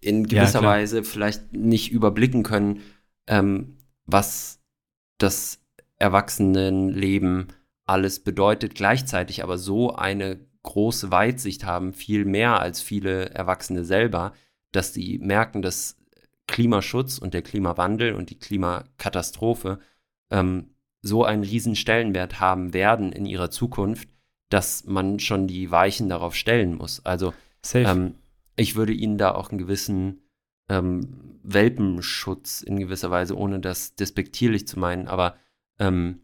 in 0.00 0.26
gewisser 0.26 0.62
ja, 0.62 0.68
Weise 0.68 1.04
vielleicht 1.04 1.52
nicht 1.52 1.92
überblicken 1.92 2.42
können, 2.42 2.80
ähm, 3.26 3.76
was 4.06 4.60
das 5.18 5.60
Erwachsenenleben 5.98 7.48
alles 7.86 8.20
bedeutet, 8.20 8.74
gleichzeitig 8.74 9.42
aber 9.42 9.58
so 9.58 9.94
eine 9.94 10.40
große 10.64 11.12
Weitsicht 11.12 11.64
haben, 11.64 11.92
viel 11.92 12.24
mehr 12.24 12.60
als 12.60 12.82
viele 12.82 13.30
Erwachsene 13.30 13.84
selber, 13.84 14.32
dass 14.72 14.92
sie 14.92 15.18
merken, 15.18 15.62
dass 15.62 15.96
Klimaschutz 16.46 17.18
und 17.18 17.32
der 17.32 17.42
Klimawandel 17.42 18.14
und 18.14 18.30
die 18.30 18.38
Klimakatastrophe 18.38 19.78
ähm, 20.30 20.74
so 21.00 21.24
einen 21.24 21.44
riesen 21.44 21.76
Stellenwert 21.76 22.40
haben 22.40 22.74
werden 22.74 23.12
in 23.12 23.26
ihrer 23.26 23.50
Zukunft, 23.50 24.08
dass 24.48 24.84
man 24.84 25.20
schon 25.20 25.46
die 25.46 25.70
Weichen 25.70 26.08
darauf 26.08 26.34
stellen 26.34 26.74
muss. 26.74 27.04
Also 27.04 27.32
ähm, 27.86 28.16
ich 28.56 28.74
würde 28.74 28.92
ihnen 28.92 29.18
da 29.18 29.34
auch 29.34 29.50
einen 29.50 29.58
gewissen 29.58 30.22
ähm, 30.68 31.38
Welpenschutz 31.42 32.62
in 32.62 32.78
gewisser 32.78 33.10
Weise, 33.10 33.36
ohne 33.36 33.60
das 33.60 33.94
despektierlich 33.94 34.66
zu 34.66 34.78
meinen, 34.78 35.08
aber 35.08 35.36
ähm, 35.78 36.22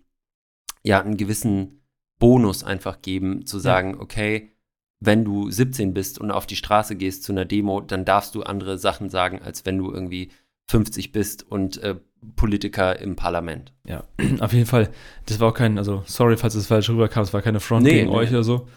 ja, 0.83 1.01
einen 1.01 1.17
gewissen 1.17 1.80
Bonus 2.21 2.63
einfach 2.63 3.03
geben, 3.03 3.47
zu 3.47 3.59
sagen, 3.59 3.95
ja. 3.95 4.01
okay, 4.01 4.53
wenn 5.01 5.25
du 5.25 5.51
17 5.51 5.93
bist 5.95 6.21
und 6.21 6.31
auf 6.31 6.47
die 6.47 6.57
Straße 6.57 6.95
gehst 6.95 7.25
zu 7.25 7.33
einer 7.33 7.47
Demo, 7.47 7.81
dann 7.81 8.05
darfst 8.05 8.37
du 8.37 8.43
andere 8.43 8.79
Sachen 8.79 9.11
sagen, 9.11 9.41
als 9.43 9.67
wenn 9.67 9.79
du 9.79 9.91
irgendwie 9.91 10.31
50 10.69 11.11
bist 11.11 11.51
und 11.51 11.83
äh, 11.83 11.97
Politiker 12.37 13.01
im 13.01 13.17
Parlament. 13.17 13.73
Ja, 13.85 14.05
auf 14.41 14.53
jeden 14.53 14.67
Fall. 14.67 14.91
Das 15.27 15.41
war 15.41 15.49
auch 15.49 15.55
kein, 15.55 15.79
also 15.79 16.03
sorry, 16.07 16.37
falls 16.37 16.55
es 16.55 16.67
falsch 16.69 16.91
rüberkam, 16.91 17.25
es 17.25 17.33
war 17.33 17.43
keine 17.43 17.61
Front 17.61 17.85
nee, 17.85 17.95
gegen 17.95 18.11
nee. 18.11 18.17
euch 18.17 18.31
oder 18.31 18.45
so. 18.45 18.69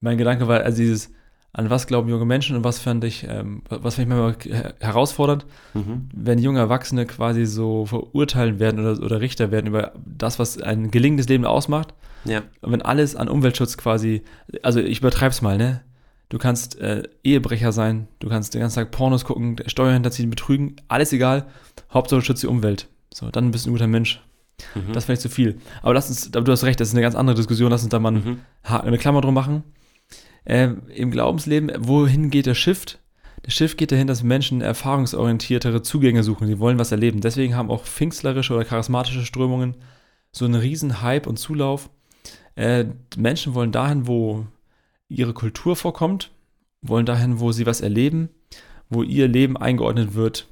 Mein 0.00 0.18
Gedanke 0.18 0.48
war, 0.48 0.60
also 0.60 0.82
dieses, 0.82 1.12
an 1.52 1.68
was 1.68 1.86
glauben 1.86 2.08
junge 2.08 2.24
Menschen 2.24 2.56
und 2.56 2.64
was 2.64 2.78
fand 2.78 3.04
ich, 3.04 3.26
ähm, 3.28 3.62
was 3.68 3.96
fand 3.96 4.08
ich 4.08 4.14
manchmal 4.14 4.74
herausfordernd, 4.80 5.44
mhm. 5.74 6.08
wenn 6.14 6.38
junge 6.38 6.60
Erwachsene 6.60 7.04
quasi 7.06 7.44
so 7.44 7.86
verurteilen 7.86 8.58
werden 8.58 8.80
oder, 8.80 9.02
oder 9.04 9.20
Richter 9.20 9.50
werden 9.50 9.66
über 9.66 9.92
das, 10.04 10.38
was 10.38 10.60
ein 10.60 10.90
gelingendes 10.90 11.28
Leben 11.28 11.44
ausmacht 11.44 11.94
ja. 12.24 12.42
Und 12.60 12.72
wenn 12.72 12.82
alles 12.82 13.16
an 13.16 13.28
Umweltschutz 13.28 13.76
quasi, 13.76 14.22
also 14.62 14.80
ich 14.80 14.98
übertreib's 14.98 15.42
mal, 15.42 15.58
ne? 15.58 15.82
Du 16.28 16.38
kannst 16.38 16.78
äh, 16.80 17.02
Ehebrecher 17.22 17.72
sein, 17.72 18.08
du 18.18 18.28
kannst 18.28 18.54
den 18.54 18.62
ganzen 18.62 18.76
Tag 18.76 18.90
Pornos 18.90 19.24
gucken, 19.24 19.56
Steuern 19.66 19.94
hinterziehen, 19.94 20.30
betrügen, 20.30 20.76
alles 20.88 21.12
egal. 21.12 21.46
Hauptsache 21.92 22.22
schützt 22.22 22.42
die 22.42 22.46
Umwelt. 22.46 22.88
So, 23.12 23.30
dann 23.30 23.50
bist 23.50 23.66
du 23.66 23.70
ein 23.70 23.74
guter 23.74 23.86
Mensch. 23.86 24.22
Mhm. 24.74 24.92
Das 24.94 25.04
wäre 25.04 25.12
nicht 25.12 25.20
zu 25.20 25.28
viel. 25.28 25.58
Aber 25.82 25.92
lass 25.92 26.08
uns, 26.08 26.30
du 26.30 26.50
hast 26.50 26.64
recht, 26.64 26.80
das 26.80 26.88
ist 26.88 26.94
eine 26.94 27.02
ganz 27.02 27.14
andere 27.14 27.36
Diskussion, 27.36 27.70
lass 27.70 27.82
uns 27.82 27.90
da 27.90 27.98
mal 27.98 28.12
mhm. 28.12 28.38
eine 28.62 28.96
Klammer 28.96 29.20
drum 29.20 29.34
machen. 29.34 29.62
Äh, 30.44 30.70
Im 30.94 31.10
Glaubensleben, 31.10 31.72
wohin 31.78 32.30
geht 32.30 32.46
der 32.46 32.54
Shift? 32.54 32.98
Das 33.42 33.54
Schiff 33.54 33.76
geht 33.76 33.90
dahin, 33.90 34.06
dass 34.06 34.22
Menschen 34.22 34.60
erfahrungsorientiertere 34.60 35.82
Zugänge 35.82 36.22
suchen. 36.22 36.46
Sie 36.46 36.60
wollen 36.60 36.78
was 36.78 36.92
erleben. 36.92 37.20
Deswegen 37.20 37.56
haben 37.56 37.70
auch 37.70 37.84
pfingstlerische 37.84 38.54
oder 38.54 38.64
charismatische 38.64 39.24
Strömungen 39.24 39.76
so 40.30 40.44
einen 40.44 40.54
riesen 40.54 41.02
Hype 41.02 41.26
und 41.26 41.38
Zulauf. 41.38 41.90
Äh, 42.54 42.86
Menschen 43.16 43.54
wollen 43.54 43.72
dahin, 43.72 44.06
wo 44.06 44.46
ihre 45.08 45.34
Kultur 45.34 45.76
vorkommt, 45.76 46.30
wollen 46.82 47.06
dahin, 47.06 47.40
wo 47.40 47.52
sie 47.52 47.66
was 47.66 47.80
erleben, 47.80 48.28
wo 48.88 49.02
ihr 49.02 49.28
Leben 49.28 49.56
eingeordnet 49.56 50.14
wird 50.14 50.46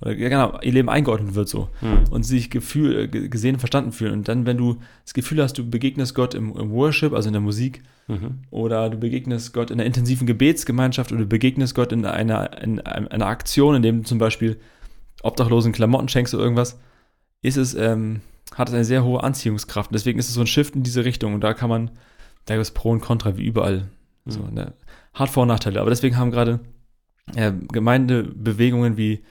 oder 0.00 0.12
ja, 0.12 0.28
genau, 0.28 0.58
ihr 0.60 0.72
Leben 0.72 0.88
eingeordnet 0.88 1.34
wird 1.34 1.48
so 1.48 1.68
hm. 1.80 2.04
und 2.10 2.22
sie 2.22 2.36
sich 2.36 2.50
gefühl, 2.50 3.04
äh, 3.04 3.28
gesehen, 3.28 3.58
verstanden 3.58 3.92
fühlen. 3.92 4.12
Und 4.12 4.28
dann, 4.28 4.44
wenn 4.46 4.58
du 4.58 4.76
das 5.04 5.14
Gefühl 5.14 5.42
hast, 5.42 5.54
du 5.58 5.68
begegnest 5.68 6.14
Gott 6.14 6.34
im, 6.34 6.54
im 6.56 6.70
Worship, 6.70 7.12
also 7.12 7.28
in 7.28 7.32
der 7.32 7.40
Musik, 7.40 7.82
mhm. 8.08 8.40
oder 8.50 8.90
du 8.90 8.98
begegnest 8.98 9.52
Gott 9.52 9.70
in 9.70 9.78
einer 9.78 9.86
intensiven 9.86 10.26
Gebetsgemeinschaft 10.26 11.12
oder 11.12 11.22
du 11.22 11.26
begegnest 11.26 11.74
Gott 11.74 11.92
in 11.92 12.04
einer, 12.04 12.60
in 12.62 12.80
einer 12.80 13.26
Aktion, 13.26 13.74
in 13.74 13.82
dem 13.82 14.02
du 14.02 14.04
zum 14.04 14.18
Beispiel 14.18 14.58
Obdachlosen 15.22 15.72
Klamotten 15.72 16.08
schenkst 16.08 16.34
oder 16.34 16.44
irgendwas, 16.44 16.78
ist 17.42 17.56
es, 17.56 17.74
ähm, 17.74 18.20
hat 18.54 18.68
es 18.68 18.74
eine 18.74 18.84
sehr 18.84 19.04
hohe 19.04 19.22
Anziehungskraft. 19.22 19.90
Und 19.90 19.94
deswegen 19.94 20.18
ist 20.18 20.28
es 20.28 20.34
so 20.34 20.40
ein 20.40 20.46
Shift 20.46 20.76
in 20.76 20.82
diese 20.82 21.04
Richtung. 21.04 21.34
Und 21.34 21.40
da 21.42 21.54
kann 21.54 21.70
man, 21.70 21.90
da 22.44 22.54
gibt 22.54 22.62
es 22.62 22.70
Pro 22.70 22.90
und 22.90 23.00
Contra, 23.00 23.36
wie 23.36 23.44
überall. 23.44 23.88
Mhm. 24.24 24.30
So, 24.30 24.40
ne? 24.42 24.72
Hat 25.14 25.30
Vor- 25.30 25.42
und 25.42 25.48
Nachteile. 25.48 25.80
Aber 25.80 25.90
deswegen 25.90 26.16
haben 26.16 26.30
gerade 26.30 26.60
äh, 27.34 27.52
Gemeindebewegungen 27.72 28.96
wie 28.96 29.24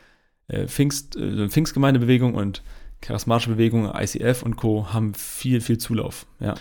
äh, 0.47 0.67
Pfingst, 0.67 1.15
äh, 1.15 1.49
Pfingstgemeindebewegung 1.49 2.36
und 2.36 2.63
charismatische 3.01 3.51
Bewegung, 3.51 3.91
ICF 3.93 4.43
und 4.43 4.55
Co. 4.55 4.93
haben 4.93 5.13
viel, 5.13 5.62
viel 5.62 5.77
Zulauf, 5.77 6.25
ja. 6.39 6.55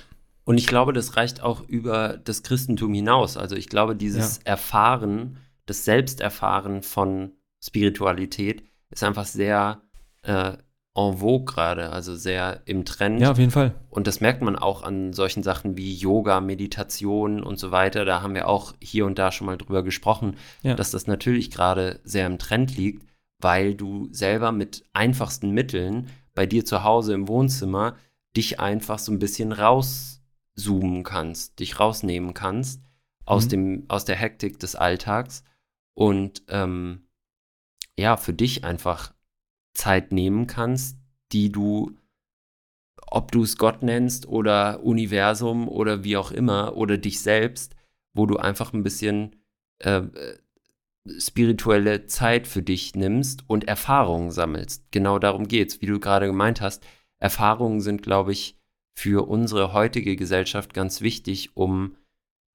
Und 0.45 0.59
ich 0.59 0.67
glaube, 0.67 0.93
das 0.93 1.17
reicht 1.17 1.43
auch 1.43 1.67
über 1.69 2.19
das 2.23 2.43
Christentum 2.43 2.93
hinaus. 2.93 3.37
Also 3.37 3.57
ich 3.57 3.69
glaube, 3.69 3.97
dieses 3.97 4.37
ja. 4.39 4.43
Erfahren, 4.45 5.39
das 5.65 5.85
Selbsterfahren 5.85 6.83
von 6.83 7.33
Spiritualität 7.63 8.63
ist 8.91 9.03
einfach 9.03 9.25
sehr 9.25 9.81
äh, 10.23 10.53
en 10.97 11.17
vogue 11.19 11.45
gerade, 11.47 11.91
also 11.91 12.15
sehr 12.15 12.61
im 12.67 12.85
Trend. 12.85 13.21
Ja, 13.21 13.33
auf 13.33 13.39
jeden 13.39 13.51
Fall. 13.51 13.75
Und 13.89 14.07
das 14.07 14.21
merkt 14.21 14.43
man 14.43 14.55
auch 14.55 14.83
an 14.83 15.13
solchen 15.15 15.43
Sachen 15.43 15.77
wie 15.77 15.95
Yoga, 15.95 16.41
Meditation 16.41 17.43
und 17.43 17.59
so 17.59 17.71
weiter. 17.71 18.05
Da 18.05 18.23
haben 18.23 18.35
wir 18.35 18.47
auch 18.47 18.75
hier 18.81 19.07
und 19.07 19.19
da 19.19 19.33
schon 19.33 19.47
mal 19.47 19.57
drüber 19.57 19.83
gesprochen, 19.83 20.37
ja. 20.63 20.75
dass 20.75 20.91
das 20.91 21.07
natürlich 21.07 21.51
gerade 21.51 22.01
sehr 22.05 22.27
im 22.27 22.39
Trend 22.39 22.77
liegt 22.77 23.03
weil 23.45 23.75
du 23.75 24.09
selber 24.11 24.53
mit 24.53 24.87
einfachsten 24.95 25.51
Mitteln 25.51 26.09
bei 26.35 26.47
dir 26.47 26.65
zu 26.65 26.83
Hause 26.83 27.13
im 27.13 27.29
Wohnzimmer 27.29 27.95
dich 28.35 28.59
einfach 28.59 28.99
so 28.99 29.13
ein 29.13 29.19
bisschen 29.19 29.53
rauszoomen 29.53 31.05
kannst, 31.05 31.61
dich 31.61 31.79
rausnehmen 31.79 32.33
kannst 32.33 32.83
aus, 33.27 33.45
mhm. 33.45 33.49
dem, 33.51 33.85
aus 33.89 34.07
der 34.07 34.17
Hektik 34.17 34.59
des 34.61 34.77
Alltags 34.77 35.45
und 35.93 36.43
ähm, 36.49 37.07
ja, 37.99 38.17
für 38.17 38.33
dich 38.33 38.65
einfach 38.65 39.13
Zeit 39.75 40.11
nehmen 40.11 40.47
kannst, 40.47 40.97
die 41.33 41.53
du, 41.53 41.93
ob 42.97 43.31
du 43.31 43.43
es 43.43 43.59
Gott 43.59 43.83
nennst 43.83 44.27
oder 44.27 44.83
Universum 44.83 45.69
oder 45.69 46.03
wie 46.03 46.17
auch 46.17 46.31
immer, 46.33 46.79
oder 46.79 46.97
dich 46.97 47.21
selbst, 47.21 47.77
wo 48.15 48.25
du 48.25 48.39
einfach 48.39 48.73
ein 48.73 48.83
bisschen 48.83 49.37
äh, 49.81 50.03
spirituelle 51.19 52.07
Zeit 52.07 52.47
für 52.47 52.63
dich 52.63 52.95
nimmst 52.95 53.45
und 53.47 53.65
Erfahrungen 53.65 54.31
sammelst. 54.31 54.85
Genau 54.91 55.19
darum 55.19 55.49
geht's, 55.49 55.81
wie 55.81 55.87
du 55.87 56.01
gerade 56.01 56.27
gemeint 56.27 56.61
hast. 56.61 56.85
Erfahrungen 57.19 57.81
sind, 57.81 58.03
glaube 58.03 58.33
ich, 58.33 58.59
für 58.95 59.29
unsere 59.29 59.73
heutige 59.73 60.17
Gesellschaft 60.17 60.73
ganz 60.73 61.01
wichtig, 61.01 61.57
um 61.57 61.97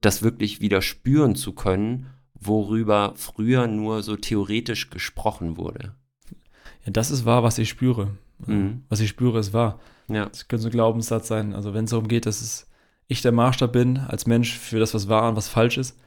das 0.01 0.23
wirklich 0.23 0.61
wieder 0.61 0.81
spüren 0.81 1.35
zu 1.35 1.53
können, 1.53 2.07
worüber 2.33 3.13
früher 3.15 3.67
nur 3.67 4.01
so 4.01 4.15
theoretisch 4.15 4.89
gesprochen 4.89 5.57
wurde. 5.57 5.93
Ja, 6.85 6.91
das 6.91 7.11
ist 7.11 7.25
wahr, 7.25 7.43
was 7.43 7.57
ich 7.57 7.69
spüre. 7.69 8.15
Mhm. 8.45 8.83
Was 8.87 9.01
ich 9.01 9.09
spüre, 9.09 9.39
ist 9.39 9.53
wahr. 9.53 9.79
Ja. 10.07 10.27
Das 10.27 10.47
könnte 10.47 10.63
so 10.63 10.69
ein 10.69 10.71
Glaubenssatz 10.71 11.27
sein. 11.27 11.53
Also 11.53 11.73
wenn 11.73 11.83
es 11.83 11.91
darum 11.91 12.07
geht, 12.07 12.25
dass 12.25 12.41
es 12.41 12.67
ich 13.07 13.21
der 13.21 13.31
Maßstab 13.31 13.73
bin 13.73 13.97
als 13.97 14.27
Mensch 14.27 14.57
für 14.57 14.79
das, 14.79 14.93
was 14.93 15.09
wahr 15.09 15.29
und 15.29 15.35
was 15.35 15.49
falsch 15.49 15.77
ist, 15.77 15.99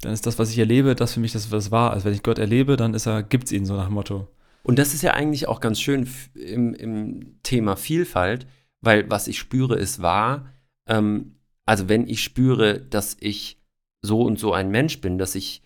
dann 0.00 0.12
ist 0.12 0.26
das, 0.26 0.38
was 0.38 0.50
ich 0.50 0.58
erlebe, 0.58 0.94
das 0.94 1.14
für 1.14 1.20
mich 1.20 1.32
das, 1.32 1.50
was 1.50 1.70
wahr 1.70 1.96
ist. 1.96 2.04
Wenn 2.04 2.14
ich 2.14 2.22
Gott 2.22 2.38
erlebe, 2.38 2.76
dann 2.76 2.94
ist 2.94 3.06
er, 3.06 3.22
gibt's 3.22 3.52
ihn 3.52 3.66
so 3.66 3.76
nach 3.76 3.86
dem 3.86 3.94
Motto. 3.94 4.28
Und 4.62 4.78
das 4.78 4.94
ist 4.94 5.02
ja 5.02 5.12
eigentlich 5.12 5.48
auch 5.48 5.60
ganz 5.60 5.80
schön 5.80 6.08
im, 6.34 6.74
im 6.74 7.42
Thema 7.42 7.76
Vielfalt, 7.76 8.46
weil 8.80 9.10
was 9.10 9.28
ich 9.28 9.38
spüre, 9.38 9.76
ist 9.76 10.02
wahr. 10.02 10.52
Ähm, 10.86 11.36
also 11.66 11.88
wenn 11.88 12.06
ich 12.06 12.22
spüre, 12.22 12.80
dass 12.80 13.16
ich 13.20 13.58
so 14.02 14.22
und 14.22 14.38
so 14.38 14.52
ein 14.52 14.70
Mensch 14.70 15.00
bin, 15.00 15.18
dass 15.18 15.34
ich 15.34 15.62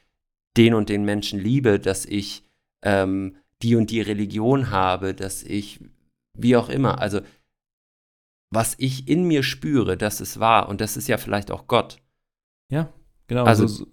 den 0.56 0.74
und 0.74 0.88
den 0.88 1.04
Menschen 1.04 1.38
liebe, 1.38 1.78
dass 1.78 2.04
ich 2.04 2.44
ähm, 2.82 3.36
die 3.62 3.76
und 3.76 3.90
die 3.90 4.00
Religion 4.00 4.70
habe, 4.70 5.14
dass 5.14 5.42
ich, 5.42 5.80
wie 6.36 6.56
auch 6.56 6.68
immer, 6.68 7.00
also 7.00 7.20
was 8.50 8.74
ich 8.78 9.08
in 9.08 9.24
mir 9.24 9.42
spüre, 9.42 9.96
das 9.96 10.20
ist 10.20 10.38
wahr 10.38 10.68
und 10.68 10.80
das 10.80 10.96
ist 10.96 11.08
ja 11.08 11.18
vielleicht 11.18 11.50
auch 11.50 11.66
Gott. 11.66 11.98
Ja, 12.70 12.92
genau. 13.26 13.44
Also, 13.44 13.66
so, 13.66 13.86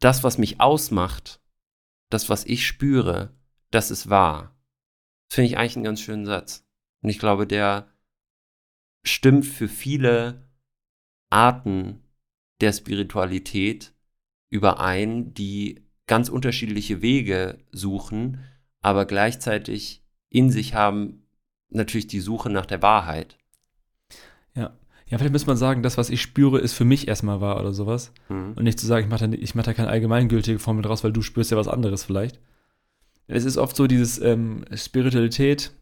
das, 0.00 0.24
was 0.24 0.38
mich 0.38 0.60
ausmacht, 0.60 1.40
das, 2.10 2.28
was 2.28 2.44
ich 2.44 2.66
spüre, 2.66 3.34
das 3.70 3.90
ist 3.90 4.10
wahr. 4.10 4.58
Finde 5.30 5.46
ich 5.46 5.58
eigentlich 5.58 5.76
einen 5.76 5.84
ganz 5.84 6.00
schönen 6.00 6.26
Satz. 6.26 6.66
Und 7.02 7.10
ich 7.10 7.18
glaube, 7.18 7.46
der 7.46 7.88
stimmt 9.04 9.46
für 9.46 9.68
viele 9.68 10.50
Arten 11.30 12.02
der 12.60 12.72
Spiritualität 12.72 13.94
überein, 14.50 15.32
die 15.32 15.86
ganz 16.06 16.28
unterschiedliche 16.28 17.02
Wege 17.02 17.64
suchen, 17.70 18.44
aber 18.80 19.06
gleichzeitig 19.06 20.04
in 20.28 20.50
sich 20.50 20.74
haben 20.74 21.28
natürlich 21.68 22.08
die 22.08 22.20
Suche 22.20 22.50
nach 22.50 22.66
der 22.66 22.82
Wahrheit. 22.82 23.38
Ja, 25.10 25.18
vielleicht 25.18 25.32
müsste 25.32 25.48
man 25.48 25.56
sagen, 25.56 25.82
das, 25.82 25.98
was 25.98 26.08
ich 26.08 26.22
spüre, 26.22 26.60
ist 26.60 26.72
für 26.72 26.84
mich 26.84 27.08
erstmal 27.08 27.40
wahr 27.40 27.58
oder 27.60 27.72
sowas. 27.72 28.12
Mhm. 28.28 28.52
Und 28.54 28.62
nicht 28.62 28.78
zu 28.78 28.86
sagen, 28.86 29.04
ich 29.04 29.10
mache 29.10 29.28
da, 29.28 29.36
ich 29.36 29.54
mach 29.56 29.64
da 29.64 29.74
keine 29.74 29.88
allgemeingültige 29.88 30.60
Formel 30.60 30.82
draus, 30.82 31.02
weil 31.02 31.12
du 31.12 31.20
spürst 31.20 31.50
ja 31.50 31.56
was 31.56 31.68
anderes 31.68 32.04
vielleicht. 32.04 32.38
Es 33.26 33.44
ist 33.44 33.58
oft 33.58 33.76
so 33.76 33.88
dieses 33.88 34.20
ähm, 34.20 34.64
Spiritualität, 34.72 35.72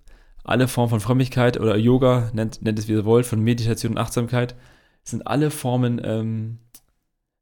alle 0.45 0.67
Formen 0.67 0.91
von 0.91 1.01
Frömmigkeit 1.01 1.61
oder 1.61 1.77
Yoga, 1.77 2.31
nennt, 2.33 2.63
nennt 2.63 2.79
es 2.79 2.89
wie 2.89 2.93
ihr 2.93 3.05
wollt, 3.05 3.27
von 3.27 3.41
Meditation 3.41 3.93
und 3.93 3.99
Achtsamkeit, 3.99 4.55
sind 5.05 5.27
alle 5.27 5.51
Formen, 5.51 6.01
ähm, 6.03 6.59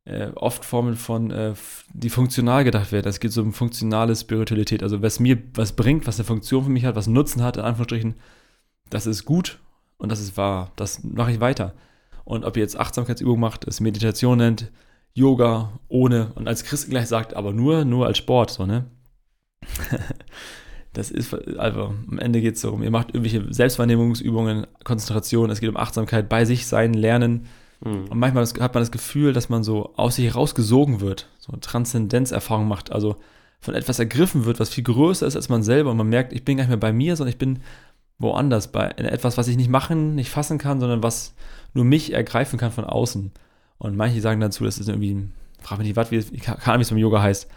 äh, 0.04 0.28
oft 0.34 0.64
Formen 0.64 0.96
von, 0.96 1.30
äh, 1.30 1.54
die 1.92 2.10
funktional 2.10 2.64
gedacht 2.64 2.90
werden. 2.90 3.08
Es 3.08 3.20
geht 3.20 3.32
so 3.32 3.42
um 3.42 3.52
funktionale 3.52 4.14
Spiritualität. 4.16 4.82
Also 4.82 5.02
was 5.02 5.20
mir 5.20 5.38
was 5.54 5.72
bringt, 5.74 6.06
was 6.08 6.18
eine 6.18 6.26
Funktion 6.26 6.64
für 6.64 6.70
mich 6.70 6.84
hat, 6.84 6.96
was 6.96 7.06
Nutzen 7.06 7.42
hat, 7.42 7.56
in 7.56 7.62
Anführungsstrichen, 7.62 8.14
das 8.90 9.06
ist 9.06 9.24
gut 9.24 9.60
und 9.98 10.10
das 10.12 10.20
ist 10.20 10.36
wahr. 10.36 10.72
Das 10.76 11.02
mache 11.04 11.32
ich 11.32 11.40
weiter. 11.40 11.74
Und 12.24 12.44
ob 12.44 12.56
ihr 12.56 12.62
jetzt 12.62 12.78
Achtsamkeitsübung 12.78 13.38
macht, 13.38 13.66
es 13.66 13.80
Meditation 13.80 14.38
nennt, 14.38 14.70
Yoga 15.14 15.78
ohne 15.88 16.32
und 16.34 16.46
als 16.46 16.64
Christ 16.64 16.90
gleich 16.90 17.06
sagt, 17.06 17.34
aber 17.34 17.52
nur, 17.52 17.84
nur 17.84 18.06
als 18.06 18.18
Sport, 18.18 18.50
so, 18.50 18.66
ne? 18.66 18.84
das 20.92 21.10
ist, 21.10 21.32
also 21.58 21.94
am 22.10 22.18
Ende 22.18 22.40
geht 22.40 22.56
es 22.56 22.62
darum, 22.62 22.82
ihr 22.82 22.90
macht 22.90 23.14
irgendwelche 23.14 23.52
Selbstwahrnehmungsübungen, 23.52 24.66
Konzentration, 24.84 25.50
es 25.50 25.60
geht 25.60 25.70
um 25.70 25.76
Achtsamkeit, 25.76 26.28
bei 26.28 26.44
sich 26.44 26.66
sein, 26.66 26.92
lernen. 26.92 27.46
Mhm. 27.80 28.08
Und 28.08 28.18
manchmal 28.18 28.44
hat 28.44 28.74
man 28.74 28.82
das 28.82 28.90
Gefühl, 28.90 29.32
dass 29.32 29.48
man 29.48 29.62
so 29.62 29.94
aus 29.96 30.16
sich 30.16 30.26
herausgesogen 30.26 31.00
wird, 31.00 31.28
so 31.38 31.52
eine 31.52 31.60
Transzendenzerfahrung 31.60 32.68
macht, 32.68 32.92
also 32.92 33.16
von 33.60 33.74
etwas 33.74 33.98
ergriffen 33.98 34.44
wird, 34.44 34.60
was 34.60 34.68
viel 34.68 34.84
größer 34.84 35.26
ist 35.26 35.36
als 35.36 35.48
man 35.48 35.62
selber 35.62 35.90
und 35.90 35.96
man 35.96 36.08
merkt, 36.08 36.32
ich 36.32 36.44
bin 36.44 36.56
gar 36.56 36.64
nicht 36.64 36.70
mehr 36.70 36.76
bei 36.76 36.92
mir, 36.92 37.16
sondern 37.16 37.32
ich 37.32 37.38
bin 37.38 37.60
woanders, 38.18 38.72
bei 38.72 38.88
etwas, 38.90 39.36
was 39.36 39.48
ich 39.48 39.56
nicht 39.56 39.70
machen, 39.70 40.14
nicht 40.14 40.30
fassen 40.30 40.58
kann, 40.58 40.80
sondern 40.80 41.02
was 41.02 41.34
nur 41.74 41.84
mich 41.84 42.12
ergreifen 42.12 42.58
kann 42.58 42.72
von 42.72 42.84
außen. 42.84 43.32
Und 43.78 43.96
manche 43.96 44.20
sagen 44.20 44.40
dazu, 44.40 44.64
das 44.64 44.78
ist 44.78 44.88
irgendwie, 44.88 45.28
frage 45.60 45.80
mich 45.80 45.88
nicht, 45.88 45.96
was, 45.96 46.10
wie, 46.10 46.22
keine 46.38 46.62
Ahnung, 46.64 46.78
wie 46.78 46.82
es 46.82 46.90
beim 46.90 46.98
Yoga 46.98 47.22
heißt. 47.22 47.48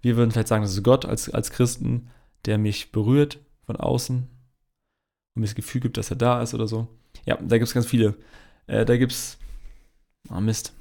Wir 0.00 0.16
würden 0.16 0.30
vielleicht 0.30 0.48
sagen, 0.48 0.62
das 0.62 0.72
ist 0.72 0.82
Gott 0.82 1.04
als, 1.04 1.28
als 1.28 1.50
Christen, 1.50 2.08
der 2.46 2.56
mich 2.56 2.92
berührt 2.92 3.40
von 3.66 3.76
außen 3.76 4.16
und 4.18 5.40
mir 5.40 5.46
das 5.46 5.54
Gefühl 5.54 5.80
gibt, 5.80 5.96
dass 5.96 6.10
er 6.10 6.16
da 6.16 6.40
ist 6.40 6.54
oder 6.54 6.66
so. 6.66 6.88
Ja, 7.26 7.36
da 7.36 7.58
gibt 7.58 7.68
es 7.68 7.74
ganz 7.74 7.86
viele. 7.86 8.14
Äh, 8.66 8.84
da 8.84 8.96
gibt 8.96 9.12
es, 9.12 9.38
oh 10.30 10.40
Mist, 10.40 10.72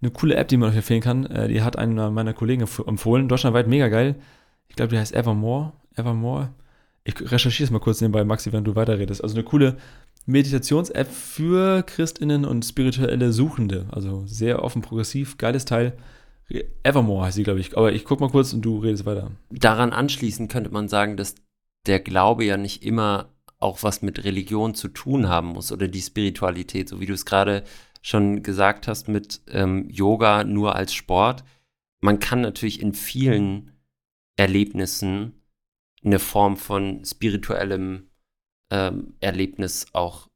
eine 0.00 0.10
coole 0.10 0.36
App, 0.36 0.48
die 0.48 0.56
man 0.56 0.70
euch 0.70 0.76
empfehlen 0.76 1.00
kann. 1.00 1.26
Äh, 1.26 1.48
die 1.48 1.62
hat 1.62 1.76
einer 1.76 2.10
meiner 2.10 2.32
Kollegen 2.32 2.62
empfohlen, 2.62 3.28
deutschlandweit 3.28 3.66
mega 3.66 3.88
geil. 3.88 4.16
Ich 4.68 4.76
glaube, 4.76 4.90
die 4.90 4.98
heißt 4.98 5.14
Evermore. 5.14 5.72
Evermore. 5.96 6.50
Ich 7.04 7.20
recherchiere 7.20 7.66
es 7.66 7.70
mal 7.70 7.80
kurz 7.80 8.00
nebenbei, 8.00 8.24
Maxi, 8.24 8.52
wenn 8.52 8.64
du 8.64 8.74
weiterredest. 8.76 9.22
Also 9.22 9.36
eine 9.36 9.44
coole 9.44 9.76
Meditations-App 10.24 11.10
für 11.10 11.82
Christinnen 11.82 12.46
und 12.46 12.64
spirituelle 12.64 13.30
Suchende. 13.32 13.86
Also 13.90 14.24
sehr 14.26 14.62
offen, 14.62 14.80
progressiv, 14.80 15.36
geiles 15.36 15.66
Teil. 15.66 15.96
Evermore 16.82 17.26
heißt 17.26 17.36
sie, 17.36 17.42
glaube 17.42 17.60
ich. 17.60 17.76
Aber 17.76 17.92
ich 17.92 18.04
guck 18.04 18.20
mal 18.20 18.30
kurz 18.30 18.54
und 18.54 18.62
du 18.62 18.78
redest 18.78 19.04
weiter. 19.04 19.32
Daran 19.50 19.92
anschließend 19.92 20.50
könnte 20.50 20.70
man 20.70 20.88
sagen, 20.88 21.18
dass 21.18 21.34
der 21.86 22.00
Glaube 22.00 22.44
ja 22.44 22.56
nicht 22.56 22.82
immer 22.82 23.28
auch 23.58 23.82
was 23.82 24.00
mit 24.00 24.24
Religion 24.24 24.74
zu 24.74 24.88
tun 24.88 25.28
haben 25.28 25.48
muss 25.48 25.72
oder 25.72 25.88
die 25.88 26.02
Spiritualität, 26.02 26.88
so 26.88 27.00
wie 27.00 27.06
du 27.06 27.12
es 27.12 27.26
gerade 27.26 27.64
schon 28.02 28.42
gesagt 28.42 28.88
hast 28.88 29.08
mit 29.08 29.40
ähm, 29.48 29.88
Yoga 29.90 30.44
nur 30.44 30.76
als 30.76 30.92
Sport. 30.92 31.44
Man 32.00 32.18
kann 32.18 32.42
natürlich 32.42 32.80
in 32.80 32.92
vielen 32.92 33.72
Erlebnissen 34.36 35.32
eine 36.04 36.18
Form 36.18 36.56
von 36.56 37.04
spirituellem 37.04 38.10
ähm, 38.70 39.14
Erlebnis 39.20 39.86
auch 39.92 40.28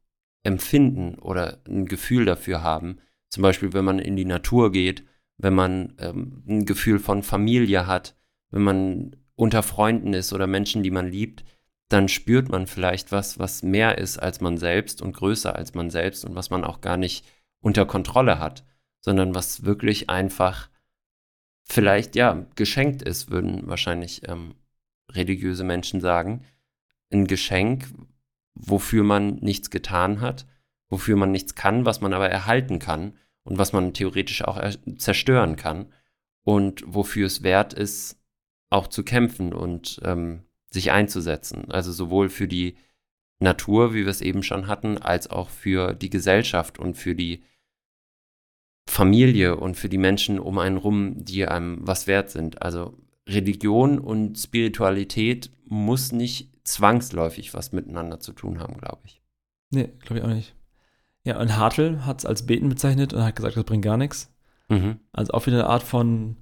empfinden 0.43 1.15
oder 1.15 1.61
ein 1.67 1.85
Gefühl 1.85 2.25
dafür 2.25 2.63
haben. 2.63 2.99
Zum 3.29 3.43
Beispiel, 3.43 3.73
wenn 3.73 3.85
man 3.85 3.99
in 3.99 4.15
die 4.15 4.25
Natur 4.25 4.71
geht, 4.71 5.03
wenn 5.37 5.53
man 5.53 5.93
ähm, 5.99 6.43
ein 6.47 6.65
Gefühl 6.65 6.99
von 6.99 7.23
Familie 7.23 7.87
hat, 7.87 8.15
wenn 8.51 8.63
man 8.63 9.15
unter 9.35 9.63
Freunden 9.63 10.13
ist 10.13 10.33
oder 10.33 10.47
Menschen, 10.47 10.83
die 10.83 10.91
man 10.91 11.07
liebt, 11.07 11.45
dann 11.87 12.07
spürt 12.07 12.49
man 12.49 12.67
vielleicht 12.67 13.11
was, 13.11 13.39
was 13.39 13.63
mehr 13.63 13.97
ist 13.97 14.17
als 14.17 14.41
man 14.41 14.57
selbst 14.57 15.01
und 15.01 15.13
größer 15.13 15.55
als 15.55 15.73
man 15.73 15.89
selbst 15.89 16.25
und 16.25 16.35
was 16.35 16.49
man 16.49 16.63
auch 16.63 16.81
gar 16.81 16.97
nicht 16.97 17.25
unter 17.61 17.85
Kontrolle 17.85 18.39
hat, 18.39 18.63
sondern 19.01 19.33
was 19.33 19.63
wirklich 19.63 20.09
einfach 20.09 20.69
vielleicht, 21.63 22.15
ja, 22.15 22.45
geschenkt 22.55 23.01
ist, 23.01 23.31
würden 23.31 23.67
wahrscheinlich 23.67 24.27
ähm, 24.27 24.55
religiöse 25.09 25.63
Menschen 25.63 26.01
sagen. 26.01 26.45
Ein 27.11 27.27
Geschenk, 27.27 27.87
wofür 28.53 29.03
man 29.03 29.35
nichts 29.35 29.69
getan 29.69 30.21
hat, 30.21 30.45
wofür 30.89 31.15
man 31.15 31.31
nichts 31.31 31.55
kann, 31.55 31.85
was 31.85 32.01
man 32.01 32.13
aber 32.13 32.29
erhalten 32.29 32.79
kann 32.79 33.13
und 33.43 33.57
was 33.57 33.73
man 33.73 33.93
theoretisch 33.93 34.43
auch 34.43 34.61
zerstören 34.97 35.55
kann 35.55 35.91
und 36.43 36.83
wofür 36.85 37.27
es 37.27 37.43
wert 37.43 37.73
ist, 37.73 38.19
auch 38.69 38.87
zu 38.87 39.03
kämpfen 39.03 39.53
und 39.53 39.99
ähm, 40.03 40.43
sich 40.69 40.91
einzusetzen. 40.91 41.71
Also 41.71 41.91
sowohl 41.91 42.29
für 42.29 42.47
die 42.47 42.77
Natur, 43.39 43.93
wie 43.93 44.03
wir 44.03 44.07
es 44.07 44.21
eben 44.21 44.43
schon 44.43 44.67
hatten, 44.67 44.97
als 44.97 45.29
auch 45.29 45.49
für 45.49 45.93
die 45.93 46.09
Gesellschaft 46.09 46.77
und 46.77 46.95
für 46.95 47.15
die 47.15 47.43
Familie 48.87 49.55
und 49.55 49.75
für 49.75 49.89
die 49.89 49.97
Menschen 49.97 50.39
um 50.39 50.57
einen 50.57 50.77
rum, 50.77 51.23
die 51.23 51.47
einem 51.47 51.79
was 51.81 52.07
wert 52.07 52.29
sind. 52.29 52.61
Also 52.61 52.97
Religion 53.29 53.99
und 53.99 54.37
Spiritualität 54.37 55.51
muss 55.65 56.11
nicht 56.11 56.49
zwangsläufig 56.63 57.53
was 57.53 57.71
miteinander 57.71 58.19
zu 58.19 58.33
tun 58.33 58.59
haben, 58.59 58.77
glaube 58.77 59.01
ich. 59.05 59.21
Nee, 59.71 59.89
glaube 59.99 60.19
ich 60.19 60.23
auch 60.23 60.33
nicht. 60.33 60.55
Ja, 61.23 61.39
und 61.39 61.57
Hartl 61.57 62.05
hat 62.05 62.19
es 62.19 62.25
als 62.25 62.45
Beten 62.45 62.69
bezeichnet 62.69 63.13
und 63.13 63.23
hat 63.23 63.35
gesagt, 63.35 63.55
das 63.55 63.63
bringt 63.63 63.85
gar 63.85 63.97
nichts. 63.97 64.31
Mhm. 64.69 64.99
Also 65.11 65.33
auch 65.33 65.45
wieder 65.45 65.57
eine 65.57 65.67
Art 65.67 65.83
von 65.83 66.37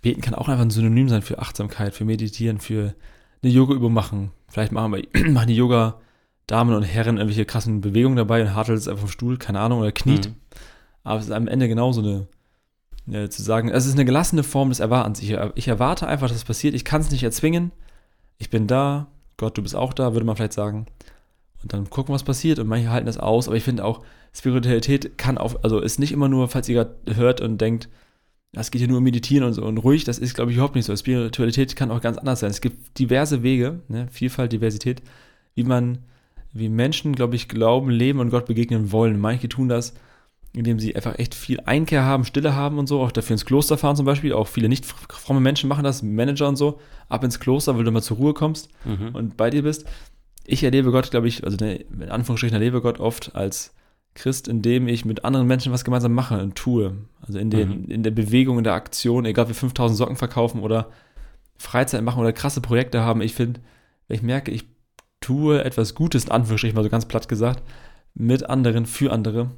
Beten 0.00 0.20
kann 0.20 0.34
auch 0.34 0.48
einfach 0.48 0.64
ein 0.64 0.70
Synonym 0.70 1.08
sein 1.08 1.22
für 1.22 1.38
Achtsamkeit, 1.38 1.94
für 1.94 2.04
Meditieren, 2.04 2.58
für 2.58 2.94
eine 3.42 3.52
Yoga-Übung 3.52 3.92
machen. 3.92 4.30
Vielleicht 4.48 4.72
machen, 4.72 4.92
wir, 4.92 5.30
machen 5.30 5.48
die 5.48 5.56
Yoga-Damen 5.56 6.74
und 6.74 6.82
Herren 6.82 7.16
irgendwelche 7.16 7.44
krassen 7.44 7.80
Bewegungen 7.80 8.16
dabei 8.16 8.42
und 8.42 8.54
Hartl 8.54 8.74
ist 8.74 8.88
einfach 8.88 9.02
vom 9.02 9.10
Stuhl, 9.10 9.38
keine 9.38 9.60
Ahnung, 9.60 9.80
oder 9.80 9.92
kniet. 9.92 10.28
Mhm. 10.28 10.34
Aber 11.04 11.18
es 11.18 11.26
ist 11.26 11.32
am 11.32 11.48
Ende 11.48 11.68
genauso 11.68 12.00
eine, 12.00 12.26
eine, 13.06 13.28
zu 13.28 13.42
sagen, 13.42 13.68
es 13.68 13.86
ist 13.86 13.94
eine 13.94 14.04
gelassene 14.04 14.42
Form 14.42 14.70
des 14.70 14.80
Erwartens. 14.80 15.20
Ich, 15.22 15.36
ich 15.54 15.68
erwarte 15.68 16.06
einfach, 16.06 16.28
dass 16.28 16.36
es 16.36 16.44
passiert. 16.44 16.74
Ich 16.74 16.84
kann 16.84 17.00
es 17.00 17.10
nicht 17.10 17.22
erzwingen. 17.22 17.72
Ich 18.38 18.50
bin 18.50 18.66
da. 18.66 19.08
Gott, 19.36 19.58
du 19.58 19.62
bist 19.62 19.76
auch 19.76 19.92
da, 19.92 20.12
würde 20.12 20.26
man 20.26 20.36
vielleicht 20.36 20.52
sagen. 20.52 20.86
Und 21.62 21.72
dann 21.72 21.90
gucken, 21.90 22.14
was 22.14 22.22
passiert. 22.22 22.58
Und 22.58 22.68
manche 22.68 22.90
halten 22.90 23.06
das 23.06 23.18
aus. 23.18 23.48
Aber 23.48 23.56
ich 23.56 23.64
finde 23.64 23.84
auch, 23.84 24.02
Spiritualität 24.32 25.16
kann 25.18 25.38
auch, 25.38 25.62
also 25.62 25.80
ist 25.80 25.98
nicht 25.98 26.12
immer 26.12 26.28
nur, 26.28 26.48
falls 26.48 26.68
ihr 26.68 26.74
gerade 26.74 27.16
hört 27.16 27.40
und 27.40 27.60
denkt, 27.60 27.88
es 28.56 28.70
geht 28.70 28.80
hier 28.80 28.88
nur 28.88 28.98
um 28.98 29.04
Meditieren 29.04 29.44
und 29.44 29.52
so 29.52 29.64
und 29.64 29.78
ruhig, 29.78 30.04
das 30.04 30.18
ist, 30.18 30.34
glaube 30.34 30.50
ich, 30.50 30.56
überhaupt 30.56 30.76
nicht 30.76 30.84
so. 30.84 30.96
Spiritualität 30.96 31.74
kann 31.76 31.90
auch 31.90 32.00
ganz 32.00 32.18
anders 32.18 32.40
sein. 32.40 32.50
Es 32.50 32.60
gibt 32.60 32.98
diverse 32.98 33.42
Wege, 33.42 33.80
ne? 33.88 34.06
Vielfalt, 34.10 34.52
Diversität, 34.52 35.02
wie 35.54 35.64
man, 35.64 35.98
wie 36.52 36.68
Menschen, 36.68 37.14
glaube 37.14 37.36
ich, 37.36 37.48
glauben, 37.48 37.90
leben 37.90 38.20
und 38.20 38.30
Gott 38.30 38.46
begegnen 38.46 38.92
wollen. 38.92 39.18
Manche 39.18 39.48
tun 39.48 39.68
das 39.68 39.94
indem 40.54 40.78
sie 40.78 40.94
einfach 40.94 41.18
echt 41.18 41.34
viel 41.34 41.60
Einkehr 41.60 42.04
haben, 42.04 42.24
Stille 42.24 42.54
haben 42.54 42.78
und 42.78 42.86
so, 42.86 43.00
auch 43.00 43.12
dafür 43.12 43.34
ins 43.34 43.44
Kloster 43.44 43.76
fahren 43.76 43.96
zum 43.96 44.06
Beispiel. 44.06 44.32
Auch 44.32 44.46
viele 44.46 44.68
nicht 44.68 44.86
fromme 44.86 45.40
Menschen 45.40 45.68
machen 45.68 45.84
das, 45.84 46.02
Manager 46.02 46.48
und 46.48 46.56
so, 46.56 46.78
ab 47.08 47.24
ins 47.24 47.40
Kloster, 47.40 47.76
weil 47.76 47.84
du 47.84 47.90
mal 47.90 48.02
zur 48.02 48.18
Ruhe 48.18 48.34
kommst 48.34 48.68
mhm. 48.84 49.14
und 49.14 49.36
bei 49.36 49.50
dir 49.50 49.62
bist. 49.62 49.84
Ich 50.46 50.62
erlebe 50.62 50.92
Gott, 50.92 51.10
glaube 51.10 51.26
ich, 51.26 51.42
also 51.42 51.56
in 51.64 52.10
Anführungsstrichen 52.10 52.54
erlebe 52.54 52.82
Gott 52.82 53.00
oft 53.00 53.34
als 53.34 53.74
Christ, 54.14 54.46
indem 54.46 54.86
ich 54.86 55.04
mit 55.04 55.24
anderen 55.24 55.46
Menschen 55.46 55.72
was 55.72 55.84
gemeinsam 55.84 56.12
mache 56.12 56.40
und 56.40 56.54
tue. 56.54 56.94
Also 57.20 57.38
in, 57.38 57.50
den, 57.50 57.82
mhm. 57.82 57.90
in 57.90 58.02
der 58.02 58.12
Bewegung, 58.12 58.58
in 58.58 58.64
der 58.64 58.74
Aktion, 58.74 59.24
egal 59.24 59.44
ob 59.44 59.50
wir 59.50 59.54
5000 59.56 59.96
Socken 59.96 60.16
verkaufen 60.16 60.60
oder 60.60 60.90
Freizeit 61.56 62.02
machen 62.02 62.20
oder 62.20 62.32
krasse 62.32 62.60
Projekte 62.60 63.00
haben. 63.00 63.22
Ich 63.22 63.34
finde, 63.34 63.60
ich 64.08 64.22
merke, 64.22 64.50
ich 64.50 64.66
tue 65.20 65.64
etwas 65.64 65.94
Gutes, 65.94 66.26
in 66.26 66.30
Anführungsstrichen 66.30 66.76
mal 66.76 66.84
so 66.84 66.90
ganz 66.90 67.06
platt 67.06 67.28
gesagt, 67.28 67.62
mit 68.14 68.48
anderen, 68.48 68.86
für 68.86 69.12
andere, 69.12 69.50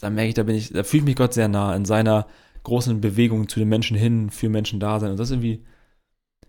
da 0.00 0.10
merke 0.10 0.28
ich, 0.28 0.34
da 0.34 0.42
bin 0.42 0.56
ich, 0.56 0.72
da 0.72 0.82
fühle 0.84 1.00
ich 1.00 1.06
mich 1.06 1.16
Gott 1.16 1.34
sehr 1.34 1.48
nah 1.48 1.74
in 1.74 1.84
seiner 1.84 2.26
großen 2.64 3.00
Bewegung 3.00 3.48
zu 3.48 3.58
den 3.58 3.68
Menschen 3.68 3.96
hin, 3.96 4.30
für 4.30 4.48
Menschen 4.48 4.80
da 4.80 5.00
sein. 5.00 5.10
Und 5.10 5.18
das 5.18 5.28
ist 5.28 5.32
irgendwie, 5.32 5.64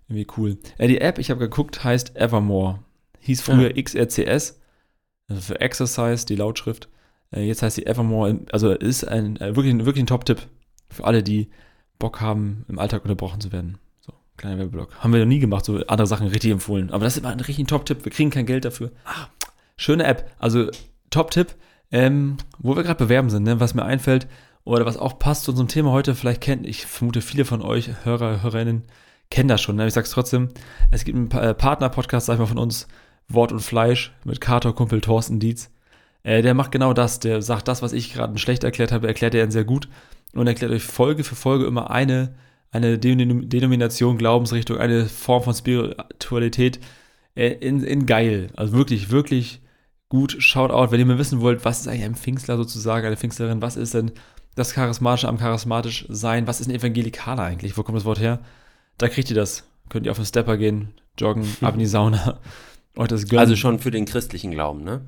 irgendwie 0.07 0.27
cool. 0.37 0.57
Äh, 0.77 0.87
die 0.87 1.01
App, 1.01 1.17
ich 1.17 1.29
habe 1.29 1.39
geguckt, 1.39 1.83
heißt 1.83 2.15
Evermore. 2.15 2.79
Hieß 3.21 3.41
früher 3.41 3.75
ja. 3.75 3.81
XRCS, 3.83 4.59
also 5.27 5.41
für 5.41 5.61
Exercise, 5.61 6.25
die 6.25 6.35
Lautschrift. 6.35 6.89
Äh, 7.31 7.43
jetzt 7.43 7.61
heißt 7.61 7.75
sie 7.75 7.85
Evermore, 7.85 8.39
also 8.51 8.71
ist 8.71 9.07
ein 9.07 9.37
äh, 9.37 9.55
wirklich, 9.55 9.73
wirklich 9.85 10.03
ein 10.03 10.07
Top-Tipp 10.07 10.47
für 10.89 11.03
alle, 11.03 11.23
die 11.23 11.49
Bock 11.99 12.21
haben, 12.21 12.65
im 12.67 12.79
Alltag 12.79 13.03
unterbrochen 13.03 13.41
zu 13.41 13.51
werden. 13.51 13.77
So, 13.99 14.13
kleiner 14.37 14.57
Werbeblock. 14.57 14.95
Haben 14.95 15.13
wir 15.13 15.19
noch 15.19 15.27
nie 15.27 15.39
gemacht, 15.39 15.65
so 15.65 15.77
andere 15.87 16.07
Sachen 16.07 16.27
richtig 16.27 16.51
empfohlen. 16.51 16.89
Aber 16.91 17.03
das 17.03 17.15
ist 17.15 17.19
immer 17.19 17.29
ein 17.29 17.39
richtig 17.39 17.67
Top-Tipp. 17.67 18.05
Wir 18.05 18.11
kriegen 18.11 18.29
kein 18.29 18.45
Geld 18.45 18.65
dafür. 18.65 18.91
Ah, 19.05 19.27
schöne 19.75 20.05
App. 20.05 20.31
Also 20.39 20.69
Top-Tipp 21.09 21.55
ähm, 21.91 22.37
wo 22.59 22.75
wir 22.75 22.83
gerade 22.83 23.03
bewerben 23.03 23.29
sind, 23.29 23.43
ne, 23.43 23.59
was 23.59 23.73
mir 23.73 23.83
einfällt 23.83 24.27
oder 24.63 24.85
was 24.85 24.97
auch 24.97 25.19
passt 25.19 25.43
zu 25.43 25.51
unserem 25.51 25.67
Thema 25.67 25.91
heute, 25.91 26.15
vielleicht 26.15 26.41
kennt, 26.41 26.67
ich 26.67 26.85
vermute, 26.85 27.21
viele 27.21 27.45
von 27.45 27.61
euch, 27.61 27.89
Hörer, 28.03 28.43
Hörerinnen, 28.43 28.83
kennen 29.29 29.49
das 29.49 29.61
schon. 29.61 29.75
Ne? 29.75 29.87
Ich 29.87 29.93
sag's 29.93 30.11
trotzdem, 30.11 30.49
es 30.91 31.03
gibt 31.05 31.17
einen 31.17 31.31
äh, 31.31 31.53
Partner-Podcast, 31.53 32.27
sag 32.27 32.35
ich 32.35 32.39
mal, 32.39 32.45
von 32.45 32.57
uns, 32.57 32.87
Wort 33.27 33.51
und 33.51 33.61
Fleisch, 33.61 34.11
mit 34.23 34.41
Kater 34.41 34.73
Kumpel 34.73 35.01
Thorsten 35.01 35.39
Dietz. 35.39 35.69
Äh, 36.23 36.41
der 36.41 36.53
macht 36.53 36.71
genau 36.71 36.93
das, 36.93 37.19
der 37.19 37.41
sagt 37.41 37.67
das, 37.67 37.81
was 37.81 37.93
ich 37.93 38.13
gerade 38.13 38.37
schlecht 38.37 38.63
erklärt 38.63 38.91
habe, 38.91 39.07
erklärt 39.07 39.35
er 39.35 39.49
sehr 39.51 39.63
gut 39.63 39.87
und 40.33 40.47
erklärt 40.47 40.71
euch 40.71 40.83
Folge 40.83 41.23
für 41.23 41.35
Folge 41.35 41.65
immer 41.65 41.91
eine, 41.91 42.35
eine 42.71 42.97
Denomination, 42.97 44.17
Glaubensrichtung, 44.17 44.77
eine 44.77 45.05
Form 45.05 45.43
von 45.43 45.53
Spiritualität 45.53 46.79
äh, 47.35 47.49
in, 47.49 47.83
in 47.83 48.05
geil. 48.05 48.49
Also 48.55 48.73
wirklich, 48.73 49.11
wirklich 49.11 49.61
gut. 50.09 50.35
Shoutout, 50.39 50.91
wenn 50.91 50.99
ihr 50.99 51.05
mal 51.05 51.19
wissen 51.19 51.41
wollt, 51.41 51.63
was 51.63 51.81
ist 51.81 51.87
eigentlich 51.87 52.03
ein 52.03 52.15
Pfingstler 52.15 52.57
sozusagen, 52.57 53.05
eine 53.05 53.17
Pfingstlerin, 53.17 53.61
was 53.61 53.77
ist 53.77 53.93
denn 53.93 54.11
das 54.55 54.73
Charismatische 54.73 55.27
am 55.27 55.37
charismatisch 55.37 56.05
sein, 56.09 56.47
was 56.47 56.59
ist 56.59 56.67
ein 56.67 56.75
Evangelikaler 56.75 57.43
eigentlich, 57.43 57.77
wo 57.77 57.83
kommt 57.83 57.97
das 57.97 58.05
Wort 58.05 58.19
her? 58.19 58.39
Da 58.97 59.07
kriegt 59.07 59.29
ihr 59.29 59.35
das. 59.35 59.63
Könnt 59.87 60.05
ihr 60.05 60.11
auf 60.11 60.17
den 60.17 60.25
Stepper 60.25 60.57
gehen, 60.57 60.89
joggen, 61.17 61.45
ab 61.61 61.73
in 61.73 61.79
die 61.79 61.85
Sauna, 61.85 62.39
euch 62.95 63.07
das 63.07 63.27
gönnen. 63.27 63.39
Also 63.39 63.55
schon 63.55 63.79
für 63.79 63.91
den 63.91 64.05
christlichen 64.05 64.51
Glauben, 64.51 64.83
ne? 64.83 65.01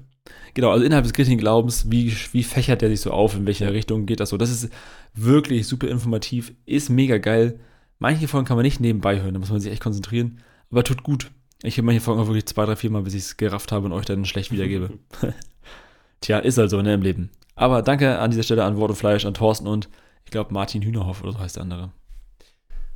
Genau, 0.53 0.71
also 0.71 0.85
innerhalb 0.85 1.03
des 1.03 1.13
christlichen 1.13 1.39
Glaubens, 1.39 1.89
wie, 1.91 2.13
wie 2.31 2.43
fächert 2.43 2.81
der 2.81 2.89
sich 2.89 3.01
so 3.01 3.11
auf, 3.11 3.35
in 3.35 3.45
welche 3.45 3.71
Richtung 3.73 4.05
geht 4.05 4.19
das 4.19 4.29
so? 4.29 4.37
Das 4.37 4.49
ist 4.49 4.69
wirklich 5.13 5.67
super 5.67 5.87
informativ, 5.87 6.53
ist 6.65 6.89
mega 6.89 7.17
geil. 7.17 7.59
Manche 7.99 8.27
Folgen 8.27 8.47
kann 8.47 8.57
man 8.57 8.65
nicht 8.65 8.79
nebenbei 8.79 9.21
hören, 9.21 9.33
da 9.33 9.39
muss 9.39 9.51
man 9.51 9.59
sich 9.59 9.71
echt 9.71 9.83
konzentrieren, 9.83 10.39
aber 10.69 10.83
tut 10.83 11.03
gut. 11.03 11.31
Ich 11.63 11.77
habe 11.77 11.85
manche 11.85 12.01
Folgen 12.01 12.21
auch 12.21 12.27
wirklich 12.27 12.45
zwei, 12.45 12.65
drei, 12.65 12.75
vier 12.75 12.89
Mal, 12.89 13.03
bis 13.03 13.13
ich 13.13 13.21
es 13.21 13.37
gerafft 13.37 13.71
habe 13.71 13.85
und 13.85 13.93
euch 13.93 14.05
dann 14.05 14.25
schlecht 14.25 14.51
wiedergebe. 14.51 14.97
Tja, 16.21 16.39
ist 16.39 16.57
halt 16.57 16.69
so, 16.69 16.81
ne, 16.81 16.93
im 16.93 17.01
Leben. 17.01 17.29
Aber 17.55 17.81
danke 17.81 18.19
an 18.19 18.31
dieser 18.31 18.43
Stelle 18.43 18.63
an 18.63 18.77
Wort 18.77 18.91
und 18.91 18.95
Fleisch, 18.95 19.25
an 19.25 19.33
Thorsten 19.33 19.67
und 19.67 19.89
ich 20.25 20.31
glaube 20.31 20.53
Martin 20.53 20.81
Hühnerhoff 20.81 21.21
oder 21.21 21.33
so 21.33 21.39
heißt 21.39 21.57
der 21.57 21.63
andere. 21.63 21.91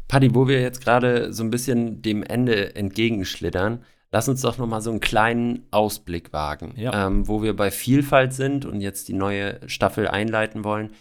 Paddy, 0.07 0.35
wo 0.35 0.47
wir 0.47 0.61
jetzt 0.61 0.81
gerade 0.81 1.33
so 1.33 1.43
ein 1.43 1.49
bisschen 1.49 2.01
dem 2.01 2.23
Ende 2.23 2.75
entgegenschlittern, 2.75 3.83
lass 4.11 4.29
uns 4.29 4.41
doch 4.41 4.57
nochmal 4.57 4.81
so 4.81 4.91
einen 4.91 4.99
kleinen 4.99 5.63
Ausblick 5.71 6.31
wagen, 6.31 6.73
ja. 6.77 7.07
ähm, 7.07 7.27
wo 7.27 7.41
wir 7.41 7.55
bei 7.55 7.71
Vielfalt 7.71 8.33
sind 8.33 8.65
und 8.65 8.81
jetzt 8.81 9.07
die 9.07 9.13
neue 9.13 9.59
Staffel 9.67 10.07
einleiten 10.07 10.63
wollen. 10.63 10.91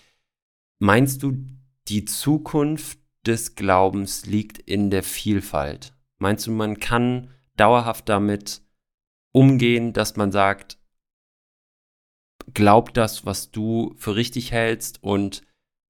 Meinst 0.79 1.23
du, 1.23 1.37
die 1.89 2.07
Zukunft 2.07 2.99
des 3.27 3.55
Glaubens 3.55 4.27
liegt 4.27 4.59
in 4.59 4.91
der 4.91 5.03
Vielfalt? 5.03 5.93
Meinst 6.19 6.47
du, 6.47 6.51
man 6.51 6.81
kann 6.81 7.31
dauerhaft 7.57 8.09
damit 8.09 8.63
umgehen, 9.33 9.93
dass 9.93 10.17
man 10.17 10.33
sagt, 10.33 10.79
glaub 12.53 12.95
das, 12.95 13.25
was 13.25 13.51
du 13.51 13.95
für 13.97 14.17
richtig 14.17 14.53
hältst 14.53 15.03
und 15.03 15.43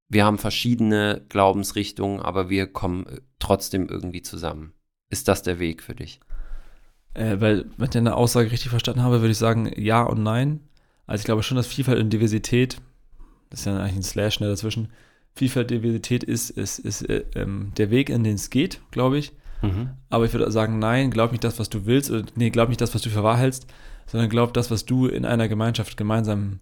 wir 0.07 0.25
haben 0.25 0.37
verschiedene 0.37 1.25
Glaubensrichtungen, 1.29 2.19
aber 2.19 2.49
wir 2.49 2.67
kommen 2.67 3.05
äh, 3.07 3.21
trotzdem 3.39 3.87
irgendwie 3.89 4.21
zusammen. 4.21 4.73
Ist 5.09 5.27
das 5.27 5.41
der 5.41 5.59
Weg 5.59 5.81
für 5.81 5.95
dich? 5.95 6.19
Äh, 7.13 7.39
weil, 7.39 7.65
wenn 7.77 7.85
ich 7.85 7.91
deine 7.91 8.15
Aussage 8.15 8.51
richtig 8.51 8.69
verstanden 8.69 9.01
habe, 9.01 9.21
würde 9.21 9.31
ich 9.31 9.37
sagen 9.37 9.71
ja 9.75 10.03
und 10.03 10.21
nein. 10.21 10.61
Also 11.07 11.21
ich 11.21 11.25
glaube 11.25 11.43
schon, 11.43 11.57
dass 11.57 11.67
Vielfalt 11.67 11.99
und 11.99 12.11
Diversität, 12.11 12.81
das 13.49 13.61
ist 13.61 13.65
ja 13.65 13.77
eigentlich 13.77 13.95
ein 13.95 14.03
Slash 14.03 14.39
ne, 14.39 14.47
dazwischen, 14.47 14.89
Vielfalt, 15.33 15.71
und 15.71 15.77
Diversität 15.77 16.23
ist, 16.23 16.49
ist, 16.51 16.79
ist 16.79 17.01
äh, 17.09 17.25
ähm, 17.35 17.73
der 17.77 17.89
Weg, 17.89 18.09
in 18.09 18.23
den 18.23 18.35
es 18.35 18.49
geht, 18.49 18.81
glaube 18.91 19.17
ich. 19.17 19.33
Mhm. 19.61 19.89
Aber 20.09 20.25
ich 20.25 20.33
würde 20.33 20.51
sagen, 20.51 20.79
nein, 20.79 21.11
glaub 21.11 21.31
nicht 21.31 21.43
das, 21.43 21.59
was 21.59 21.69
du 21.69 21.85
willst, 21.85 22.11
oder 22.11 22.23
nee, 22.35 22.49
glaub 22.49 22.69
nicht 22.69 22.81
das, 22.81 22.93
was 22.93 23.01
du 23.01 23.09
für 23.09 23.23
wahr 23.23 23.37
hältst, 23.37 23.67
sondern 24.05 24.29
glaub 24.29 24.53
das, 24.53 24.71
was 24.71 24.85
du 24.85 25.07
in 25.07 25.25
einer 25.25 25.47
Gemeinschaft 25.47 25.97
gemeinsam 25.97 26.59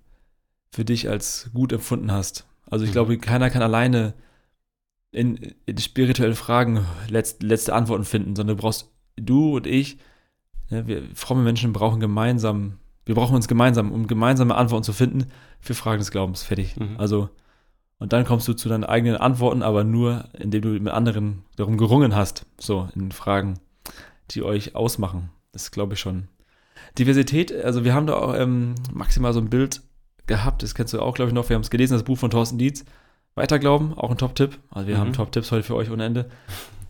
für 0.72 0.86
dich 0.86 1.10
als 1.10 1.50
gut 1.54 1.72
empfunden 1.74 2.12
hast. 2.12 2.46
Also 2.70 2.86
ich 2.86 2.92
mhm. 2.92 2.94
glaube, 2.94 3.18
keiner 3.18 3.50
kann 3.50 3.62
alleine 3.62 4.14
in, 5.12 5.54
in 5.66 5.78
spirituellen 5.78 6.36
Fragen 6.36 6.86
letzt, 7.08 7.44
letzte 7.44 7.74
Antworten 7.74 8.06
finden, 8.06 8.36
sondern 8.36 8.58
du 8.58 8.62
brauchst, 8.62 8.92
du 9.16 9.56
und 9.56 9.68
ich, 9.68 10.00
ne, 10.70 10.88
wir 10.88 11.04
fromme 11.14 11.44
Menschen 11.44 11.74
brauchen 11.74 12.00
gemeinsam, 12.00 12.80
wir 13.06 13.16
brauchen 13.16 13.36
uns 13.36 13.48
gemeinsam, 13.48 13.92
um 13.92 14.08
gemeinsame 14.08 14.56
Antworten 14.56 14.84
zu 14.84 14.94
finden 14.94 15.28
für 15.60 15.76
Fragen 15.76 16.00
des 16.00 16.10
Glaubens. 16.12 16.44
Fertig. 16.44 16.76
Mhm. 16.78 16.96
Also, 16.98 17.30
und 18.04 18.12
dann 18.12 18.26
kommst 18.26 18.50
du 18.50 18.54
zu 18.54 18.68
deinen 18.68 18.84
eigenen 18.84 19.16
Antworten, 19.16 19.64
aber 19.64 19.86
nur, 19.86 20.26
indem 20.38 20.62
du 20.62 20.70
mit 20.72 20.92
anderen 20.92 21.44
darum 21.56 21.78
gerungen 21.78 22.14
hast. 22.16 22.46
So, 22.60 22.90
in 22.96 23.14
Fragen, 23.14 23.60
die 24.32 24.44
euch 24.44 24.76
ausmachen. 24.76 25.30
Das 25.54 25.72
glaube 25.72 25.94
ich 25.94 26.02
schon. 26.02 26.28
Diversität, 27.00 27.54
also 27.64 27.86
wir 27.86 27.94
haben 27.94 28.08
da 28.08 28.16
auch 28.16 28.36
ähm, 28.36 28.76
maximal 28.92 29.32
so 29.32 29.40
ein 29.40 29.50
Bild 29.50 29.82
gehabt, 30.28 30.64
das 30.64 30.76
kennst 30.76 30.94
du 30.94 31.00
auch, 31.02 31.16
glaube 31.16 31.30
ich, 31.30 31.34
noch. 31.34 31.48
Wir 31.48 31.56
haben 31.56 31.62
es 31.64 31.70
gelesen, 31.70 31.94
das 31.94 32.04
Buch 32.04 32.18
von 32.18 32.30
Thorsten 32.30 32.58
Dietz. 32.58 32.84
Weiterglauben, 33.36 33.94
auch 33.98 34.12
ein 34.12 34.18
Top-Tipp. 34.18 34.60
Also 34.70 34.88
wir 34.88 34.96
Mhm. 34.96 35.00
haben 35.00 35.14
Top-Tipps 35.14 35.52
heute 35.52 35.64
für 35.64 35.76
euch 35.76 35.90
ohne 35.90 36.04
Ende. 36.06 36.30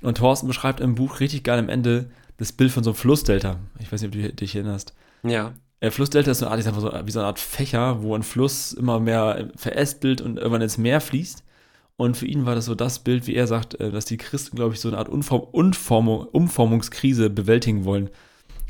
Und 0.01 0.17
Thorsten 0.17 0.47
beschreibt 0.47 0.79
im 0.81 0.95
Buch 0.95 1.19
richtig 1.19 1.43
geil 1.43 1.59
am 1.59 1.69
Ende 1.69 2.09
das 2.37 2.51
Bild 2.51 2.71
von 2.71 2.83
so 2.83 2.89
einem 2.89 2.95
Flussdelta. 2.97 3.57
Ich 3.79 3.91
weiß 3.91 4.01
nicht, 4.01 4.13
ob 4.15 4.21
du 4.21 4.33
dich 4.33 4.55
erinnerst. 4.55 4.93
Ja. 5.23 5.53
Äh, 5.83 5.91
Flussdelta 5.91 6.31
ist 6.31 6.39
so 6.39 6.45
eine 6.45 6.51
Art, 6.51 6.61
ist 6.61 6.67
einfach 6.67 6.81
so, 6.81 6.91
wie 7.05 7.11
so 7.11 7.19
eine 7.19 7.27
Art 7.27 7.39
Fächer, 7.39 8.01
wo 8.01 8.15
ein 8.15 8.23
Fluss 8.23 8.71
immer 8.71 9.01
mehr 9.01 9.49
verästelt 9.57 10.21
und 10.21 10.37
irgendwann 10.37 10.61
ins 10.61 10.77
Meer 10.77 11.01
fließt. 11.01 11.43
Und 11.97 12.15
für 12.15 12.25
ihn 12.25 12.45
war 12.45 12.55
das 12.55 12.65
so 12.65 12.73
das 12.73 12.99
Bild, 12.99 13.27
wie 13.27 13.35
er 13.35 13.47
sagt, 13.47 13.79
äh, 13.81 13.91
dass 13.91 14.05
die 14.05 14.15
Christen, 14.15 14.55
glaube 14.55 14.73
ich, 14.73 14.79
so 14.79 14.87
eine 14.87 14.97
Art 14.97 15.09
Unform 15.09 15.41
Unformung, 15.51 16.25
Umformungskrise 16.31 17.29
bewältigen 17.29 17.83
wollen. 17.83 18.09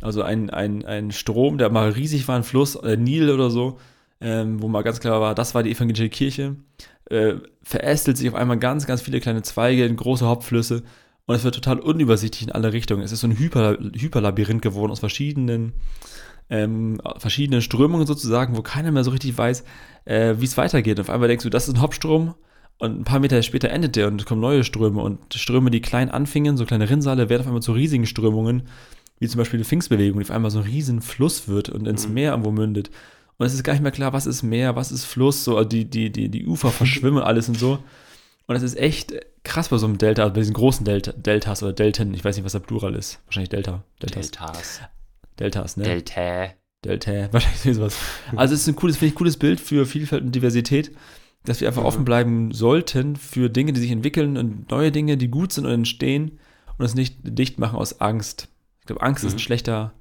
Also 0.01 0.23
ein, 0.23 0.49
ein, 0.49 0.85
ein 0.85 1.11
Strom, 1.11 1.59
der 1.59 1.69
mal 1.69 1.89
riesig 1.91 2.27
war, 2.27 2.35
ein 2.35 2.43
Fluss, 2.43 2.73
der 2.81 2.97
Nil 2.97 3.29
oder 3.29 3.51
so, 3.51 3.77
ähm, 4.19 4.59
wo 4.63 4.67
mal 4.67 4.81
ganz 4.81 4.99
klar 4.99 5.21
war, 5.21 5.35
das 5.35 5.53
war 5.53 5.61
die 5.61 5.71
evangelische 5.71 6.09
Kirche, 6.09 6.55
äh, 7.11 7.35
verästelt 7.61 8.17
sich 8.17 8.27
auf 8.27 8.35
einmal 8.35 8.57
ganz, 8.57 8.87
ganz 8.87 9.03
viele 9.03 9.19
kleine 9.19 9.43
Zweige 9.43 9.85
in 9.85 9.95
große 9.97 10.25
Hauptflüsse 10.25 10.81
und 11.27 11.35
es 11.35 11.43
wird 11.43 11.55
total 11.55 11.79
unübersichtlich 11.79 12.47
in 12.47 12.51
alle 12.51 12.73
Richtungen. 12.73 13.03
Es 13.03 13.11
ist 13.11 13.21
so 13.21 13.27
ein 13.27 13.37
Hyper, 13.37 13.77
Hyperlabyrinth 13.77 14.63
geworden 14.63 14.91
aus 14.91 14.99
verschiedenen, 14.99 15.73
ähm, 16.49 17.01
verschiedenen 17.17 17.61
Strömungen 17.61 18.05
sozusagen, 18.07 18.55
wo 18.57 18.61
keiner 18.61 18.91
mehr 18.91 19.03
so 19.03 19.11
richtig 19.11 19.37
weiß, 19.37 19.63
äh, 20.05 20.35
wie 20.37 20.45
es 20.45 20.57
weitergeht. 20.57 20.99
Auf 20.99 21.09
einmal 21.09 21.27
denkst 21.27 21.43
du, 21.43 21.49
das 21.49 21.67
ist 21.67 21.75
ein 21.75 21.81
Hauptstrom 21.81 22.35
und 22.77 22.99
ein 22.99 23.03
paar 23.03 23.19
Meter 23.19 23.41
später 23.43 23.69
endet 23.69 23.95
der 23.95 24.07
und 24.07 24.19
es 24.19 24.25
kommen 24.27 24.41
neue 24.41 24.63
Ströme 24.63 25.01
und 25.01 25.33
Ströme, 25.33 25.71
die 25.71 25.81
klein 25.81 26.09
anfingen, 26.09 26.57
so 26.57 26.65
kleine 26.65 26.89
Rinnsale, 26.89 27.29
werden 27.29 27.41
auf 27.41 27.47
einmal 27.47 27.61
zu 27.61 27.71
riesigen 27.71 28.05
Strömungen, 28.05 28.63
wie 29.19 29.27
zum 29.27 29.37
Beispiel 29.37 29.59
die 29.59 29.65
Pfingstbewegung, 29.65 30.19
die 30.19 30.25
auf 30.25 30.35
einmal 30.35 30.51
so 30.51 30.59
ein 30.59 30.65
riesen 30.65 31.01
Fluss 31.01 31.47
wird 31.47 31.69
und 31.69 31.87
ins 31.87 32.07
Mhm. 32.07 32.13
Meer 32.13 32.31
irgendwo 32.31 32.51
mündet. 32.51 32.89
Und 33.37 33.45
es 33.45 33.53
ist 33.53 33.63
gar 33.63 33.73
nicht 33.73 33.81
mehr 33.81 33.91
klar, 33.91 34.13
was 34.13 34.25
ist 34.25 34.43
Meer, 34.43 34.75
was 34.75 34.91
ist 34.91 35.05
Fluss, 35.05 35.43
so 35.43 35.63
die, 35.63 35.85
die, 35.85 36.11
die, 36.11 36.29
die 36.29 36.45
Ufer 36.45 36.69
verschwimmen 36.71 37.23
alles 37.23 37.47
und 37.47 37.57
so. 37.57 37.79
Und 38.45 38.55
es 38.55 38.63
ist 38.63 38.77
echt 38.77 39.13
krass 39.43 39.69
bei 39.69 39.77
so 39.77 39.85
einem 39.85 39.97
Delta, 39.97 40.27
bei 40.27 40.41
diesen 40.41 40.53
großen 40.53 40.85
Delta, 40.85 41.13
Deltas 41.13 41.63
oder 41.63 41.73
Delten, 41.73 42.13
ich 42.13 42.25
weiß 42.25 42.35
nicht, 42.35 42.45
was 42.45 42.51
der 42.51 42.59
Plural 42.59 42.95
ist. 42.95 43.19
Wahrscheinlich 43.25 43.49
Delta. 43.49 43.83
Deltas. 44.01 44.31
Deltas. 44.31 44.81
Deltas, 45.39 45.77
ne? 45.77 45.83
Delta. 45.83 46.49
Delta, 46.85 47.11
wahrscheinlich 47.31 47.75
sowas. 47.75 47.97
Also 48.35 48.53
es 48.53 48.61
ist 48.61 48.67
ein 48.67 48.75
cooles, 48.75 48.97
finde 48.97 49.09
ich, 49.09 49.15
cooles 49.15 49.37
Bild 49.37 49.59
für 49.61 49.85
Vielfalt 49.85 50.23
und 50.23 50.33
Diversität, 50.33 50.91
dass 51.45 51.61
wir 51.61 51.67
einfach 51.67 51.81
Mhm. 51.81 51.87
offen 51.87 52.05
bleiben 52.05 52.51
sollten 52.51 53.15
für 53.15 53.49
Dinge, 53.49 53.73
die 53.73 53.81
sich 53.81 53.91
entwickeln 53.91 54.37
und 54.37 54.69
neue 54.69 54.91
Dinge, 54.91 55.17
die 55.17 55.27
gut 55.29 55.53
sind 55.53 55.65
und 55.65 55.71
entstehen 55.71 56.39
und 56.77 56.85
es 56.85 56.95
nicht 56.95 57.17
dicht 57.23 57.57
machen 57.59 57.77
aus 57.77 58.01
Angst. 58.01 58.49
Ich 58.81 58.85
glaube, 58.87 59.01
Angst 59.01 59.23
ist 59.23 59.31
Mhm. 59.33 59.37
ein 59.37 59.39
schlechter, 59.39 59.93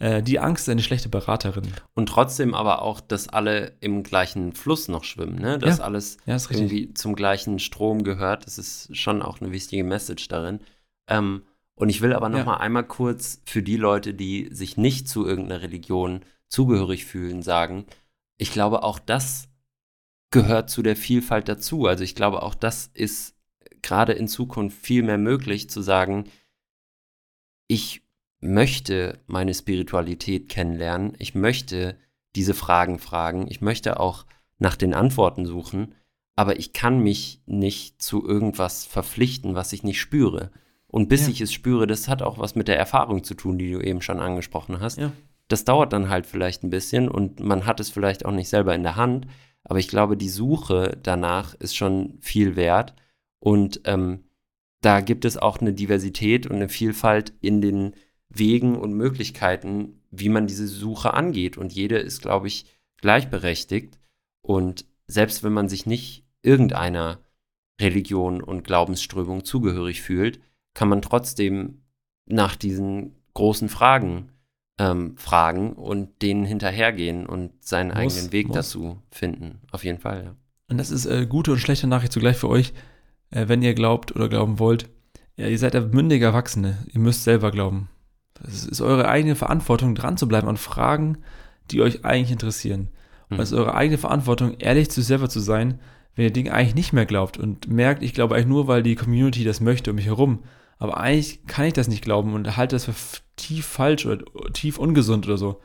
äh, 0.00 0.22
die 0.22 0.38
Angst 0.40 0.64
ist 0.66 0.72
eine 0.72 0.82
schlechte 0.82 1.08
Beraterin. 1.08 1.68
Und 1.94 2.08
trotzdem 2.08 2.54
aber 2.54 2.82
auch, 2.82 3.00
dass 3.00 3.28
alle 3.28 3.72
im 3.80 4.02
gleichen 4.02 4.52
Fluss 4.54 4.88
noch 4.88 5.04
schwimmen, 5.04 5.36
ne? 5.40 5.58
Dass 5.58 5.78
Ja. 5.78 5.84
alles 5.84 6.16
Ja, 6.26 6.34
ist 6.36 6.50
richtig. 6.50 6.72
irgendwie 6.72 6.94
zum 6.94 7.14
gleichen 7.14 7.58
Strom 7.60 8.02
gehört. 8.02 8.44
Das 8.46 8.58
ist 8.58 8.96
schon 8.96 9.22
auch 9.22 9.40
eine 9.40 9.52
wichtige 9.52 9.84
Message 9.84 10.26
darin. 10.28 10.60
Ähm, 11.08 11.42
und 11.78 11.88
ich 11.88 12.00
will 12.00 12.12
aber 12.12 12.28
noch 12.28 12.38
Ja. 12.38 12.44
mal 12.44 12.56
einmal 12.58 12.84
kurz 12.84 13.40
für 13.46 13.62
die 13.62 13.76
Leute, 13.76 14.14
die 14.14 14.48
sich 14.52 14.76
nicht 14.76 15.08
zu 15.08 15.26
irgendeiner 15.26 15.62
Religion 15.62 16.24
zugehörig 16.48 17.04
fühlen, 17.04 17.42
sagen, 17.42 17.86
ich 18.36 18.52
glaube, 18.52 18.82
auch 18.82 18.98
das 18.98 19.48
gehört 20.30 20.70
zu 20.70 20.82
der 20.82 20.96
Vielfalt 20.96 21.48
dazu. 21.48 21.86
Also 21.86 22.04
ich 22.04 22.14
glaube, 22.14 22.42
auch 22.42 22.54
das 22.54 22.90
ist 22.94 23.36
gerade 23.82 24.12
in 24.12 24.28
Zukunft 24.28 24.78
viel 24.78 25.02
mehr 25.02 25.18
möglich 25.18 25.70
zu 25.70 25.80
sagen, 25.82 26.24
ich 27.68 28.02
möchte 28.40 29.20
meine 29.26 29.54
Spiritualität 29.54 30.48
kennenlernen, 30.48 31.14
ich 31.18 31.34
möchte 31.34 31.96
diese 32.36 32.54
Fragen 32.54 32.98
fragen, 32.98 33.46
ich 33.48 33.60
möchte 33.60 34.00
auch 34.00 34.26
nach 34.58 34.76
den 34.76 34.94
Antworten 34.94 35.44
suchen, 35.46 35.94
aber 36.36 36.58
ich 36.58 36.72
kann 36.72 37.00
mich 37.00 37.42
nicht 37.46 38.00
zu 38.00 38.24
irgendwas 38.24 38.84
verpflichten, 38.84 39.54
was 39.54 39.72
ich 39.72 39.82
nicht 39.82 40.00
spüre. 40.00 40.50
Und 40.90 41.08
bis 41.08 41.26
Ja. 41.26 41.32
ich 41.32 41.40
es 41.40 41.52
spüre, 41.52 41.86
das 41.86 42.08
hat 42.08 42.22
auch 42.22 42.38
was 42.38 42.54
mit 42.54 42.68
der 42.68 42.78
Erfahrung 42.78 43.22
zu 43.24 43.34
tun, 43.34 43.58
die 43.58 43.72
du 43.72 43.80
eben 43.80 44.00
schon 44.00 44.20
angesprochen 44.20 44.80
hast. 44.80 44.98
Ja. 44.98 45.12
Das 45.48 45.64
dauert 45.64 45.92
dann 45.92 46.08
halt 46.08 46.26
vielleicht 46.26 46.62
ein 46.62 46.70
bisschen 46.70 47.08
und 47.08 47.40
man 47.40 47.66
hat 47.66 47.80
es 47.80 47.90
vielleicht 47.90 48.24
auch 48.24 48.32
nicht 48.32 48.48
selber 48.48 48.74
in 48.74 48.82
der 48.82 48.96
Hand, 48.96 49.26
aber 49.64 49.78
ich 49.78 49.88
glaube, 49.88 50.16
die 50.16 50.28
Suche 50.28 50.98
danach 51.02 51.54
ist 51.54 51.76
schon 51.76 52.18
viel 52.20 52.56
wert 52.56 52.94
und 53.38 53.80
ähm, 53.84 54.24
da 54.80 55.00
gibt 55.00 55.24
es 55.24 55.36
auch 55.36 55.58
eine 55.58 55.72
Diversität 55.72 56.46
und 56.46 56.56
eine 56.56 56.68
Vielfalt 56.68 57.32
in 57.40 57.60
den 57.60 57.94
Wegen 58.28 58.76
und 58.76 58.92
Möglichkeiten, 58.92 60.02
wie 60.10 60.28
man 60.28 60.46
diese 60.46 60.68
Suche 60.68 61.14
angeht. 61.14 61.58
Und 61.58 61.72
jede 61.72 61.98
ist, 61.98 62.22
glaube 62.22 62.46
ich, 62.46 62.66
gleichberechtigt. 62.98 63.98
Und 64.42 64.84
selbst 65.06 65.42
wenn 65.42 65.52
man 65.52 65.68
sich 65.68 65.86
nicht 65.86 66.26
irgendeiner 66.42 67.18
Religion 67.80 68.42
und 68.42 68.64
Glaubensströmung 68.64 69.44
zugehörig 69.44 70.02
fühlt, 70.02 70.40
kann 70.78 70.88
man 70.88 71.02
trotzdem 71.02 71.82
nach 72.26 72.54
diesen 72.54 73.16
großen 73.34 73.68
Fragen 73.68 74.30
ähm, 74.78 75.16
fragen 75.16 75.72
und 75.72 76.22
denen 76.22 76.44
hinterhergehen 76.44 77.26
und 77.26 77.50
seinen 77.64 77.88
Muss, 77.88 77.96
eigenen 77.96 78.32
Weg 78.32 78.46
muss. 78.46 78.54
dazu 78.54 79.02
finden. 79.10 79.58
Auf 79.72 79.82
jeden 79.82 79.98
Fall, 79.98 80.22
ja. 80.24 80.36
Und 80.68 80.78
das 80.78 80.92
ist 80.92 81.06
äh, 81.06 81.26
gute 81.26 81.50
und 81.50 81.58
schlechte 81.58 81.88
Nachricht 81.88 82.12
zugleich 82.12 82.36
für 82.36 82.48
euch, 82.48 82.74
äh, 83.30 83.48
wenn 83.48 83.60
ihr 83.60 83.74
glaubt 83.74 84.14
oder 84.14 84.28
glauben 84.28 84.60
wollt. 84.60 84.88
Ja, 85.34 85.48
ihr 85.48 85.58
seid 85.58 85.74
ja 85.74 85.80
mündige 85.80 86.26
Erwachsene. 86.26 86.78
Ihr 86.92 87.00
müsst 87.00 87.24
selber 87.24 87.50
glauben. 87.50 87.88
Es 88.46 88.64
ist 88.64 88.80
eure 88.80 89.08
eigene 89.08 89.34
Verantwortung, 89.34 89.96
dran 89.96 90.16
zu 90.16 90.28
bleiben 90.28 90.46
an 90.46 90.56
Fragen, 90.56 91.18
die 91.72 91.82
euch 91.82 92.04
eigentlich 92.04 92.30
interessieren. 92.30 92.90
Und 93.30 93.40
es 93.40 93.50
ist 93.50 93.58
eure 93.58 93.74
eigene 93.74 93.98
Verantwortung, 93.98 94.54
ehrlich 94.60 94.92
zu 94.92 95.02
selber 95.02 95.28
zu 95.28 95.40
sein, 95.40 95.80
wenn 96.14 96.26
ihr 96.26 96.32
Dinge 96.32 96.54
eigentlich 96.54 96.76
nicht 96.76 96.92
mehr 96.92 97.04
glaubt 97.04 97.36
und 97.36 97.68
merkt, 97.68 98.04
ich 98.04 98.14
glaube 98.14 98.36
eigentlich 98.36 98.46
nur, 98.46 98.68
weil 98.68 98.84
die 98.84 98.94
Community 98.94 99.42
das 99.42 99.60
möchte 99.60 99.90
um 99.90 99.96
mich 99.96 100.06
herum. 100.06 100.44
Aber 100.78 100.96
eigentlich 100.98 101.44
kann 101.46 101.66
ich 101.66 101.72
das 101.72 101.88
nicht 101.88 102.02
glauben 102.04 102.34
und 102.34 102.56
halte 102.56 102.76
das 102.76 102.84
für 102.84 102.94
tief 103.36 103.66
falsch 103.66 104.06
oder 104.06 104.24
tief 104.52 104.78
ungesund 104.78 105.26
oder 105.26 105.36
so. 105.38 105.60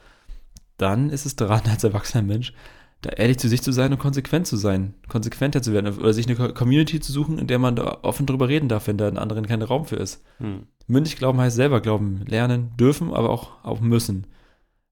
Dann 0.78 1.10
ist 1.10 1.26
es 1.26 1.36
dran, 1.36 1.62
als 1.70 1.84
erwachsener 1.84 2.24
Mensch, 2.24 2.54
da 3.02 3.12
ehrlich 3.12 3.38
zu 3.38 3.48
sich 3.48 3.62
zu 3.62 3.72
sein 3.72 3.92
und 3.92 4.00
konsequent 4.00 4.48
zu 4.48 4.58
sein, 4.58 4.96
konsequenter 5.08 5.62
zu 5.62 5.72
werden 5.74 5.98
oder 6.00 6.14
sich 6.14 6.26
eine 6.26 6.36
Co- 6.36 6.54
Community 6.54 7.00
zu 7.00 7.12
suchen, 7.12 7.38
in 7.38 7.48
der 7.48 7.60
man 7.60 7.76
da 7.76 8.00
offen 8.02 8.26
drüber 8.26 8.48
reden 8.48 8.70
darf, 8.70 8.88
wenn 8.88 8.98
da 8.98 9.08
in 9.08 9.18
anderen 9.18 9.46
kein 9.46 9.62
Raum 9.62 9.86
für 9.86 9.98
ist. 9.98 10.24
Hm. 10.40 10.68
Mündig 10.88 11.18
glauben 11.18 11.40
heißt 11.40 11.56
selber 11.56 11.80
glauben, 11.82 12.26
lernen 12.26 12.76
dürfen, 12.78 13.14
aber 13.14 13.30
auch, 13.30 13.64
auch 13.64 13.80
müssen. 13.82 14.28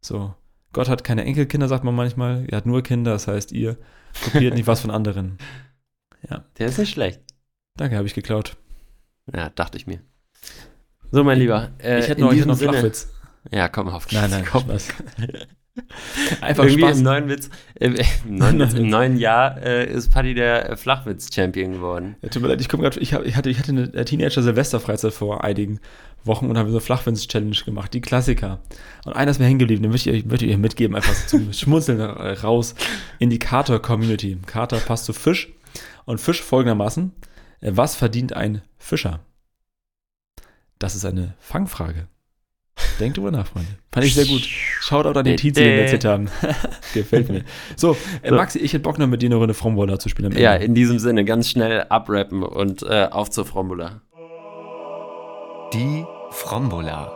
So. 0.02 0.34
Gott 0.74 0.88
hat 0.88 1.04
keine 1.04 1.26
Enkelkinder, 1.26 1.68
sagt 1.68 1.84
man 1.84 1.96
manchmal. 1.96 2.46
Er 2.50 2.58
hat 2.58 2.66
nur 2.66 2.82
Kinder, 2.82 3.12
das 3.12 3.28
heißt, 3.28 3.52
ihr 3.52 3.78
kopiert 4.24 4.54
nicht 4.54 4.68
was 4.68 4.82
von 4.82 4.92
anderen. 4.92 5.38
Der 6.58 6.68
ist 6.68 6.78
nicht 6.78 6.92
schlecht. 6.92 7.22
Danke, 7.78 7.98
habe 7.98 8.08
ich 8.08 8.14
geklaut. 8.14 8.56
Ja, 9.34 9.50
dachte 9.50 9.78
ich 9.78 9.88
mir. 9.88 10.00
So, 11.12 11.24
mein 11.24 11.40
Lieber. 11.40 11.70
Äh, 11.84 12.00
ich 12.00 12.08
hätte 12.08 12.22
noch, 12.22 12.32
ich 12.32 12.40
noch 12.40 12.48
einen 12.50 12.56
Sinne- 12.56 12.72
Flachwitz. 12.74 13.10
Ja, 13.52 13.68
komm 13.70 13.90
auf. 13.90 14.12
Nein, 14.12 14.30
nein, 14.30 14.46
komm. 14.50 14.64
Spaß. 14.64 14.88
Einfach 16.42 16.66
Irgendwie 16.66 16.82
Spaß. 16.84 16.98
im 16.98 17.04
neuen 17.04 17.30
Witz, 17.30 17.50
äh, 17.76 17.88
im, 18.28 18.36
neuen 18.36 18.60
Witz 18.60 18.74
im 18.74 18.88
neuen 18.90 19.18
Jahr 19.18 19.62
äh, 19.62 19.90
ist 19.90 20.12
Paddy 20.12 20.34
der 20.34 20.70
äh, 20.70 20.76
Flachwitz-Champion 20.78 21.72
geworden. 21.74 22.18
Ja, 22.22 22.30
tut 22.30 22.42
mir 22.42 22.50
leid, 22.50 22.60
ich 22.62 22.68
komme 22.68 22.84
gerade, 22.84 23.00
ich, 23.00 23.14
hab- 23.14 23.26
ich 23.26 23.36
hatte, 23.38 23.50
ich 23.50 23.58
hatte 23.58 23.72
eine 23.72 23.84
äh, 23.94 24.04
Teenager-Silvesterfreizeit 24.04 25.14
vor 25.14 25.44
einigen 25.46 25.80
Wochen 26.26 26.48
und 26.50 26.58
haben 26.58 26.68
wir 26.68 26.74
so 26.74 26.82
Flachwitz-Challenge 26.82 27.56
gemacht, 27.66 27.94
die 27.94 28.02
Klassiker. 28.02 28.60
Und 29.06 29.14
einer 29.14 29.32
ist 29.32 29.40
mir 29.40 29.46
hängen 29.46 29.60
geblieben, 29.60 29.82
den 29.82 29.92
möchte 29.92 30.12
ich, 30.12 30.24
euch- 30.26 30.30
möchte 30.30 30.46
ich 30.46 30.52
euch 30.52 30.58
mitgeben, 30.60 30.96
einfach 30.96 31.14
so 31.14 31.38
zum 31.38 31.54
Schmunzeln 31.54 32.00
äh, 32.02 32.04
raus 32.34 32.76
in 33.20 33.30
die 33.30 33.40
Kater-Community. 33.40 34.40
Kater 34.46 34.78
passt 34.78 35.06
zu 35.06 35.14
Fisch 35.14 35.54
und 36.06 36.20
Fisch 36.20 36.42
folgendermaßen, 36.42 37.14
was 37.62 37.96
verdient 37.96 38.34
ein 38.34 38.62
Fischer? 38.78 39.22
Das 40.82 40.96
ist 40.96 41.06
eine 41.06 41.36
Fangfrage. 41.40 42.08
Denkt 43.00 43.18
drüber 43.18 43.30
nach, 43.30 43.46
Freunde. 43.46 43.70
Fand 43.94 44.04
ich 44.04 44.16
sehr 44.16 44.26
gut. 44.26 44.42
Shoutout 44.42 45.20
an 45.20 45.26
den 45.26 45.38
Tietze, 45.38 45.62
den 45.62 45.76
wir 45.76 45.82
erzählt 45.84 46.06
haben. 46.06 46.28
Gefällt 46.96 47.30
mir. 47.30 47.44
So, 47.76 47.96
äh, 48.24 48.30
So. 48.30 48.36
Maxi, 48.36 48.58
ich 48.58 48.74
hätte 48.74 48.82
Bock 48.82 48.98
noch 48.98 49.06
mit 49.06 49.22
dir 49.22 49.28
eine 49.28 49.36
Runde 49.36 49.54
Fromboller 49.54 50.00
zu 50.00 50.10
spielen. 50.10 50.32
Ja, 50.36 50.56
in 50.56 50.74
diesem 50.74 50.98
Sinne 50.98 51.24
ganz 51.24 51.52
schnell 51.52 51.84
abrappen 51.90 52.42
und 52.42 52.82
äh, 52.82 53.10
auf 53.12 53.30
zur 53.30 53.46
Fromula. 53.46 54.02
Die 55.72 56.04
Frombola. 56.32 57.12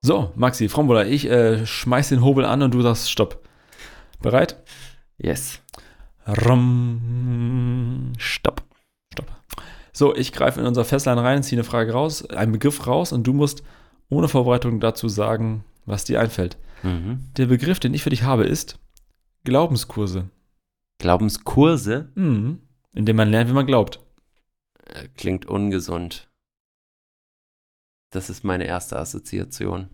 So, 0.00 0.32
Maxi, 0.34 0.68
Frombola, 0.68 1.04
ich 1.04 1.30
äh, 1.30 1.64
schmeiß 1.64 2.08
den 2.08 2.24
Hobel 2.24 2.44
an 2.44 2.62
und 2.62 2.74
du 2.74 2.82
sagst 2.82 3.08
Stopp. 3.08 3.40
Bereit? 4.20 4.56
Yes. 5.16 5.60
Rum. 6.44 8.12
Stopp. 8.18 8.62
So, 9.92 10.14
ich 10.14 10.32
greife 10.32 10.60
in 10.60 10.66
unser 10.66 10.84
Festline 10.84 11.22
rein, 11.22 11.42
ziehe 11.42 11.58
eine 11.60 11.68
Frage 11.68 11.92
raus, 11.92 12.24
einen 12.30 12.52
Begriff 12.52 12.86
raus 12.86 13.12
und 13.12 13.24
du 13.26 13.32
musst 13.32 13.62
ohne 14.08 14.28
Vorbereitung 14.28 14.80
dazu 14.80 15.08
sagen, 15.08 15.64
was 15.84 16.04
dir 16.04 16.20
einfällt. 16.20 16.56
Mhm. 16.82 17.28
Der 17.36 17.46
Begriff, 17.46 17.78
den 17.78 17.92
ich 17.94 18.02
für 18.02 18.10
dich 18.10 18.22
habe, 18.22 18.44
ist 18.44 18.78
Glaubenskurse. 19.44 20.30
Glaubenskurse 20.98 22.10
Mhm. 22.14 22.60
In 22.94 23.06
dem 23.06 23.16
man 23.16 23.30
lernt, 23.30 23.48
wie 23.50 23.54
man 23.54 23.66
glaubt. 23.66 24.00
äh, 24.86 25.08
klingt 25.16 25.46
ungesund. 25.46 26.28
Das 28.10 28.28
ist 28.28 28.44
meine 28.44 28.64
erste 28.64 28.98
Assoziation. 28.98 29.88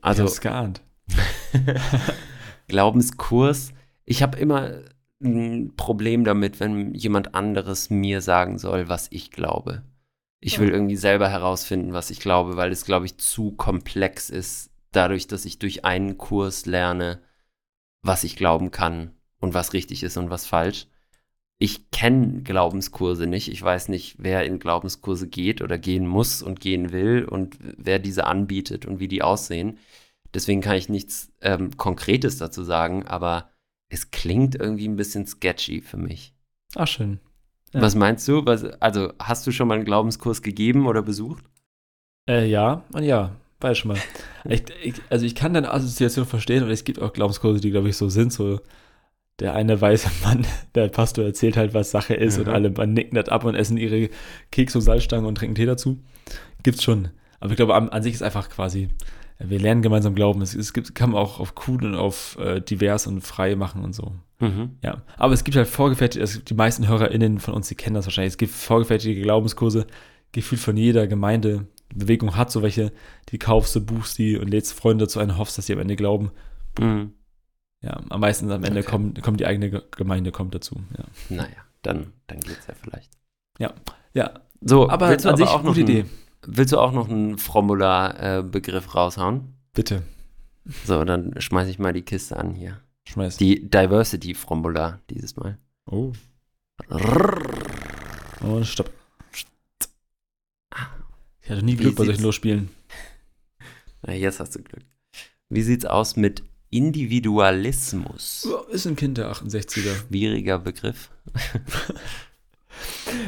Also, 0.00 0.22
Also- 0.22 0.22
ich 0.22 0.28
hab's 0.30 0.40
geahnt. 0.40 0.82
Glaubenskurs. 2.68 3.72
Ich 4.04 4.22
habe 4.22 4.38
immer 4.38 4.70
ein 5.22 5.74
Problem 5.76 6.24
damit, 6.24 6.60
wenn 6.60 6.94
jemand 6.94 7.34
anderes 7.34 7.90
mir 7.90 8.20
sagen 8.20 8.58
soll, 8.58 8.88
was 8.88 9.08
ich 9.10 9.30
glaube. 9.30 9.82
Ich 10.40 10.58
will 10.58 10.70
irgendwie 10.70 10.96
selber 10.96 11.28
herausfinden, 11.28 11.92
was 11.92 12.10
ich 12.10 12.20
glaube, 12.20 12.56
weil 12.56 12.72
es, 12.72 12.86
glaube 12.86 13.04
ich, 13.04 13.18
zu 13.18 13.52
komplex 13.52 14.30
ist, 14.30 14.70
dadurch, 14.92 15.26
dass 15.26 15.44
ich 15.44 15.58
durch 15.58 15.84
einen 15.84 16.16
Kurs 16.16 16.64
lerne, 16.64 17.20
was 18.02 18.24
ich 18.24 18.36
glauben 18.36 18.70
kann 18.70 19.14
und 19.40 19.52
was 19.52 19.74
richtig 19.74 20.02
ist 20.02 20.16
und 20.16 20.30
was 20.30 20.46
falsch. 20.46 20.86
Ich 21.58 21.90
kenne 21.90 22.42
Glaubenskurse 22.42 23.26
nicht. 23.26 23.48
Ich 23.48 23.62
weiß 23.62 23.88
nicht, 23.88 24.16
wer 24.18 24.46
in 24.46 24.58
Glaubenskurse 24.58 25.28
geht 25.28 25.60
oder 25.60 25.76
gehen 25.76 26.06
muss 26.06 26.42
und 26.42 26.58
gehen 26.58 26.90
will 26.90 27.26
und 27.26 27.58
wer 27.60 27.98
diese 27.98 28.26
anbietet 28.26 28.86
und 28.86 28.98
wie 28.98 29.08
die 29.08 29.22
aussehen. 29.22 29.76
Deswegen 30.32 30.62
kann 30.62 30.76
ich 30.76 30.88
nichts 30.88 31.30
ähm, 31.42 31.76
Konkretes 31.76 32.38
dazu 32.38 32.62
sagen, 32.62 33.06
aber 33.06 33.50
es 33.90 34.10
klingt 34.10 34.54
irgendwie 34.54 34.88
ein 34.88 34.96
bisschen 34.96 35.26
sketchy 35.26 35.82
für 35.82 35.98
mich. 35.98 36.32
Ach, 36.76 36.86
schön. 36.88 37.20
Ja. 37.74 37.82
Was 37.82 37.94
meinst 37.94 38.26
du? 38.26 38.44
Was, 38.46 38.64
also, 38.64 39.12
hast 39.20 39.46
du 39.46 39.52
schon 39.52 39.68
mal 39.68 39.74
einen 39.74 39.84
Glaubenskurs 39.84 40.42
gegeben 40.42 40.86
oder 40.86 41.02
besucht? 41.02 41.44
Äh, 42.28 42.48
ja, 42.48 42.84
und 42.92 43.02
ja, 43.02 43.36
weiß 43.60 43.78
schon 43.78 43.92
mal. 43.92 43.98
ich, 44.48 44.62
ich, 44.82 44.94
also 45.10 45.26
ich 45.26 45.34
kann 45.34 45.52
deine 45.54 45.72
Assoziation 45.72 46.24
verstehen 46.26 46.64
und 46.64 46.70
es 46.70 46.84
gibt 46.84 47.00
auch 47.00 47.12
Glaubenskurse, 47.12 47.60
die, 47.60 47.70
glaube 47.70 47.88
ich, 47.90 47.96
so 47.96 48.08
sind. 48.08 48.32
So 48.32 48.60
der 49.38 49.54
eine 49.54 49.80
weiße 49.80 50.10
Mann, 50.24 50.46
der 50.74 50.88
Pastor 50.88 51.24
erzählt 51.24 51.56
halt, 51.56 51.74
was 51.74 51.90
Sache 51.90 52.14
ist 52.14 52.38
und 52.38 52.46
Mhm. 52.46 52.52
alle 52.52 52.70
man 52.70 52.92
nicken 52.92 53.16
das 53.16 53.28
ab 53.28 53.44
und 53.44 53.54
essen 53.54 53.76
ihre 53.76 54.10
Keks 54.50 54.74
und 54.76 54.82
Salzstangen 54.82 55.26
und 55.26 55.36
trinken 55.36 55.54
Tee 55.54 55.66
dazu. 55.66 56.02
Gibt's 56.62 56.82
schon. 56.82 57.08
Aber 57.40 57.50
ich 57.52 57.56
glaube, 57.56 57.74
an, 57.74 57.88
an 57.88 58.02
sich 58.02 58.14
ist 58.14 58.22
einfach 58.22 58.50
quasi, 58.50 58.88
wir 59.42 59.58
lernen 59.58 59.82
gemeinsam 59.82 60.14
glauben. 60.14 60.42
Es, 60.42 60.54
es 60.54 60.72
gibt, 60.72 60.94
kann 60.94 61.10
man 61.10 61.20
auch 61.20 61.40
auf 61.40 61.54
cool 61.66 61.84
und 61.84 61.94
auf 61.94 62.36
äh, 62.38 62.60
divers 62.60 63.06
und 63.06 63.20
frei 63.22 63.56
machen 63.56 63.82
und 63.84 63.94
so. 63.94 64.12
Mhm. 64.40 64.78
Ja, 64.82 65.02
aber 65.16 65.34
es 65.34 65.44
gibt 65.44 65.56
halt 65.56 65.68
vorgefertigte, 65.68 66.20
also 66.22 66.40
die 66.40 66.54
meisten 66.54 66.88
HörerInnen 66.88 67.38
von 67.40 67.54
uns, 67.54 67.68
die 67.68 67.74
kennen 67.74 67.94
das 67.94 68.06
wahrscheinlich. 68.06 68.32
Es 68.32 68.38
gibt 68.38 68.52
vorgefertigte 68.52 69.20
Glaubenskurse, 69.20 69.86
gefühlt 70.32 70.60
von 70.60 70.76
jeder 70.76 71.06
Gemeinde. 71.06 71.66
Die 71.92 71.96
Bewegung 71.96 72.36
hat 72.36 72.50
so 72.52 72.62
welche, 72.62 72.92
die 73.30 73.38
kaufst 73.38 73.74
du, 73.74 73.80
buchst 73.84 74.16
die 74.18 74.38
und 74.38 74.48
lädst 74.48 74.72
Freunde 74.72 75.04
dazu 75.04 75.18
ein, 75.20 75.36
hoffst, 75.36 75.58
dass 75.58 75.66
sie 75.66 75.72
am 75.72 75.80
Ende 75.80 75.96
glauben. 75.96 76.30
Mhm. 76.78 77.12
Ja, 77.82 77.98
am 78.10 78.20
meisten 78.20 78.50
am 78.50 78.62
Ende 78.62 78.80
Okay. 78.80 78.90
kommt, 78.90 79.22
kommt 79.22 79.40
die 79.40 79.46
eigene 79.46 79.70
Ge- 79.70 79.82
Gemeinde 79.96 80.32
kommt 80.32 80.54
dazu. 80.54 80.76
Ja, 80.96 81.04
Naja, 81.34 81.48
dann, 81.82 82.12
dann 82.26 82.40
geht's 82.40 82.66
ja 82.66 82.74
vielleicht. 82.80 83.10
ja 83.58 83.72
So, 84.60 84.88
aber 84.90 85.08
willst 85.08 85.24
du 85.24 85.30
an 85.30 85.36
sich 85.36 85.46
auch 85.48 85.62
noch 85.62 85.70
gute 85.74 85.80
Idee. 85.80 86.04
Willst 86.46 86.72
du 86.72 86.78
auch 86.78 86.92
noch 86.92 87.08
einen 87.08 87.38
Formular-Begriff 87.38 88.94
raushauen? 88.94 89.54
Bitte, 89.74 90.02
So, 90.84 91.04
dann 91.04 91.38
schmeiße 91.40 91.70
ich 91.70 91.78
mal 91.78 91.92
die 91.92 92.02
Kiste 92.02 92.36
an 92.36 92.54
hier. 92.54 92.80
schmeiß. 93.06 93.36
Die 93.36 93.68
Diversity-Formular 93.68 95.00
dieses 95.10 95.36
Mal. 95.36 95.58
oh, 95.86 96.12
und 98.40 98.66
stopp. 98.66 98.90
Ich 101.42 101.50
hatte 101.50 101.64
nie 101.64 101.76
Glück 101.76 101.96
bei 101.96 102.04
solchen 102.04 102.22
Losspielen. 102.22 102.68
Na, 104.02 104.14
jetzt 104.14 104.40
hast 104.40 104.54
du 104.54 104.62
Glück. 104.62 104.84
Wie 105.48 105.62
sieht's 105.62 105.84
aus 105.84 106.16
mit 106.16 106.42
Individualismus? 106.70 108.46
Oh, 108.48 108.70
Ist 108.70 108.86
ein 108.86 108.94
Kind 108.96 109.18
der 109.18 109.30
68er. 109.32 110.06
Schwieriger 110.08 110.58
Begriff. 110.58 111.10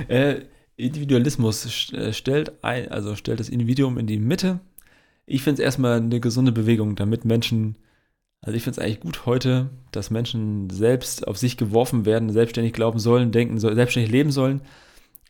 Äh, 0.09 0.43
Individualismus 0.83 1.93
äh, 1.93 2.13
stellt 2.13 2.65
ein, 2.65 2.91
also 2.91 3.17
stellt 3.17 3.41
das 3.41 3.49
Individuum 3.49 3.99
in 3.99 4.07
die 4.07 4.19
Mitte. 4.19 4.61
Ich 5.27 5.43
finde 5.43 5.63
es 5.63 5.65
erstmal 5.65 5.99
eine 5.99 6.21
gesunde 6.21 6.53
Bewegung, 6.53 6.97
damit 6.97 7.25
Menschen, 7.25 7.77
also 8.41 8.57
ich 8.57 8.65
finde 8.65 8.81
es 8.81 8.85
eigentlich 8.85 9.01
gut 9.01 9.27
heute, 9.27 9.71
dass 9.93 10.11
Menschen 10.11 10.69
selbst 10.71 11.27
auf 11.29 11.39
sich 11.39 11.57
geworfen 11.57 12.05
werden, 12.05 12.31
selbstständig 12.31 12.73
glauben 12.73 12.99
sollen, 12.99 13.33
denken 13.33 13.59
sollen, 13.59 13.77
selbstständig 13.77 14.11
leben 14.11 14.33
sollen, 14.33 14.63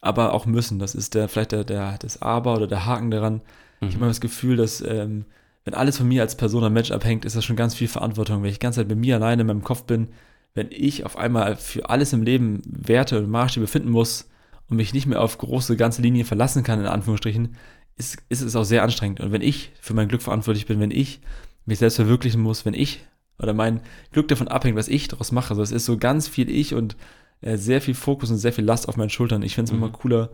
aber 0.01 0.33
auch 0.33 0.47
müssen. 0.47 0.79
Das 0.79 0.95
ist 0.95 1.15
der, 1.15 1.29
vielleicht 1.29 1.53
der, 1.53 1.65
der, 1.65 1.99
das 1.99 2.23
Aber 2.23 2.55
oder 2.57 2.67
der 2.67 2.87
Haken 2.87 3.11
daran. 3.11 3.43
Ich 3.81 3.89
habe 3.89 3.99
immer 3.99 4.09
das 4.09 4.21
Gefühl, 4.21 4.57
dass 4.57 4.81
ähm, 4.81 5.25
wenn 5.65 5.75
alles 5.75 5.99
von 5.99 6.09
mir 6.09 6.23
als 6.23 6.37
Person, 6.37 6.65
als 6.65 6.73
Mensch 6.73 6.91
abhängt, 6.91 7.25
ist 7.25 7.37
das 7.37 7.45
schon 7.45 7.57
ganz 7.57 7.75
viel 7.75 7.89
Verantwortung. 7.89 8.43
Wenn 8.43 8.51
ich 8.51 8.59
die 8.59 8.63
ganze 8.65 8.81
Zeit 8.81 8.89
bei 8.89 8.95
mir 8.95 9.17
alleine 9.17 9.43
in 9.43 9.49
meinem 9.49 9.65
Kopf 9.65 9.85
bin, 9.85 10.09
wenn 10.55 10.69
ich 10.71 11.05
auf 11.05 11.17
einmal 11.17 11.57
für 11.57 11.91
alles 11.91 12.13
im 12.13 12.23
Leben 12.23 12.63
Werte 12.65 13.19
und 13.19 13.31
Maßstäbe 13.31 13.67
finden 13.67 13.91
muss 13.91 14.29
und 14.73 14.79
mich 14.79 14.95
nicht 14.95 15.07
mehr 15.07 15.21
auf 15.21 15.37
große 15.37 15.77
ganze 15.77 16.01
Linien 16.01 16.25
verlassen 16.27 16.63
kann, 16.63 16.81
in 16.81 16.87
Anführungsstrichen, 16.87 17.57
ist, 17.97 18.23
ist 18.31 18.41
es 18.41 18.57
auch 18.57 18.65
sehr 18.65 18.83
anstrengend. 18.83 19.21
Und 19.21 19.31
wenn 19.31 19.43
ich 19.43 19.71
für 19.79 19.93
mein 19.93 20.09
Glück 20.09 20.23
verantwortlich 20.23 20.65
bin, 20.65 20.81
wenn 20.81 20.91
ich 20.91 21.21
mich 21.67 21.79
selbst 21.79 21.97
verwirklichen 21.97 22.41
muss, 22.41 22.65
wenn 22.65 22.73
ich 22.73 23.05
oder 23.39 23.53
mein 23.53 23.83
Glück 24.13 24.29
davon 24.29 24.49
abhängt, 24.49 24.77
was 24.79 24.89
ich 24.89 25.09
daraus 25.09 25.31
mache, 25.31 25.51
also 25.51 25.63
es 25.63 25.73
ist 25.73 25.85
so 25.85 25.99
ganz 25.99 26.27
viel 26.27 26.49
ich 26.49 26.75
und 26.75 26.97
äh, 27.43 27.59
sehr 27.59 27.83
viel 27.83 27.93
Fokus 27.93 28.31
und 28.31 28.39
sehr 28.39 28.55
viel 28.55 28.65
Last 28.65 28.89
auf 28.89 28.97
meinen 28.97 29.11
Schultern. 29.11 29.43
Ich 29.43 29.55
finde 29.55 29.71
es 29.71 29.77
Mhm. 29.77 29.83
immer 29.85 29.93
cooler, 29.93 30.31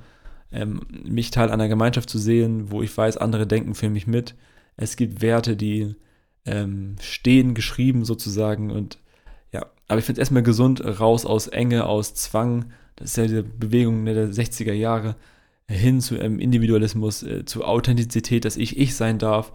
ähm, 0.53 0.82
mich 1.05 1.32
Teil 1.32 1.51
einer 1.51 1.66
Gemeinschaft 1.66 2.09
zu 2.09 2.18
sehen, 2.18 2.70
wo 2.70 2.80
ich 2.80 2.97
weiß, 2.97 3.16
andere 3.16 3.45
denken 3.45 3.74
für 3.74 3.91
mich 3.91 4.07
mit. 4.07 4.36
Es 4.76 4.95
gibt 4.95 5.20
Werte, 5.20 5.57
die 5.57 5.97
ähm, 6.47 6.95
stehen, 7.01 7.55
geschrieben 7.55 8.05
sozusagen 8.05 8.70
und 8.70 8.99
ja, 9.53 9.66
aber 9.89 9.99
ich 9.99 10.05
finde 10.05 10.20
es 10.20 10.26
erstmal 10.26 10.45
gesund, 10.45 10.80
raus 10.84 11.26
aus 11.26 11.49
Enge, 11.49 11.86
aus 11.86 12.14
Zwang, 12.14 12.66
das 12.99 13.11
ist 13.11 13.16
ja 13.16 13.22
diese 13.24 13.42
Bewegung 13.42 14.05
ne, 14.05 14.14
der 14.14 14.28
60er 14.28 14.72
Jahre, 14.72 15.16
hin 15.68 16.01
zu 16.01 16.16
ähm, 16.16 16.38
Individualismus, 16.40 17.22
äh, 17.22 17.44
zu 17.44 17.64
Authentizität, 17.64 18.44
dass 18.44 18.57
ich 18.57 18.78
ich 18.78 18.94
sein 18.94 19.18
darf, 19.18 19.53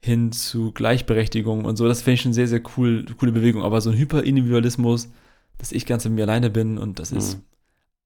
hin 0.00 0.30
zu 0.32 0.70
Gleichberechtigung 0.72 1.64
und 1.64 1.76
so, 1.76 1.88
das 1.88 2.02
finde 2.02 2.14
ich 2.14 2.20
schon 2.22 2.32
sehr, 2.32 2.46
sehr 2.48 2.60
cool, 2.76 3.04
coole 3.18 3.32
Bewegung, 3.32 3.62
aber 3.62 3.80
so 3.80 3.90
ein 3.90 3.96
Hyperindividualismus, 3.96 5.08
dass 5.58 5.72
ich 5.72 5.86
ganz 5.86 6.04
mit 6.04 6.14
mir 6.14 6.22
alleine 6.24 6.50
bin 6.50 6.78
und 6.78 6.98
das 6.98 7.10
ist 7.12 7.36
Mhm. 7.38 7.42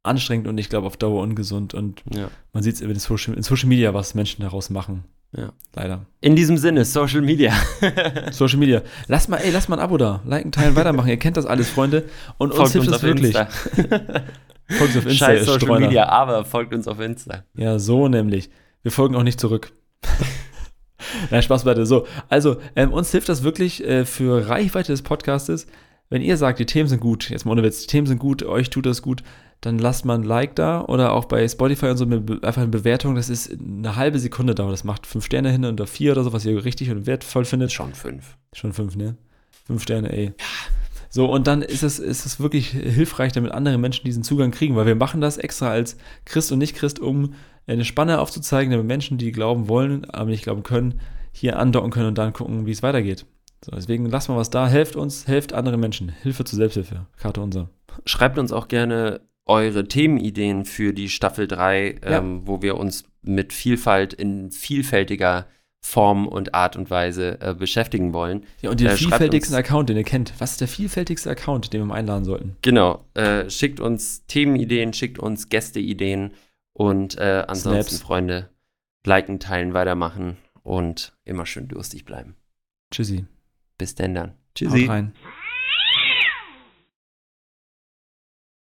anstrengend 0.02 0.48
und 0.48 0.56
ich 0.56 0.68
glaube 0.70 0.86
auf 0.86 0.96
Dauer 0.96 1.20
ungesund 1.22 1.74
und 1.74 2.02
Ja. 2.14 2.30
man 2.54 2.62
sieht 2.62 2.76
es 2.76 2.80
in 2.80 2.94
Social, 2.98 3.34
in 3.34 3.42
Social 3.42 3.68
Media, 3.68 3.92
was 3.92 4.14
Menschen 4.14 4.42
daraus 4.42 4.70
machen. 4.70 5.04
Ja. 5.36 5.52
Leider. 5.74 6.06
In 6.20 6.34
diesem 6.36 6.56
Sinne, 6.56 6.84
Social 6.84 7.20
Media. 7.20 7.52
Social 8.32 8.58
Media. 8.58 8.82
Lasst 9.06 9.28
mal, 9.28 9.36
ey, 9.36 9.50
lasst 9.50 9.68
mal 9.68 9.76
ein 9.76 9.82
Abo 9.82 9.96
da. 9.96 10.22
Liken, 10.26 10.50
teilen, 10.50 10.74
weitermachen. 10.74 11.08
Ihr 11.08 11.18
kennt 11.18 11.36
das 11.36 11.46
alles, 11.46 11.68
Freunde. 11.70 12.04
Und 12.38 12.48
uns 12.50 12.56
folgt 12.56 12.72
hilft 12.72 12.88
uns 12.88 12.96
das 12.96 13.02
wirklich. 13.04 13.36
Folgt 14.70 14.94
uns 14.94 15.04
auf 15.04 15.10
Insta, 15.10 15.26
Scheiß 15.26 15.44
Social 15.44 15.60
Streuner. 15.60 15.86
Media, 15.86 16.08
aber 16.08 16.44
folgt 16.44 16.72
uns 16.72 16.86
auf 16.88 17.00
Insta. 17.00 17.44
Ja, 17.54 17.78
so 17.78 18.08
nämlich. 18.08 18.50
Wir 18.82 18.92
folgen 18.92 19.14
auch 19.16 19.22
nicht 19.22 19.40
zurück. 19.40 19.72
Nein, 21.30 21.42
Spaß 21.42 21.64
beiseite. 21.64 21.86
So, 21.86 22.06
also, 22.28 22.56
ähm, 22.76 22.92
uns 22.92 23.10
hilft 23.10 23.28
das 23.28 23.42
wirklich 23.42 23.84
äh, 23.84 24.04
für 24.04 24.48
Reichweite 24.48 24.92
des 24.92 25.02
Podcastes. 25.02 25.66
Wenn 26.08 26.22
ihr 26.22 26.36
sagt, 26.36 26.58
die 26.58 26.66
Themen 26.66 26.88
sind 26.88 27.00
gut, 27.00 27.30
jetzt 27.30 27.44
mal 27.44 27.52
ohne 27.52 27.62
Witz, 27.62 27.82
die 27.82 27.86
Themen 27.86 28.06
sind 28.06 28.18
gut, 28.18 28.42
euch 28.42 28.70
tut 28.70 28.86
das 28.86 29.00
gut, 29.00 29.22
dann 29.60 29.78
lasst 29.78 30.04
mal 30.04 30.14
ein 30.14 30.24
Like 30.24 30.56
da 30.56 30.82
oder 30.82 31.12
auch 31.12 31.26
bei 31.26 31.46
Spotify 31.46 31.86
und 31.86 31.96
so 31.98 32.04
einfach 32.04 32.62
eine 32.62 32.68
Bewertung. 32.68 33.14
Das 33.14 33.28
ist 33.28 33.52
eine 33.52 33.96
halbe 33.96 34.18
Sekunde 34.18 34.54
dauert. 34.54 34.72
Das 34.72 34.84
macht 34.84 35.06
fünf 35.06 35.26
Sterne 35.26 35.50
hin 35.50 35.64
oder 35.64 35.86
vier 35.86 36.12
oder 36.12 36.24
so, 36.24 36.32
was 36.32 36.44
ihr 36.44 36.64
richtig 36.64 36.90
und 36.90 37.06
wertvoll 37.06 37.44
findet. 37.44 37.70
Schon 37.70 37.94
fünf. 37.94 38.36
Schon 38.52 38.72
fünf, 38.72 38.96
ne? 38.96 39.16
Fünf 39.66 39.82
Sterne, 39.82 40.10
ey. 40.12 40.32
So, 41.12 41.30
und 41.30 41.48
dann 41.48 41.60
ist 41.60 41.82
es, 41.82 41.98
ist 41.98 42.24
es 42.24 42.38
wirklich 42.38 42.68
hilfreich, 42.68 43.32
damit 43.32 43.50
andere 43.52 43.78
Menschen 43.78 44.04
diesen 44.04 44.22
Zugang 44.22 44.52
kriegen, 44.52 44.76
weil 44.76 44.86
wir 44.86 44.94
machen 44.94 45.20
das 45.20 45.38
extra 45.38 45.68
als 45.68 45.96
Christ 46.24 46.52
und 46.52 46.58
Nicht-Christ, 46.60 47.00
um 47.00 47.34
eine 47.66 47.84
Spanne 47.84 48.20
aufzuzeigen, 48.20 48.70
damit 48.70 48.86
Menschen, 48.86 49.18
die 49.18 49.32
glauben 49.32 49.68
wollen, 49.68 50.08
aber 50.08 50.30
nicht 50.30 50.44
glauben 50.44 50.62
können, 50.62 51.00
hier 51.32 51.58
andocken 51.58 51.90
können 51.90 52.08
und 52.08 52.18
dann 52.18 52.32
gucken, 52.32 52.64
wie 52.64 52.70
es 52.70 52.82
weitergeht. 52.84 53.26
So, 53.64 53.72
deswegen 53.72 54.06
lasst 54.06 54.28
mal 54.28 54.36
was 54.36 54.50
da, 54.50 54.68
helft 54.68 54.96
uns, 54.96 55.26
helft 55.26 55.52
anderen 55.52 55.80
Menschen. 55.80 56.10
Hilfe 56.22 56.44
zur 56.44 56.56
Selbsthilfe. 56.56 57.06
Karte 57.18 57.40
unser. 57.42 57.68
Schreibt 58.06 58.38
uns 58.38 58.52
auch 58.52 58.68
gerne 58.68 59.20
eure 59.46 59.84
Themenideen 59.84 60.64
für 60.64 60.92
die 60.92 61.08
Staffel 61.08 61.48
3, 61.48 61.96
Ja. 62.04 62.18
ähm, 62.18 62.42
wo 62.46 62.62
wir 62.62 62.76
uns 62.76 63.04
mit 63.22 63.52
Vielfalt 63.52 64.14
in 64.14 64.50
vielfältiger 64.52 65.46
Form 65.82 66.28
und 66.28 66.54
Art 66.54 66.76
und 66.76 66.90
Weise 66.90 67.40
äh, 67.40 67.54
beschäftigen 67.54 68.12
wollen. 68.12 68.44
Ja, 68.60 68.70
und 68.70 68.80
den 68.80 68.88
Äh, 68.88 68.96
vielfältigsten 68.96 69.56
Account, 69.56 69.88
den 69.88 69.96
ihr 69.96 70.04
kennt. 70.04 70.34
Was 70.38 70.52
ist 70.52 70.60
der 70.60 70.68
vielfältigste 70.68 71.30
Account, 71.30 71.72
den 71.72 71.80
wir 71.80 71.86
mal 71.86 71.94
einladen 71.94 72.24
sollten? 72.24 72.56
Genau, 72.62 73.04
äh, 73.14 73.48
schickt 73.48 73.80
uns 73.80 74.26
Themenideen, 74.26 74.92
schickt 74.92 75.18
uns 75.18 75.48
Gästeideen 75.48 76.32
und 76.74 77.18
äh, 77.18 77.44
ansonsten, 77.48 77.96
Snaps. 77.96 78.02
Freunde, 78.02 78.50
liken, 79.06 79.40
teilen, 79.40 79.72
weitermachen 79.74 80.36
und 80.62 81.14
immer 81.24 81.46
schön 81.46 81.66
durstig 81.66 82.04
bleiben. 82.04 82.36
Tschüssi. 82.90 83.24
Bis 83.78 83.94
denn 83.94 84.14
dann. 84.14 84.34
Haut 84.62 84.88
rein. 84.88 85.14